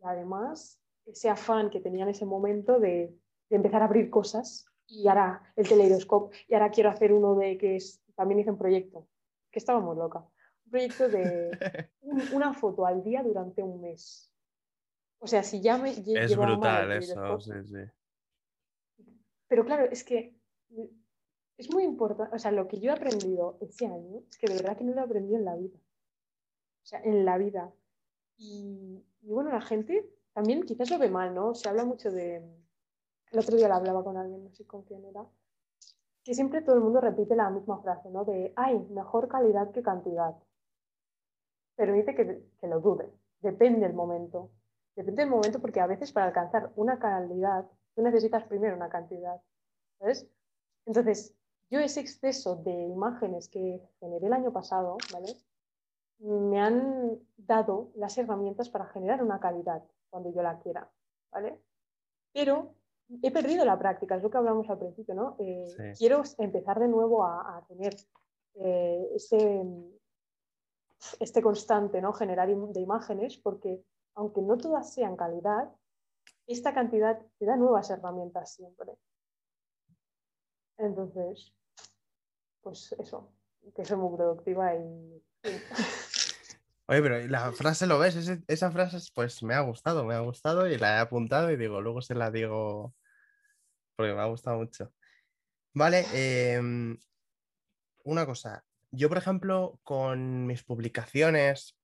[0.00, 3.16] y además ese afán que tenía en ese momento de,
[3.48, 7.56] de empezar a abrir cosas y ahora el teleidoscope y ahora quiero hacer uno de
[7.58, 9.08] que es, también hice un proyecto,
[9.50, 10.18] que estaba muy loca,
[10.64, 11.50] un proyecto de
[12.00, 14.32] un- una foto al día durante un mes.
[15.20, 19.04] O sea, si ya me Es brutal eso, teleidoscopio, sí, sí.
[19.48, 20.36] pero claro, es que
[21.56, 24.54] es muy importante, o sea, lo que yo he aprendido ese año es que de
[24.54, 25.76] verdad que no lo he aprendido en la vida.
[25.78, 27.72] O sea, en la vida.
[28.38, 31.54] Y, bueno, la gente también quizás lo ve mal, ¿no?
[31.54, 32.36] Se habla mucho de...
[33.30, 35.26] El otro día lo hablaba con alguien, no sé con quién era,
[36.24, 38.24] que siempre todo el mundo repite la misma frase, ¿no?
[38.24, 40.34] De, ay, mejor calidad que cantidad.
[41.76, 43.12] Permite que, que lo dude.
[43.40, 44.50] Depende del momento.
[44.96, 49.40] Depende del momento porque a veces para alcanzar una calidad tú necesitas primero una cantidad,
[49.98, 50.26] ¿sabes?
[50.86, 51.34] Entonces,
[51.70, 55.34] yo ese exceso de imágenes que generé el año pasado, ¿vale?
[56.20, 60.90] Me han dado las herramientas para generar una calidad cuando yo la quiera,
[61.30, 61.60] ¿vale?
[62.32, 62.74] Pero
[63.22, 65.36] he perdido la práctica, es lo que hablamos al principio, ¿no?
[65.38, 67.94] Eh, quiero empezar de nuevo a, tener
[68.54, 69.64] eh, ese,
[71.20, 72.12] este constante, ¿no?
[72.12, 73.82] Generar de imágenes, porque
[74.14, 75.70] aunque no todas sean calidad,
[76.46, 78.96] esta cantidad te da nuevas herramientas siempre.
[80.78, 81.54] Entonces,
[82.62, 83.32] pues eso,
[83.74, 85.22] que soy muy productiva y...
[86.90, 88.16] Oye, pero la frase lo ves,
[88.48, 91.82] esa frase pues me ha gustado, me ha gustado y la he apuntado y digo,
[91.82, 92.94] luego se la digo
[93.94, 94.94] porque me ha gustado mucho.
[95.74, 96.96] Vale, em,
[98.04, 101.78] una cosa, yo por ejemplo con mis publicaciones,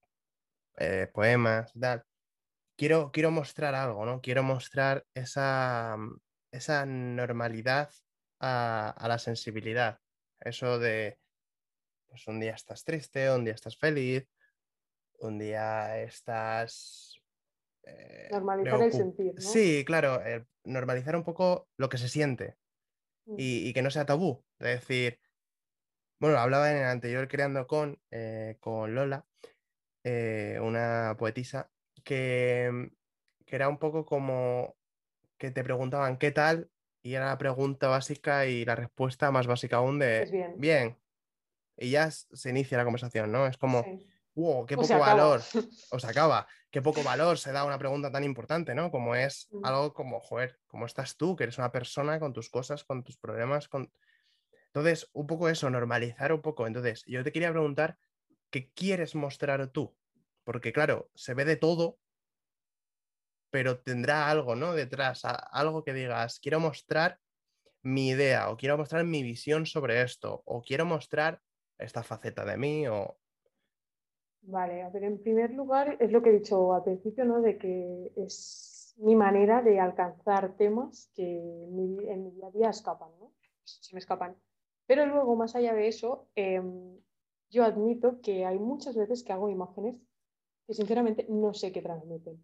[0.79, 2.05] eh, poemas, tal,
[2.79, 4.23] quiero, quiero mostrar algo, ¿no?
[4.23, 5.99] Quiero mostrar esa,
[6.51, 7.91] esa normalidad
[8.41, 10.01] a, a la sensibilidad,
[10.41, 11.19] eso de,
[12.07, 14.27] pues un día estás triste, un día estás feliz,
[15.19, 17.21] un día estás...
[17.85, 19.35] Eh, normalizar el sentir.
[19.35, 19.41] ¿no?
[19.41, 22.57] Sí, claro, eh, normalizar un poco lo que se siente
[23.27, 23.35] mm.
[23.37, 24.45] y, que no sea tabú.
[24.59, 25.19] Es decir,
[26.19, 29.27] bueno, hablaba en el anterior Creando con, eh, con Lola,
[30.61, 31.71] una poetisa,
[32.05, 32.91] que,
[33.47, 34.77] que era un poco como
[35.39, 36.71] que te preguntaban qué tal
[37.05, 40.55] y era la pregunta básica y la respuesta más básica aún de pues bien.
[40.57, 40.99] bien.
[41.77, 43.47] Y ya se inicia la conversación, ¿no?
[43.47, 43.85] Es como,
[44.35, 45.41] wow, qué poco valor,
[45.91, 48.91] o se acaba, qué poco valor se da a una pregunta tan importante, ¿no?
[48.91, 49.65] Como es mm.
[49.65, 51.37] algo como, joder, ¿cómo estás tú?
[51.37, 53.93] Que eres una persona con tus cosas, con tus problemas, con...
[54.67, 56.67] Entonces, un poco eso, normalizar un poco.
[56.67, 57.97] Entonces, yo te quería preguntar,
[58.51, 59.97] ¿qué quieres mostrar tú?
[60.43, 61.99] Porque claro, se ve de todo,
[63.51, 64.75] pero tendrá algo, ¿no?
[64.75, 67.21] Detrás, algo que digas, quiero mostrar
[67.83, 71.41] mi idea o quiero mostrar mi visión sobre esto o quiero mostrar
[71.79, 73.19] esta faceta de mí o
[74.47, 77.41] Vale, a ver, en primer lugar es lo que he dicho al principio, ¿no?
[77.41, 81.97] De que es mi manera de alcanzar temas que en mi,
[82.31, 83.33] día a día escapan, ¿no?
[83.65, 84.37] Se me escapan.
[84.87, 86.99] Pero luego, más allá de eso, em,
[87.51, 89.97] yo admito que hay muchas veces que hago imágenes
[90.67, 92.35] que sinceramente no sé qué transmiten.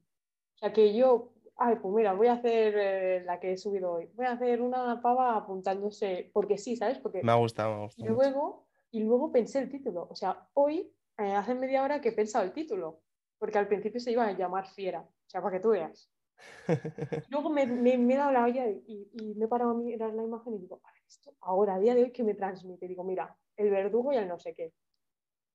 [0.55, 3.93] O sea, que yo, ay, pues mira, voy a hacer eh, la que he subido
[3.93, 4.11] hoy.
[4.15, 6.99] Voy a hacer una pava apuntándose, porque sí, ¿sabes?
[6.99, 8.11] Porque me ha gustado, me ha gustado.
[8.11, 10.07] Y luego, y luego pensé el título.
[10.11, 10.91] O sea, hoy
[11.21, 13.03] eh, hace media hora que he pensado el título,
[13.39, 16.11] porque al principio se iba a llamar Fiera, o sea, para que tú veas.
[17.31, 20.59] Luego me, he dado la olla y, me he parado a mirar la imagen y
[20.59, 22.89] digo, esto ahora, a día de hoy, ¿qué me transmite?
[22.89, 24.73] digo, mira, el verdugo y el no sé qué.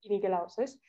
[0.01, 0.79] Y ni qué lado, ¿sabes?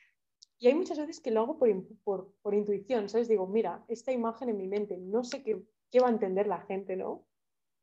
[0.58, 3.28] Y hay muchas veces que lo hago por, por, intuición, ¿sabes?
[3.28, 6.60] Digo, mira, esta imagen en mi mente, no sé qué, qué va a entender la
[6.62, 7.26] gente, ¿no?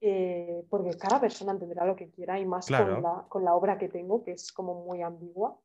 [0.02, 3.78] Eh, porque cada persona entenderá lo que quiera y más con, la, con la obra
[3.78, 5.57] que tengo, que es como muy ambigua.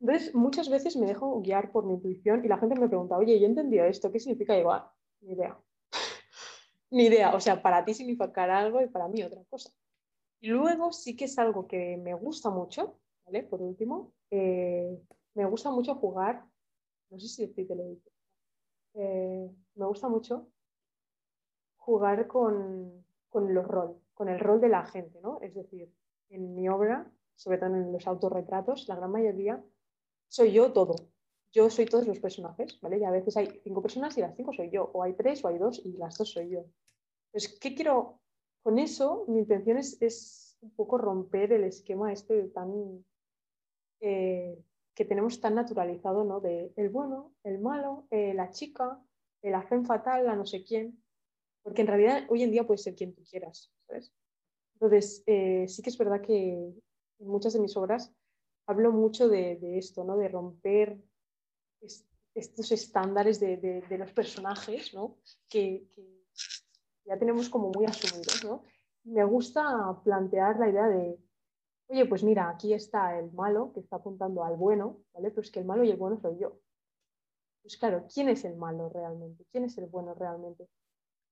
[0.00, 3.38] Entonces, muchas veces me dejo guiar por mi intuición y la gente me pregunta, oye,
[3.38, 4.82] yo he entendido esto, ¿qué significa igual?
[4.82, 5.58] Ah, ni idea.
[6.90, 7.34] ni idea.
[7.34, 9.70] O sea, para ti significará algo y para mí otra cosa.
[10.40, 13.44] Y luego sí que es algo que me gusta mucho, ¿vale?
[13.44, 15.00] Por último, eh,
[15.34, 16.44] me gusta mucho jugar,
[17.10, 18.02] no sé si te lo digo,
[18.94, 20.48] eh, me gusta mucho
[21.76, 25.40] jugar con, con los roles, con el rol de la gente, ¿no?
[25.40, 25.92] Es decir,
[26.30, 29.62] en mi obra, sobre todo en los autorretratos, la gran mayoría
[30.28, 30.94] soy yo todo.
[31.52, 32.98] Yo soy todos los personajes, ¿vale?
[32.98, 35.48] Y a veces hay cinco personas y las cinco soy yo, o hay tres o
[35.48, 36.64] hay dos y las dos soy yo.
[37.32, 38.20] Entonces, ¿qué quiero?
[38.62, 43.04] Con eso, mi intención es, un poco romper el esquema este tan...
[44.00, 44.58] Eh,
[44.94, 46.40] que tenemos tan naturalizado, ¿no?
[46.40, 49.02] De el bueno, el malo, eh, la chica,
[49.42, 51.02] el hacen fatal, la no sé quién.
[51.62, 54.12] Porque en realidad hoy en día puedes ser quien tú quieras, ¿sabes?
[54.74, 56.72] Entonces, eh, sí que es verdad que
[57.18, 58.12] muchas de mis obras
[58.66, 60.16] hablo mucho de, esto, ¿no?
[60.16, 60.98] de romper
[62.34, 65.18] estos estándares de, los personajes ¿no?
[65.48, 65.86] que,
[67.04, 68.44] ya tenemos como muy asumidos.
[68.44, 68.62] ¿no?
[69.04, 71.18] Me gusta plantear la idea de,
[71.88, 75.30] oye, pues mira, aquí está el malo que está apuntando al bueno, ¿vale?
[75.30, 76.58] Pero es que el malo y el bueno soy yo.
[77.62, 79.46] Pues claro, ¿quién es el malo realmente?
[79.50, 80.68] ¿Quién es el bueno realmente?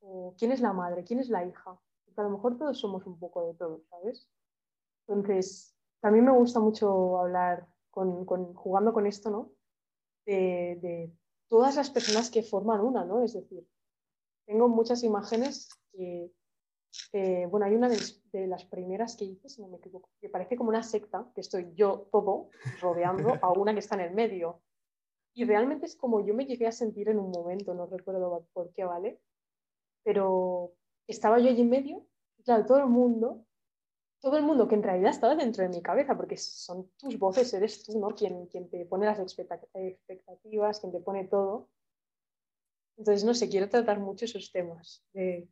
[0.01, 1.05] ¿O ¿Quién es la madre?
[1.05, 1.79] ¿Quién es la hija?
[2.05, 4.29] Porque a lo mejor todos somos un poco de todo, ¿sabes?
[5.07, 9.53] Entonces, también me gusta mucho hablar con, jugando con esto, ¿no?
[10.27, 11.13] De,
[11.49, 13.23] todas las personas que forman una, ¿no?
[13.23, 13.65] Es decir,
[14.45, 16.33] tengo muchas imágenes que,
[17.49, 20.71] bueno, hay una de, las primeras que hice, si no me equivoco, que parece como
[20.71, 22.51] una secta, que estoy yo todo
[22.81, 24.61] rodeando a una que está en el medio.
[25.35, 28.73] Y realmente es como yo me llegué a sentir en un momento, no recuerdo por
[28.73, 29.21] qué, ¿vale?
[30.03, 30.73] Pero
[31.07, 32.07] estaba yo allí en medio,
[32.45, 33.47] claro, todo el mundo
[34.23, 37.53] todo el mundo que en realidad estaba dentro de mi cabeza, porque son tus voces,
[37.53, 38.15] eres tú, ¿no?
[38.15, 41.69] Quien, quien te pone las expectativas, quien te pone todo.
[42.97, 45.49] Entonces, no sé, quiero tratar mucho esos temas de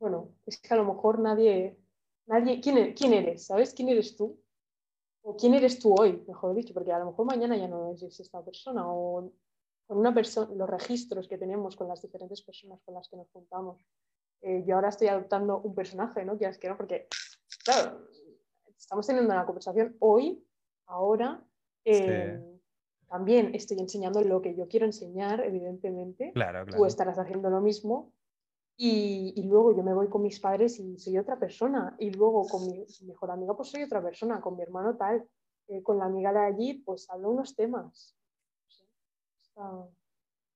[0.00, 1.78] bueno, es que a lo mejor nadie,
[2.26, 3.46] nadie, ¿quién, e-, quién eres?
[3.46, 3.74] ¿Sabes?
[3.74, 4.42] ¿Quién eres tú?
[5.22, 8.18] O quién eres tú hoy, mejor dicho, porque a lo mejor mañana ya no es
[8.18, 9.30] esta persona o
[9.86, 13.28] con una persona, los registros que tenemos con las diferentes personas con las que nos
[13.30, 13.84] juntamos.
[14.40, 16.38] Eh, yo ahora estoy adoptando un personaje, ¿no?
[16.38, 17.06] Quieras que no, porque,
[17.64, 18.06] claro,
[18.76, 20.44] estamos teniendo una conversación hoy,
[20.86, 21.44] ahora.
[21.84, 22.40] Eh,
[23.08, 26.32] también estoy enseñando lo que yo quiero enseñar, evidentemente.
[26.32, 26.78] Claro, claro.
[26.78, 28.12] Tú estarás haciendo lo mismo.
[28.76, 31.96] Y, y, luego yo me voy con mis padres y soy otra persona.
[31.98, 34.40] Y luego con mi mejor amiga, pues soy otra persona.
[34.40, 35.28] Con mi hermano, tal.
[35.68, 38.16] Eh, con la amiga de allí, pues hablo unos temas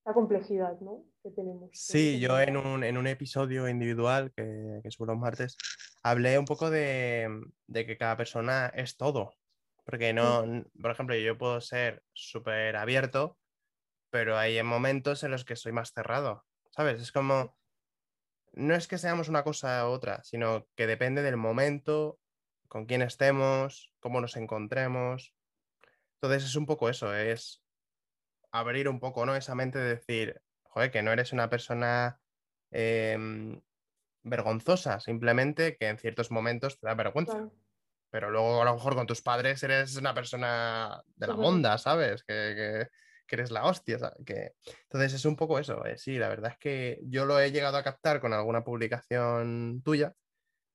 [0.04, 1.04] la complejidad ¿no?
[1.24, 1.70] Que tenemos.
[1.72, 5.56] Sí, yo en un, en un, episodio individual que, que subo los martes
[6.04, 7.28] hablé un poco de,
[7.66, 9.34] de, que cada persona es todo.
[9.84, 13.36] Porque no, por ejemplo, yo puedo ser súper abierto,
[14.10, 16.44] pero hay momentos en los que soy más cerrado.
[16.70, 17.00] ¿Sabes?
[17.00, 17.56] Es como.
[18.52, 22.20] No es que seamos una cosa u otra, sino que depende del momento,
[22.68, 25.34] con quién estemos, cómo nos encontremos.
[26.14, 27.64] Entonces es un poco eso, es
[28.52, 29.34] abrir un poco, ¿no?
[29.34, 30.40] Esa mente de decir,
[30.74, 32.20] joder, que no eres una persona
[32.70, 33.60] em,
[34.22, 37.48] vergonzosa, simplemente que en ciertos momentos te da vergüenza.
[38.10, 42.22] Pero luego a lo mejor con tus padres eres una persona de la monda, ¿sabes?
[42.24, 42.88] Que,
[43.28, 43.98] eres la hostia.
[44.24, 44.52] Que...
[44.84, 45.84] Entonces es un poco eso.
[45.84, 49.82] Eh, sí, la verdad es que yo lo he llegado a captar con alguna publicación
[49.84, 50.14] tuya,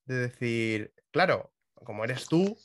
[0.05, 2.57] de decir, claro, como eres tú,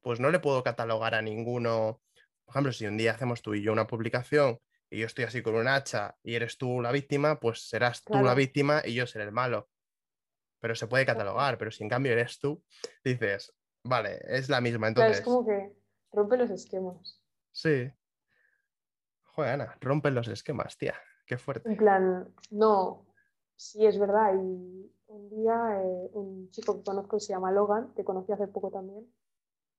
[0.00, 2.00] pues no le puedo catalogar a ninguno
[2.48, 4.58] por ejemplo, si un día hacemos tú y yo una publicación
[4.90, 8.14] y yo estoy así con un hacha y eres tú la víctima, pues serás tú
[8.22, 9.68] la víctima y yo seré el malo.
[10.60, 12.62] Pero se puede catalogar, pero si en cambio eres tú,
[13.04, 13.54] dices,
[13.84, 14.88] vale, es la misma.
[14.88, 15.18] Entonces...
[15.18, 15.72] es como que
[16.12, 17.22] rompe los esquemas.
[17.52, 17.92] Sí.
[19.22, 20.94] Joder, Ana, rompen los esquemas, tía.
[21.26, 21.68] Qué fuerte.
[21.68, 23.06] En plan, no,
[23.54, 24.34] sí es verdad.
[24.34, 28.70] Y un día eh, un chico que conozco se llama Logan, que conocí hace poco
[28.70, 29.06] también.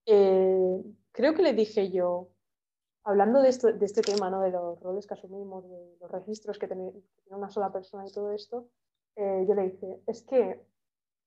[0.05, 2.31] Eh, creo que le dije yo,
[3.09, 4.41] hablando de, esto, de este tema, ¿no?
[4.41, 6.91] de los roles que asumimos, de los registros que tiene,
[7.25, 8.67] una sola persona y todo esto,
[9.15, 10.63] eh, yo le dije, es que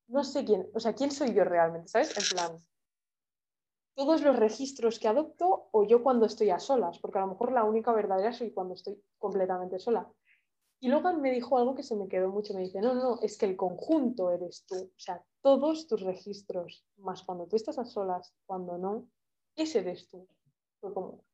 [0.06, 2.16] no sé quién, o sea, quién soy yo realmente, ¿sabes?
[2.16, 2.56] En plan,
[3.94, 7.50] todos los registros que adopto o yo cuando estoy a solas, porque a lo mejor
[7.50, 10.08] la única verdadera soy cuando estoy completamente sola.
[10.78, 13.36] Y Logan me dijo algo que se me quedó mucho, me dice, no, no, es
[13.36, 17.84] que el conjunto eres tú, o sea, todos tus registros, más cuando tú estás a
[17.84, 19.08] solas, cuando no,
[19.56, 20.28] ese eres tú.
[20.80, 21.24] Fue como,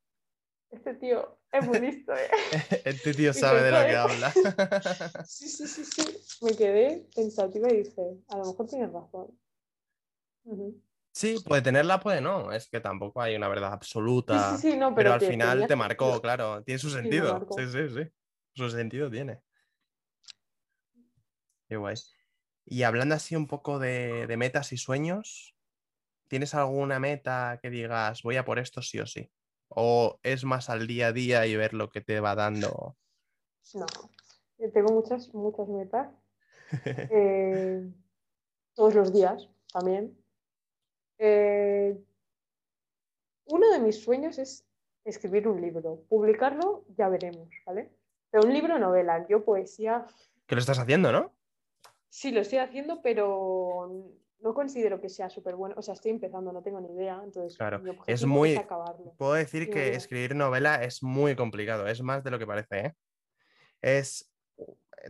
[0.70, 2.28] este tío es muy listo, ¿eh?
[2.84, 4.32] este tío sabe de lo que habla.
[5.26, 6.18] sí, sí, sí, sí.
[6.42, 9.38] Me quedé pensativa y dije, a lo mejor tienes razón.
[11.12, 12.52] Sí, puede tenerla, puede no.
[12.52, 14.56] Es que tampoco hay una verdad absoluta.
[14.56, 16.62] Sí, sí, no, pero, al final te marcó, claro.
[16.62, 17.46] Tiene su sentido.
[17.56, 18.10] Sí, sí, sí.
[18.54, 19.42] Su sentido tiene.
[21.68, 21.96] Qué guay.
[22.64, 25.54] Y hablando así un poco de, de metas y sueños,
[26.28, 29.30] ¿tienes alguna meta que digas, voy a por esto sí o sí?
[29.68, 32.96] ¿O es más al día a día y ver lo que te va dando?
[33.74, 33.86] No,
[34.72, 36.08] tengo muchas, muchas metas.
[37.10, 37.90] Eh,
[38.74, 40.16] todos los días también.
[41.18, 41.98] Eh,
[43.46, 44.66] uno de mis sueños es
[45.04, 46.04] escribir un libro.
[46.08, 47.90] Publicarlo ya veremos, ¿vale?
[48.30, 50.04] Pero un libro novela, yo poesía.
[50.46, 51.32] ¿Qué lo estás haciendo, no?
[52.10, 55.74] Sí, lo estoy haciendo, pero no considero que sea súper bueno.
[55.78, 57.20] O sea, estoy empezando, no tengo ni idea.
[57.24, 58.56] Entonces, claro, es muy.
[58.56, 59.14] acabarlo.
[59.16, 62.78] Puedo decir que escribir novela es muy complicado, es más de lo que parece.
[62.78, 62.94] ¿eh?
[63.82, 64.32] Es.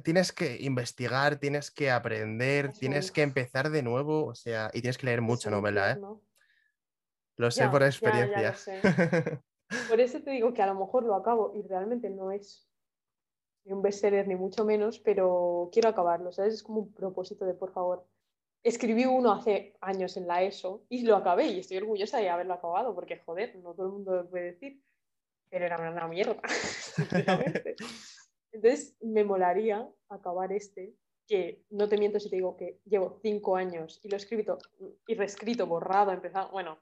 [0.04, 4.98] Tienes que investigar, tienes que aprender, tienes que empezar de nuevo, o sea, y tienes
[4.98, 5.98] que leer mucha novela, ¿eh?
[7.36, 8.54] Lo sé por experiencia.
[9.88, 12.68] por eso te digo que a lo mejor lo acabo y realmente no es
[13.64, 16.54] ni un bestseller ni mucho menos, pero quiero acabarlo, ¿sabes?
[16.54, 18.06] Es como un propósito de por favor
[18.62, 22.54] escribí uno hace años en la ESO y lo acabé y estoy orgullosa de haberlo
[22.54, 24.82] acabado porque, joder, no todo el mundo lo puede decir,
[25.50, 26.40] pero era una mierda.
[28.52, 33.56] Entonces, me molaría acabar este, que no te miento si te digo que llevo cinco
[33.56, 34.58] años y lo he escrito
[35.06, 36.78] y reescrito, borrado, empezado, bueno,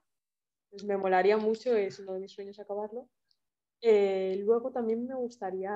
[0.71, 3.09] pues me molaría mucho, es uno de mis sueños acabarlo.
[3.81, 5.75] Eh, luego también me gustaría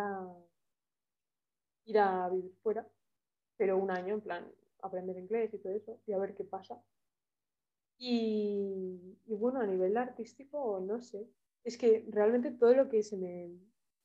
[1.85, 2.87] ir a vivir fuera,
[3.57, 4.53] pero un año, en plan,
[4.83, 6.83] aprender inglés y todo eso y a ver qué pasa.
[7.99, 11.29] Y, bueno, a nivel artístico, no sé.
[11.65, 13.51] Es que realmente todo lo que se me...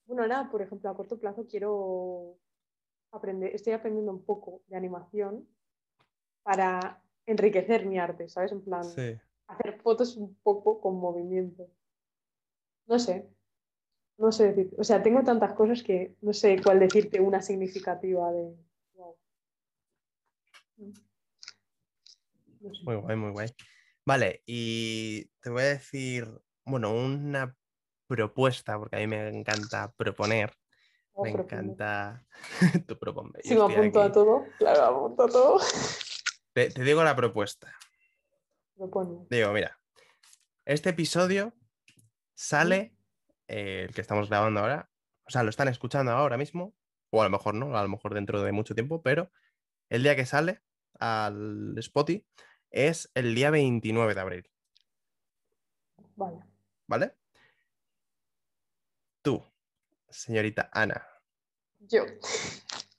[0.06, 2.38] Bueno, ahora, por ejemplo, a corto plazo quiero
[3.12, 5.48] aprender, estoy aprendiendo un poco de animación
[6.44, 8.52] para enriquecer mi arte, ¿sabes?
[8.52, 8.84] En plan,
[9.48, 11.68] hacer fotos un poco con movimiento.
[12.88, 13.28] No sé,
[14.18, 18.32] no sé decir, o sea, tengo tantas cosas que no sé cuál decirte una significativa
[18.32, 18.56] de.
[20.78, 20.94] Muy
[22.96, 23.50] guay, muy guay.
[24.06, 26.30] Vale, y te voy a decir,
[26.66, 27.56] bueno, una
[28.08, 30.54] propuesta, porque a mí me encanta proponer.
[31.14, 32.26] Oh, Me encanta.
[32.88, 33.40] Tú proponme.
[33.44, 35.60] Si me apunto a todo, claro, me apunto a todo.
[36.54, 37.74] Te, te digo la propuesta.
[39.30, 39.80] Digo, mira,
[40.66, 41.54] este episodio
[42.34, 42.94] sale,
[43.48, 44.90] eh, el que estamos grabando ahora,
[45.26, 46.76] o sea, lo están escuchando ahora mismo,
[47.10, 49.32] o a lo mejor no, a lo mejor dentro de mucho tiempo, pero
[49.90, 50.62] el día que sale
[51.00, 52.26] al Spotify
[52.72, 54.52] es el día 29 de abril,
[56.16, 56.40] Vale.
[56.88, 57.16] ¿vale?
[59.22, 59.44] Tú,
[60.10, 61.06] señorita Ana,
[61.80, 62.04] Yo.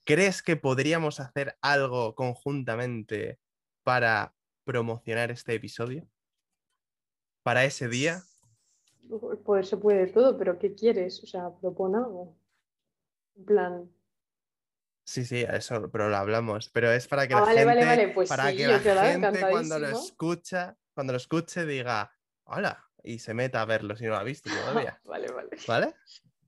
[0.04, 3.38] ¿crees que podríamos hacer algo conjuntamente
[3.82, 4.34] para
[4.64, 6.08] promocionar este episodio?
[7.42, 8.22] ¿Para ese día?
[9.44, 11.22] Pues se puede todo, pero ¿qué quieres?
[11.22, 12.36] O sea, propon algo.
[13.36, 13.95] En plan.
[15.06, 16.68] Sí, sí, eso, pero lo hablamos.
[16.70, 18.82] Pero es para que Ah, la vale, gente, vale, vale, pues para sí, que la
[18.82, 22.12] te la gente cuando lo escucha, cuando lo escuche diga,
[22.44, 25.00] hola, y se meta a verlo si no lo ha visto todavía.
[25.04, 25.50] Vale, vale.
[25.68, 25.94] ¿Vale?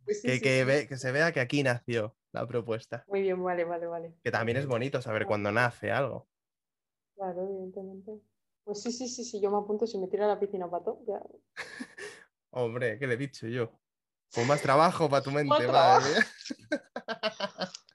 [0.04, 3.04] Pues sí, que, sí, que ve- que se vea que aquí nació la propuesta.
[3.06, 4.14] Muy bien, vale, vale, vale.
[4.24, 6.28] Que también es bonito saber cuándo nace algo.
[7.14, 8.20] Claro, evidentemente.
[8.64, 11.00] Pues sí, sí, sí, sí, yo me apunto si me tiro a la piscina pato.
[11.06, 11.20] Ya.
[12.50, 13.70] Hombre, ¿qué le he dicho yo?
[14.32, 16.26] Pues más trabajo para tu mente, madre mía.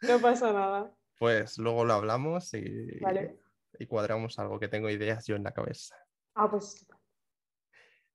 [0.08, 0.94] No pasa nada.
[1.18, 3.40] Pues luego lo hablamos y, Vale.
[3.80, 5.96] y cuadramos algo que tengo ideas yo en la cabeza.
[6.36, 6.86] Ah, pues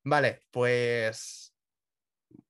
[0.03, 1.55] Vale, pues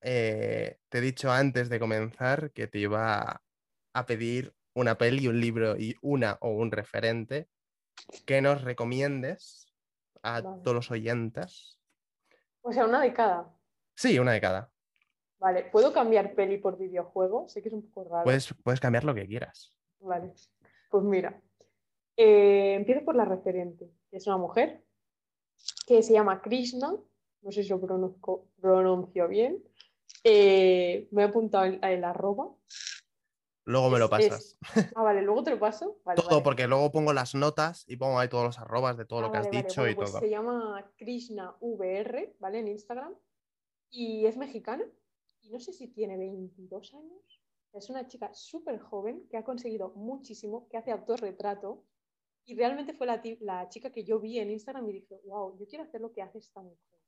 [0.02, 3.42] eh, te he dicho antes de comenzar que te iba
[3.94, 7.50] a pedir una peli, un libro y una o un referente
[8.26, 9.74] que nos recomiendes
[10.22, 10.62] a Vale.
[10.64, 11.80] todos los oyentes.
[12.62, 13.50] O sea, una de cada.
[13.96, 14.72] Sí, una de cada.
[15.40, 17.48] Vale, ¿puedo cambiar peli por videojuego?
[17.48, 18.24] Sé que es un poco raro.
[18.26, 19.74] Puedes, puedes cambiar lo que quieras.
[20.00, 20.34] Vale,
[20.92, 21.42] pues mira.
[22.18, 24.84] Eh, empiezo por la referente, que es una mujer
[25.88, 26.94] que se llama Krishna,
[27.42, 29.64] no sé si lo pronuncio, pronuncio bien.
[30.26, 32.50] Eh, me he apuntado el, el arroba.
[33.66, 34.58] Luego me lo Es- pasas.
[34.96, 36.00] Ah, vale, luego te lo paso.
[36.04, 36.44] Vale, todo, vale.
[36.44, 39.32] porque luego pongo las notas y pongo ahí todos los arrobas de todo Ah, lo
[39.32, 40.20] que has vale, dicho Bueno, y pues todo.
[40.20, 42.60] Se llama Krishna VR, ¿vale?
[42.60, 43.14] En Instagram.
[43.92, 44.84] Y es mexicana.
[45.50, 47.42] No sé si tiene 22 años.
[47.74, 51.86] Es una chica súper joven que ha conseguido muchísimo, que hace autorretrato.
[52.46, 55.68] Y realmente fue la, la chica que yo vi en Instagram y dije, wow, yo
[55.68, 57.00] quiero hacer lo que hace esta mujer.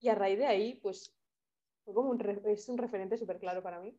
[0.00, 1.16] Y a raíz de ahí, pues,
[1.84, 3.96] fue como un, es un referente súper claro para mí.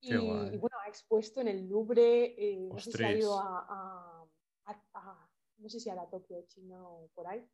[0.00, 0.10] Y,
[0.58, 4.28] bueno, ha expuesto en el Louvre, eh, no sé si ha ido a, a-
[4.66, 7.48] a- a- no sé si a la Tokio, China o por ahí.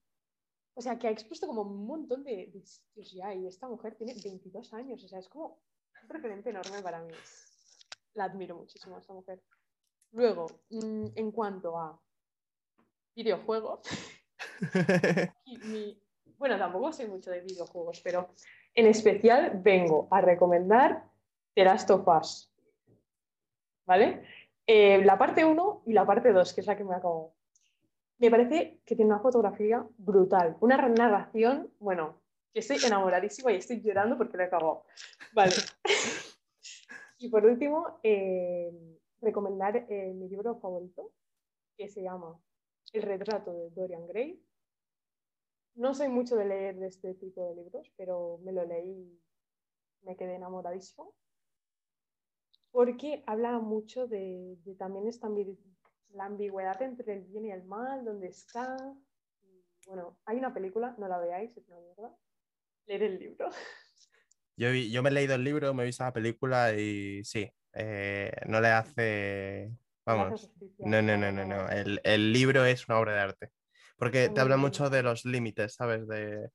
[0.75, 3.97] O sea, que ha expuesto como un montón de, de sitios ya y esta mujer
[3.97, 5.61] tiene 22 años, o sea, es como
[6.03, 7.13] un referente enorme para mí.
[8.15, 9.43] La admiro muchísimo a esta mujer.
[10.13, 12.01] Luego, mm, en cuanto a
[13.15, 13.81] videojuegos,
[15.47, 16.01] mi-
[16.39, 18.31] bueno, tampoco sé mucho de videojuegos, pero
[18.75, 21.05] en especial vengo a recomendar
[21.55, 22.51] The Last of Us.
[23.87, 24.25] ¿Vale?
[24.67, 27.35] Eh, la parte 1 y la parte 2, que es la que me acabo.
[28.21, 32.21] Me parece que tiene una fotografía brutal, una narración, bueno,
[32.53, 34.85] que estoy enamoradísima y estoy llorando porque la he acabado.
[35.33, 35.55] Vale.
[37.19, 38.71] y por último, eh,
[39.23, 41.15] recomendar eh, mi libro favorito,
[41.79, 42.39] que se llama
[42.93, 44.45] El retrato de Dorian Gray.
[45.77, 49.21] No soy mucho de leer de este tipo de libros, pero me lo leí y
[50.03, 51.15] me quedé enamoradísimo.
[52.71, 55.31] Porque habla mucho de, de también esta
[56.13, 58.77] la ambigüedad entre el bien y el mal, dónde está.
[59.87, 62.17] Bueno, hay una película, no la veáis, es una mierda.
[62.87, 63.51] Leer el libro.
[64.57, 68.31] Yo, yo me he leído el libro, me he visto la película y sí, eh,
[68.47, 69.71] no le hace.
[70.05, 70.53] Vamos.
[70.79, 71.69] No, no, no, no, no.
[71.69, 73.51] El, el libro es una obra de arte.
[73.97, 74.67] Porque te habla bien.
[74.67, 76.07] mucho de los límites, ¿sabes?
[76.09, 76.51] De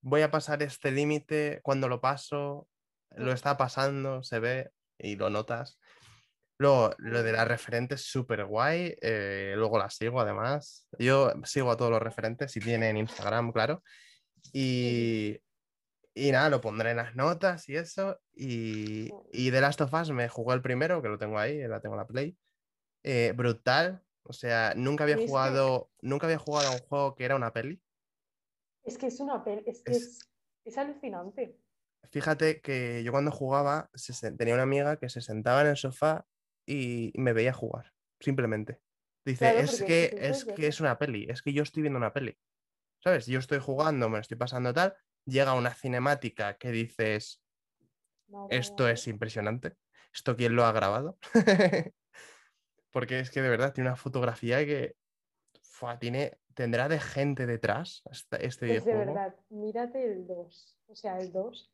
[0.00, 2.68] voy a pasar este límite, cuando lo paso,
[3.10, 3.34] lo Mm.
[3.34, 5.78] está pasando, se ve y lo notas.
[6.58, 8.96] Luego, lo de las referentes súper guay.
[9.00, 10.86] eh, luego las sigo además.
[10.98, 13.82] Yo sigo a todos los referentes si tienen Instagram, claro.
[14.52, 15.38] Y,
[16.14, 18.20] y nada, lo pondré en las notas y eso.
[18.34, 21.80] Y, y The Last of Us me jugó el primero, que lo tengo ahí, la
[21.80, 22.36] tengo en la Play.
[23.04, 24.02] Eh, brutal.
[24.24, 27.80] O sea, nunca había jugado, nunca había jugado a un juego que era una peli.
[28.82, 30.18] Es que es una peli, es que Es- es,
[30.64, 31.56] es alucinante.
[32.10, 36.26] Fíjate que yo cuando jugaba se tenía una amiga que se sentaba en el sofá
[36.68, 38.80] y me veía jugar, simplemente.
[39.24, 42.12] Dice, Claro, es que, es que es una peli, es que yo estoy viendo una
[42.12, 42.38] peli.
[43.02, 43.26] ¿Sabes?
[43.26, 47.42] Yo estoy jugando, me lo estoy pasando tal, llega una cinemática que dices,
[48.50, 49.76] esto es impresionante,
[50.12, 51.18] ¿esto quién lo ha grabado?
[52.90, 54.96] Porque es que de verdad tiene una fotografía que
[55.62, 60.76] fua, tiene, tendrá de gente detrás este, este Es de verdad, mírate el 2.
[60.88, 61.72] O sea, el 2.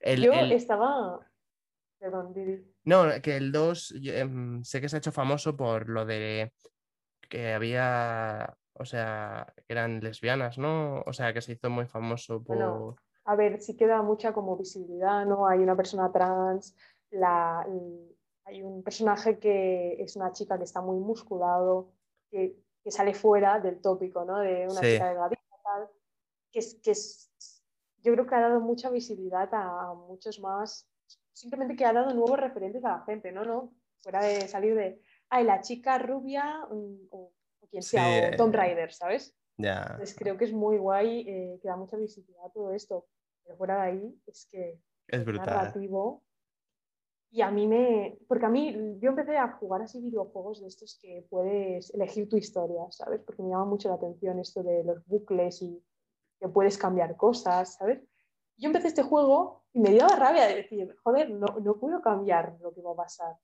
[0.00, 1.29] El- Yo el- estaba.
[2.00, 2.64] Perdón, Didi.
[2.84, 6.52] No, que el 2 yo, em, sé que se ha hecho famoso por lo de
[7.28, 11.02] que había, o sea, que eran lesbianas, ¿no?
[11.06, 12.56] O sea, que se hizo muy famoso por...
[12.56, 15.46] Bueno, A ver, sí queda mucha como visibilidad, ¿no?
[15.46, 16.74] Hay una persona trans,
[17.10, 17.60] la,
[18.44, 21.92] hay un personaje que es una chica que está muy musculado,
[22.30, 24.38] que, que sale fuera del tópico, ¿no?
[24.38, 24.92] De una Sí.
[24.94, 25.88] chica delgadita, tal,
[26.50, 27.30] que es, que es,
[28.02, 30.88] yo creo que ha dado mucha visibilidad a, a muchos más,
[31.32, 33.44] simplemente que ha dado nuevos referentes a la gente, ¿no?
[33.44, 33.72] ¿No?
[34.02, 38.36] Fuera de salir de, ay, la chica rubia, mm, o, o quien sea, Sí, o
[38.36, 39.36] Tomb eh, Raider, ¿sabes?
[39.56, 39.86] Ya.
[39.90, 43.06] Entonces creo que es muy guay eh, que da mucha visibilidad a todo esto.
[43.44, 45.46] Pero fuera de ahí es que Es brutal.
[45.46, 46.22] narrativo.
[47.32, 48.18] Y a mí me.
[48.26, 52.36] Porque a mí, yo empecé a jugar así videojuegos de estos que puedes elegir tu
[52.36, 53.20] historia, ¿sabes?
[53.24, 55.80] Porque me llama mucho la atención esto de los bucles y
[56.40, 58.02] que puedes cambiar cosas, ¿sabes?
[58.56, 62.00] Yo empecé este juego y me dio la rabia de decir, joder, no, no puedo
[62.02, 63.36] cambiar lo que va a pasar.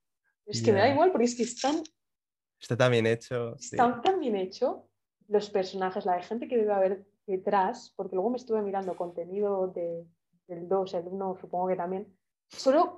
[0.45, 1.83] Es que me da igual porque es que están
[2.61, 3.57] Está tan bien hecho.
[3.59, 3.77] sí.
[3.77, 4.89] Está tan bien hecho
[5.29, 9.69] los personajes, la de gente que debe haber detrás, porque luego me estuve mirando contenido
[9.69, 10.07] de,
[10.47, 12.17] del 2, el 1 supongo que también,
[12.49, 12.97] solo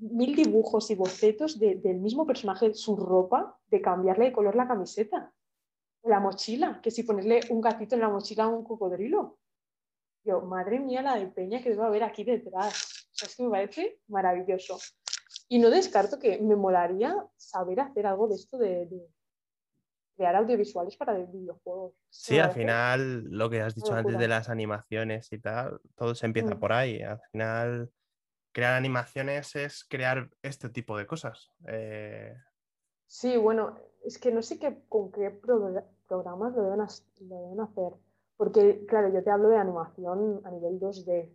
[0.00, 4.68] mil dibujos y bocetos de- del mismo personaje, su ropa, de cambiarle de color la
[4.68, 5.32] camiseta,
[6.02, 9.38] la mochila, que si ponerle un gatito en la mochila a un cocodrilo.
[10.24, 13.06] Yo, madre mía, la de peña que debe haber aquí detrás.
[13.12, 14.78] O sea, es que me parece maravilloso.
[15.48, 19.06] Y no descarto que me molaría saber hacer algo de esto de, de
[20.16, 21.92] crear audiovisuales para videojuegos.
[22.08, 26.26] Sí, al final lo que has dicho antes de las animaciones y tal, todo se
[26.26, 26.60] empieza Mm.
[26.60, 27.02] por ahí.
[27.02, 27.92] Al final,
[28.52, 31.50] crear animaciones es crear este tipo de cosas.
[31.68, 32.34] Eh,
[33.06, 36.78] Sí, bueno, es que no sé qué, con qué pro- programas lo deben,
[37.28, 37.92] lo deben hacer.
[38.36, 41.30] Porque, claro, yo te hablo de animación a nivel 2D.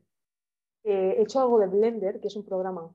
[0.84, 2.94] Eh, he hecho algo de Blender, que es un programa,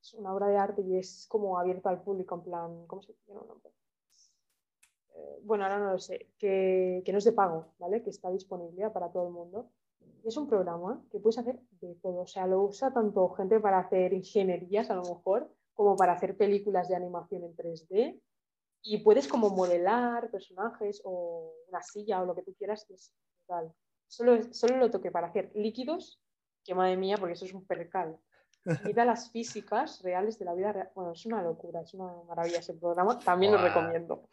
[0.00, 3.14] es una obra de arte y es como abierto al público, en plan, ¿cómo se
[3.26, 3.72] llama el nombre?
[5.42, 8.02] Bueno, ahora no lo sé, que, que no es de pago, ¿vale?
[8.02, 9.70] Que está disponible para todo el mundo.
[10.24, 12.22] Es un programa que puedes hacer de todo.
[12.22, 16.36] O sea, lo usa tanto gente para hacer ingenierías, a lo mejor, como para hacer
[16.36, 18.20] películas de animación en 3D.
[18.82, 22.86] Y puedes como modelar personajes o una silla o lo que tú quieras.
[22.90, 23.12] es
[23.46, 23.72] brutal.
[24.06, 26.20] Solo, solo lo toqué para hacer líquidos,
[26.64, 28.18] que madre mía, porque eso es un percal.
[28.84, 30.90] Mira las físicas reales de la vida real.
[30.94, 33.18] Bueno, es una locura, es una maravilla ese programa.
[33.18, 34.28] También lo recomiendo,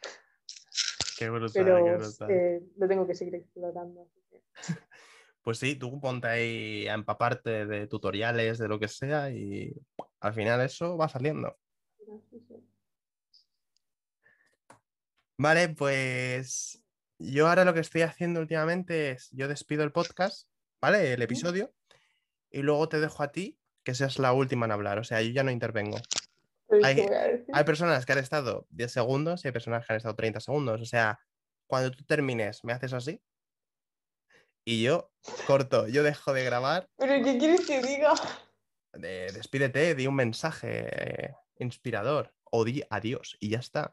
[1.16, 2.30] qué brutal, pero qué brutal.
[2.30, 4.08] eh, lo tengo que seguir explorando.
[5.42, 9.74] Pues sí, tú ponte ahí a empaparte de tutoriales, de lo que sea, y
[10.20, 11.54] al final eso va saliendo.
[11.98, 12.54] mira, sí, sí.
[15.36, 16.82] Vale, pues
[17.18, 20.48] yo ahora lo que estoy haciendo últimamente es, yo despido el podcast,
[20.80, 21.12] ¿vale?
[21.12, 21.74] El episodio,
[22.50, 25.30] y luego te dejo a ti que seas la última en hablar, o sea, yo
[25.30, 25.98] ya no intervengo.
[26.68, 27.44] ¿Sabéis Hay-?
[27.52, 30.80] Hay personas que han estado 10 segundos y hay personas que han estado 30 segundos,
[30.80, 31.18] o sea,
[31.66, 33.20] cuando tú termines me haces así
[34.64, 35.12] y yo
[35.46, 38.14] corto, yo dejo de grabar, ¿Pero qué quieres que diga?
[38.92, 40.86] de- despídete, di un mensaje
[41.26, 43.92] eh, inspirador o di adiós y ya está.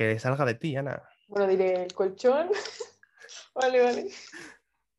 [0.00, 1.06] Que salga de ti, Ana.
[1.28, 2.48] Bueno, diré el colchón.
[3.54, 4.10] vale, vale.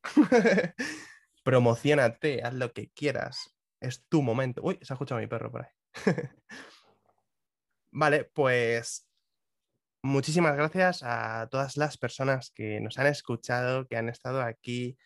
[1.43, 3.57] Promocionate, haz lo que quieras.
[3.79, 4.61] Es tu momento.
[4.63, 5.71] Uy, se ha escuchado mi perro por ahí.
[7.91, 9.07] vale, pues
[10.03, 14.99] muchísimas gracias a todas las personas que nos han escuchado, que han estado aquí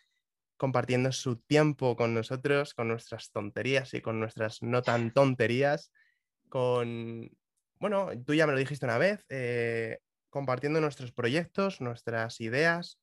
[0.58, 5.90] compartiendo su tiempo con nosotros, con nuestras tonterías y con nuestras no tan tonterías,
[6.50, 7.30] con,
[7.78, 9.98] bueno, tú ya me lo dijiste una vez, eh,
[10.30, 13.00] compartiendo nuestros proyectos, nuestras ideas,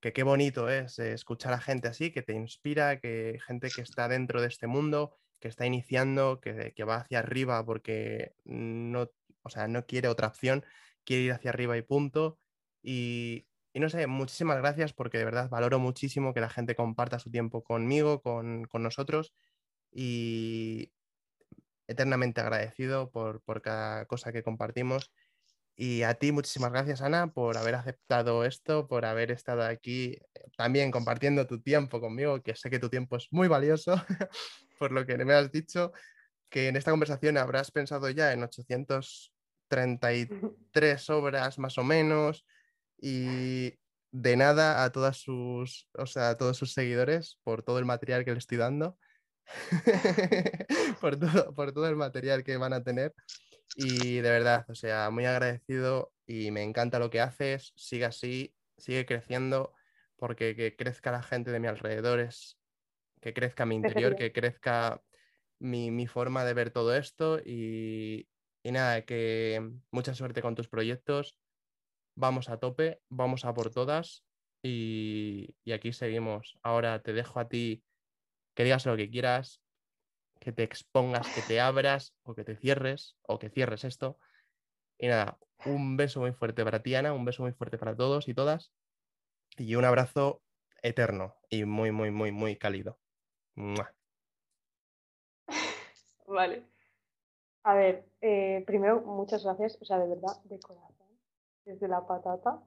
[0.00, 3.82] que qué bonito es eh, escuchar a gente así, que te inspira, que gente que
[3.82, 9.10] está dentro de este mundo, que está iniciando, que, va hacia arriba porque no,
[9.42, 10.64] o sea, no quiere otra opción,
[11.04, 12.38] quiere ir hacia arriba y punto.
[12.82, 17.18] Y, y no sé, muchísimas gracias porque de verdad valoro muchísimo que la gente comparta
[17.18, 19.34] su tiempo conmigo, con, con nosotros
[19.92, 20.92] y
[21.88, 25.12] eternamente agradecido por, por cada cosa que compartimos.
[25.78, 30.40] Y a ti muchísimas gracias, Ana, por haber aceptado esto, por haber estado aquí eh,
[30.56, 33.94] también compartiendo tu tiempo conmigo, que sé que tu tiempo es muy valioso,
[34.78, 35.92] por lo que me has dicho,
[36.48, 42.46] que en esta conversación habrás pensado ya en 833 obras más o menos
[42.98, 43.74] y
[44.12, 48.24] de nada a todas sus, o sea, a todos sus seguidores por todo el material
[48.24, 48.96] que le estoy dando,
[51.00, 53.14] por, todo, por todo el material que van a tener.
[53.74, 58.54] Y de verdad, o sea, muy agradecido y me encanta lo que haces, sigue así,
[58.78, 59.72] sigue creciendo,
[60.16, 62.58] porque que crezca la gente de mi alrededor es
[63.20, 65.02] que crezca mi interior, que crezca
[65.58, 68.28] mi, forma de ver todo esto y,
[68.62, 71.38] y nada, que mucha suerte con tus proyectos,
[72.14, 74.24] vamos a tope, vamos a por todas
[74.62, 76.58] y, aquí seguimos.
[76.62, 77.84] Ahora te dejo a ti
[78.56, 79.60] que digas lo que quieras,
[80.40, 84.18] que te expongas, que te abras o que te cierres o que cierres esto.
[84.98, 88.26] Y nada, un beso muy fuerte para ti, Ana, un beso muy fuerte para todos
[88.28, 88.72] y todas
[89.58, 90.42] y un abrazo
[90.82, 92.98] eterno y muy, muy, muy, muy cálido.
[96.26, 96.64] Vale.
[97.62, 101.08] A ver, eh, primero, muchas gracias, o sea, de verdad, de corazón,
[101.64, 102.62] desde la patata,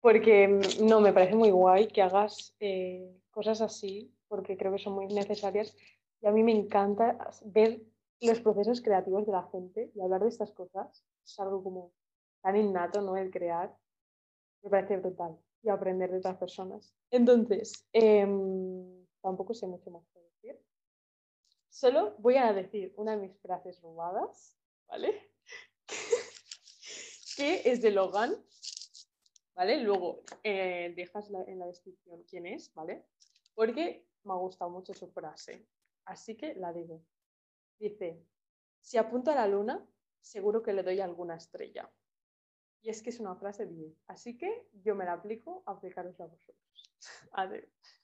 [0.00, 4.94] porque no, me parece muy guay que hagas eh, cosas así, porque creo que son
[4.94, 5.76] muy necesarias
[6.22, 7.82] y a mí me encanta ver
[8.20, 11.04] los procesos creativos de la gente y hablar de estas cosas.
[11.24, 11.92] Es algo como
[12.40, 13.16] tan innato, ¿no?
[13.16, 13.76] El crear.
[14.62, 16.94] Me parece brutal y aprender de otras personas.
[17.10, 20.62] Entonces, em, tampoco sé mucho más que decir.
[21.68, 25.32] Solo voy a decir una de mis frases robadas, ¿vale?
[27.36, 28.36] que es de Logan,
[29.56, 29.78] ¿vale?
[29.78, 33.06] Luego eh, dejas en la descripción quién es, ¿vale?
[33.54, 35.66] Porque me ha gustado mucho su frase.
[36.04, 37.02] Así que la digo.
[37.78, 38.22] Dice,
[38.80, 39.86] si apunto a la luna,
[40.20, 41.90] seguro que le doy alguna estrella.
[42.82, 44.04] Y es que es una frase 10.
[44.06, 46.94] Así que yo me la aplico, aplicarosla a vosotros.
[47.32, 47.99] Adiós.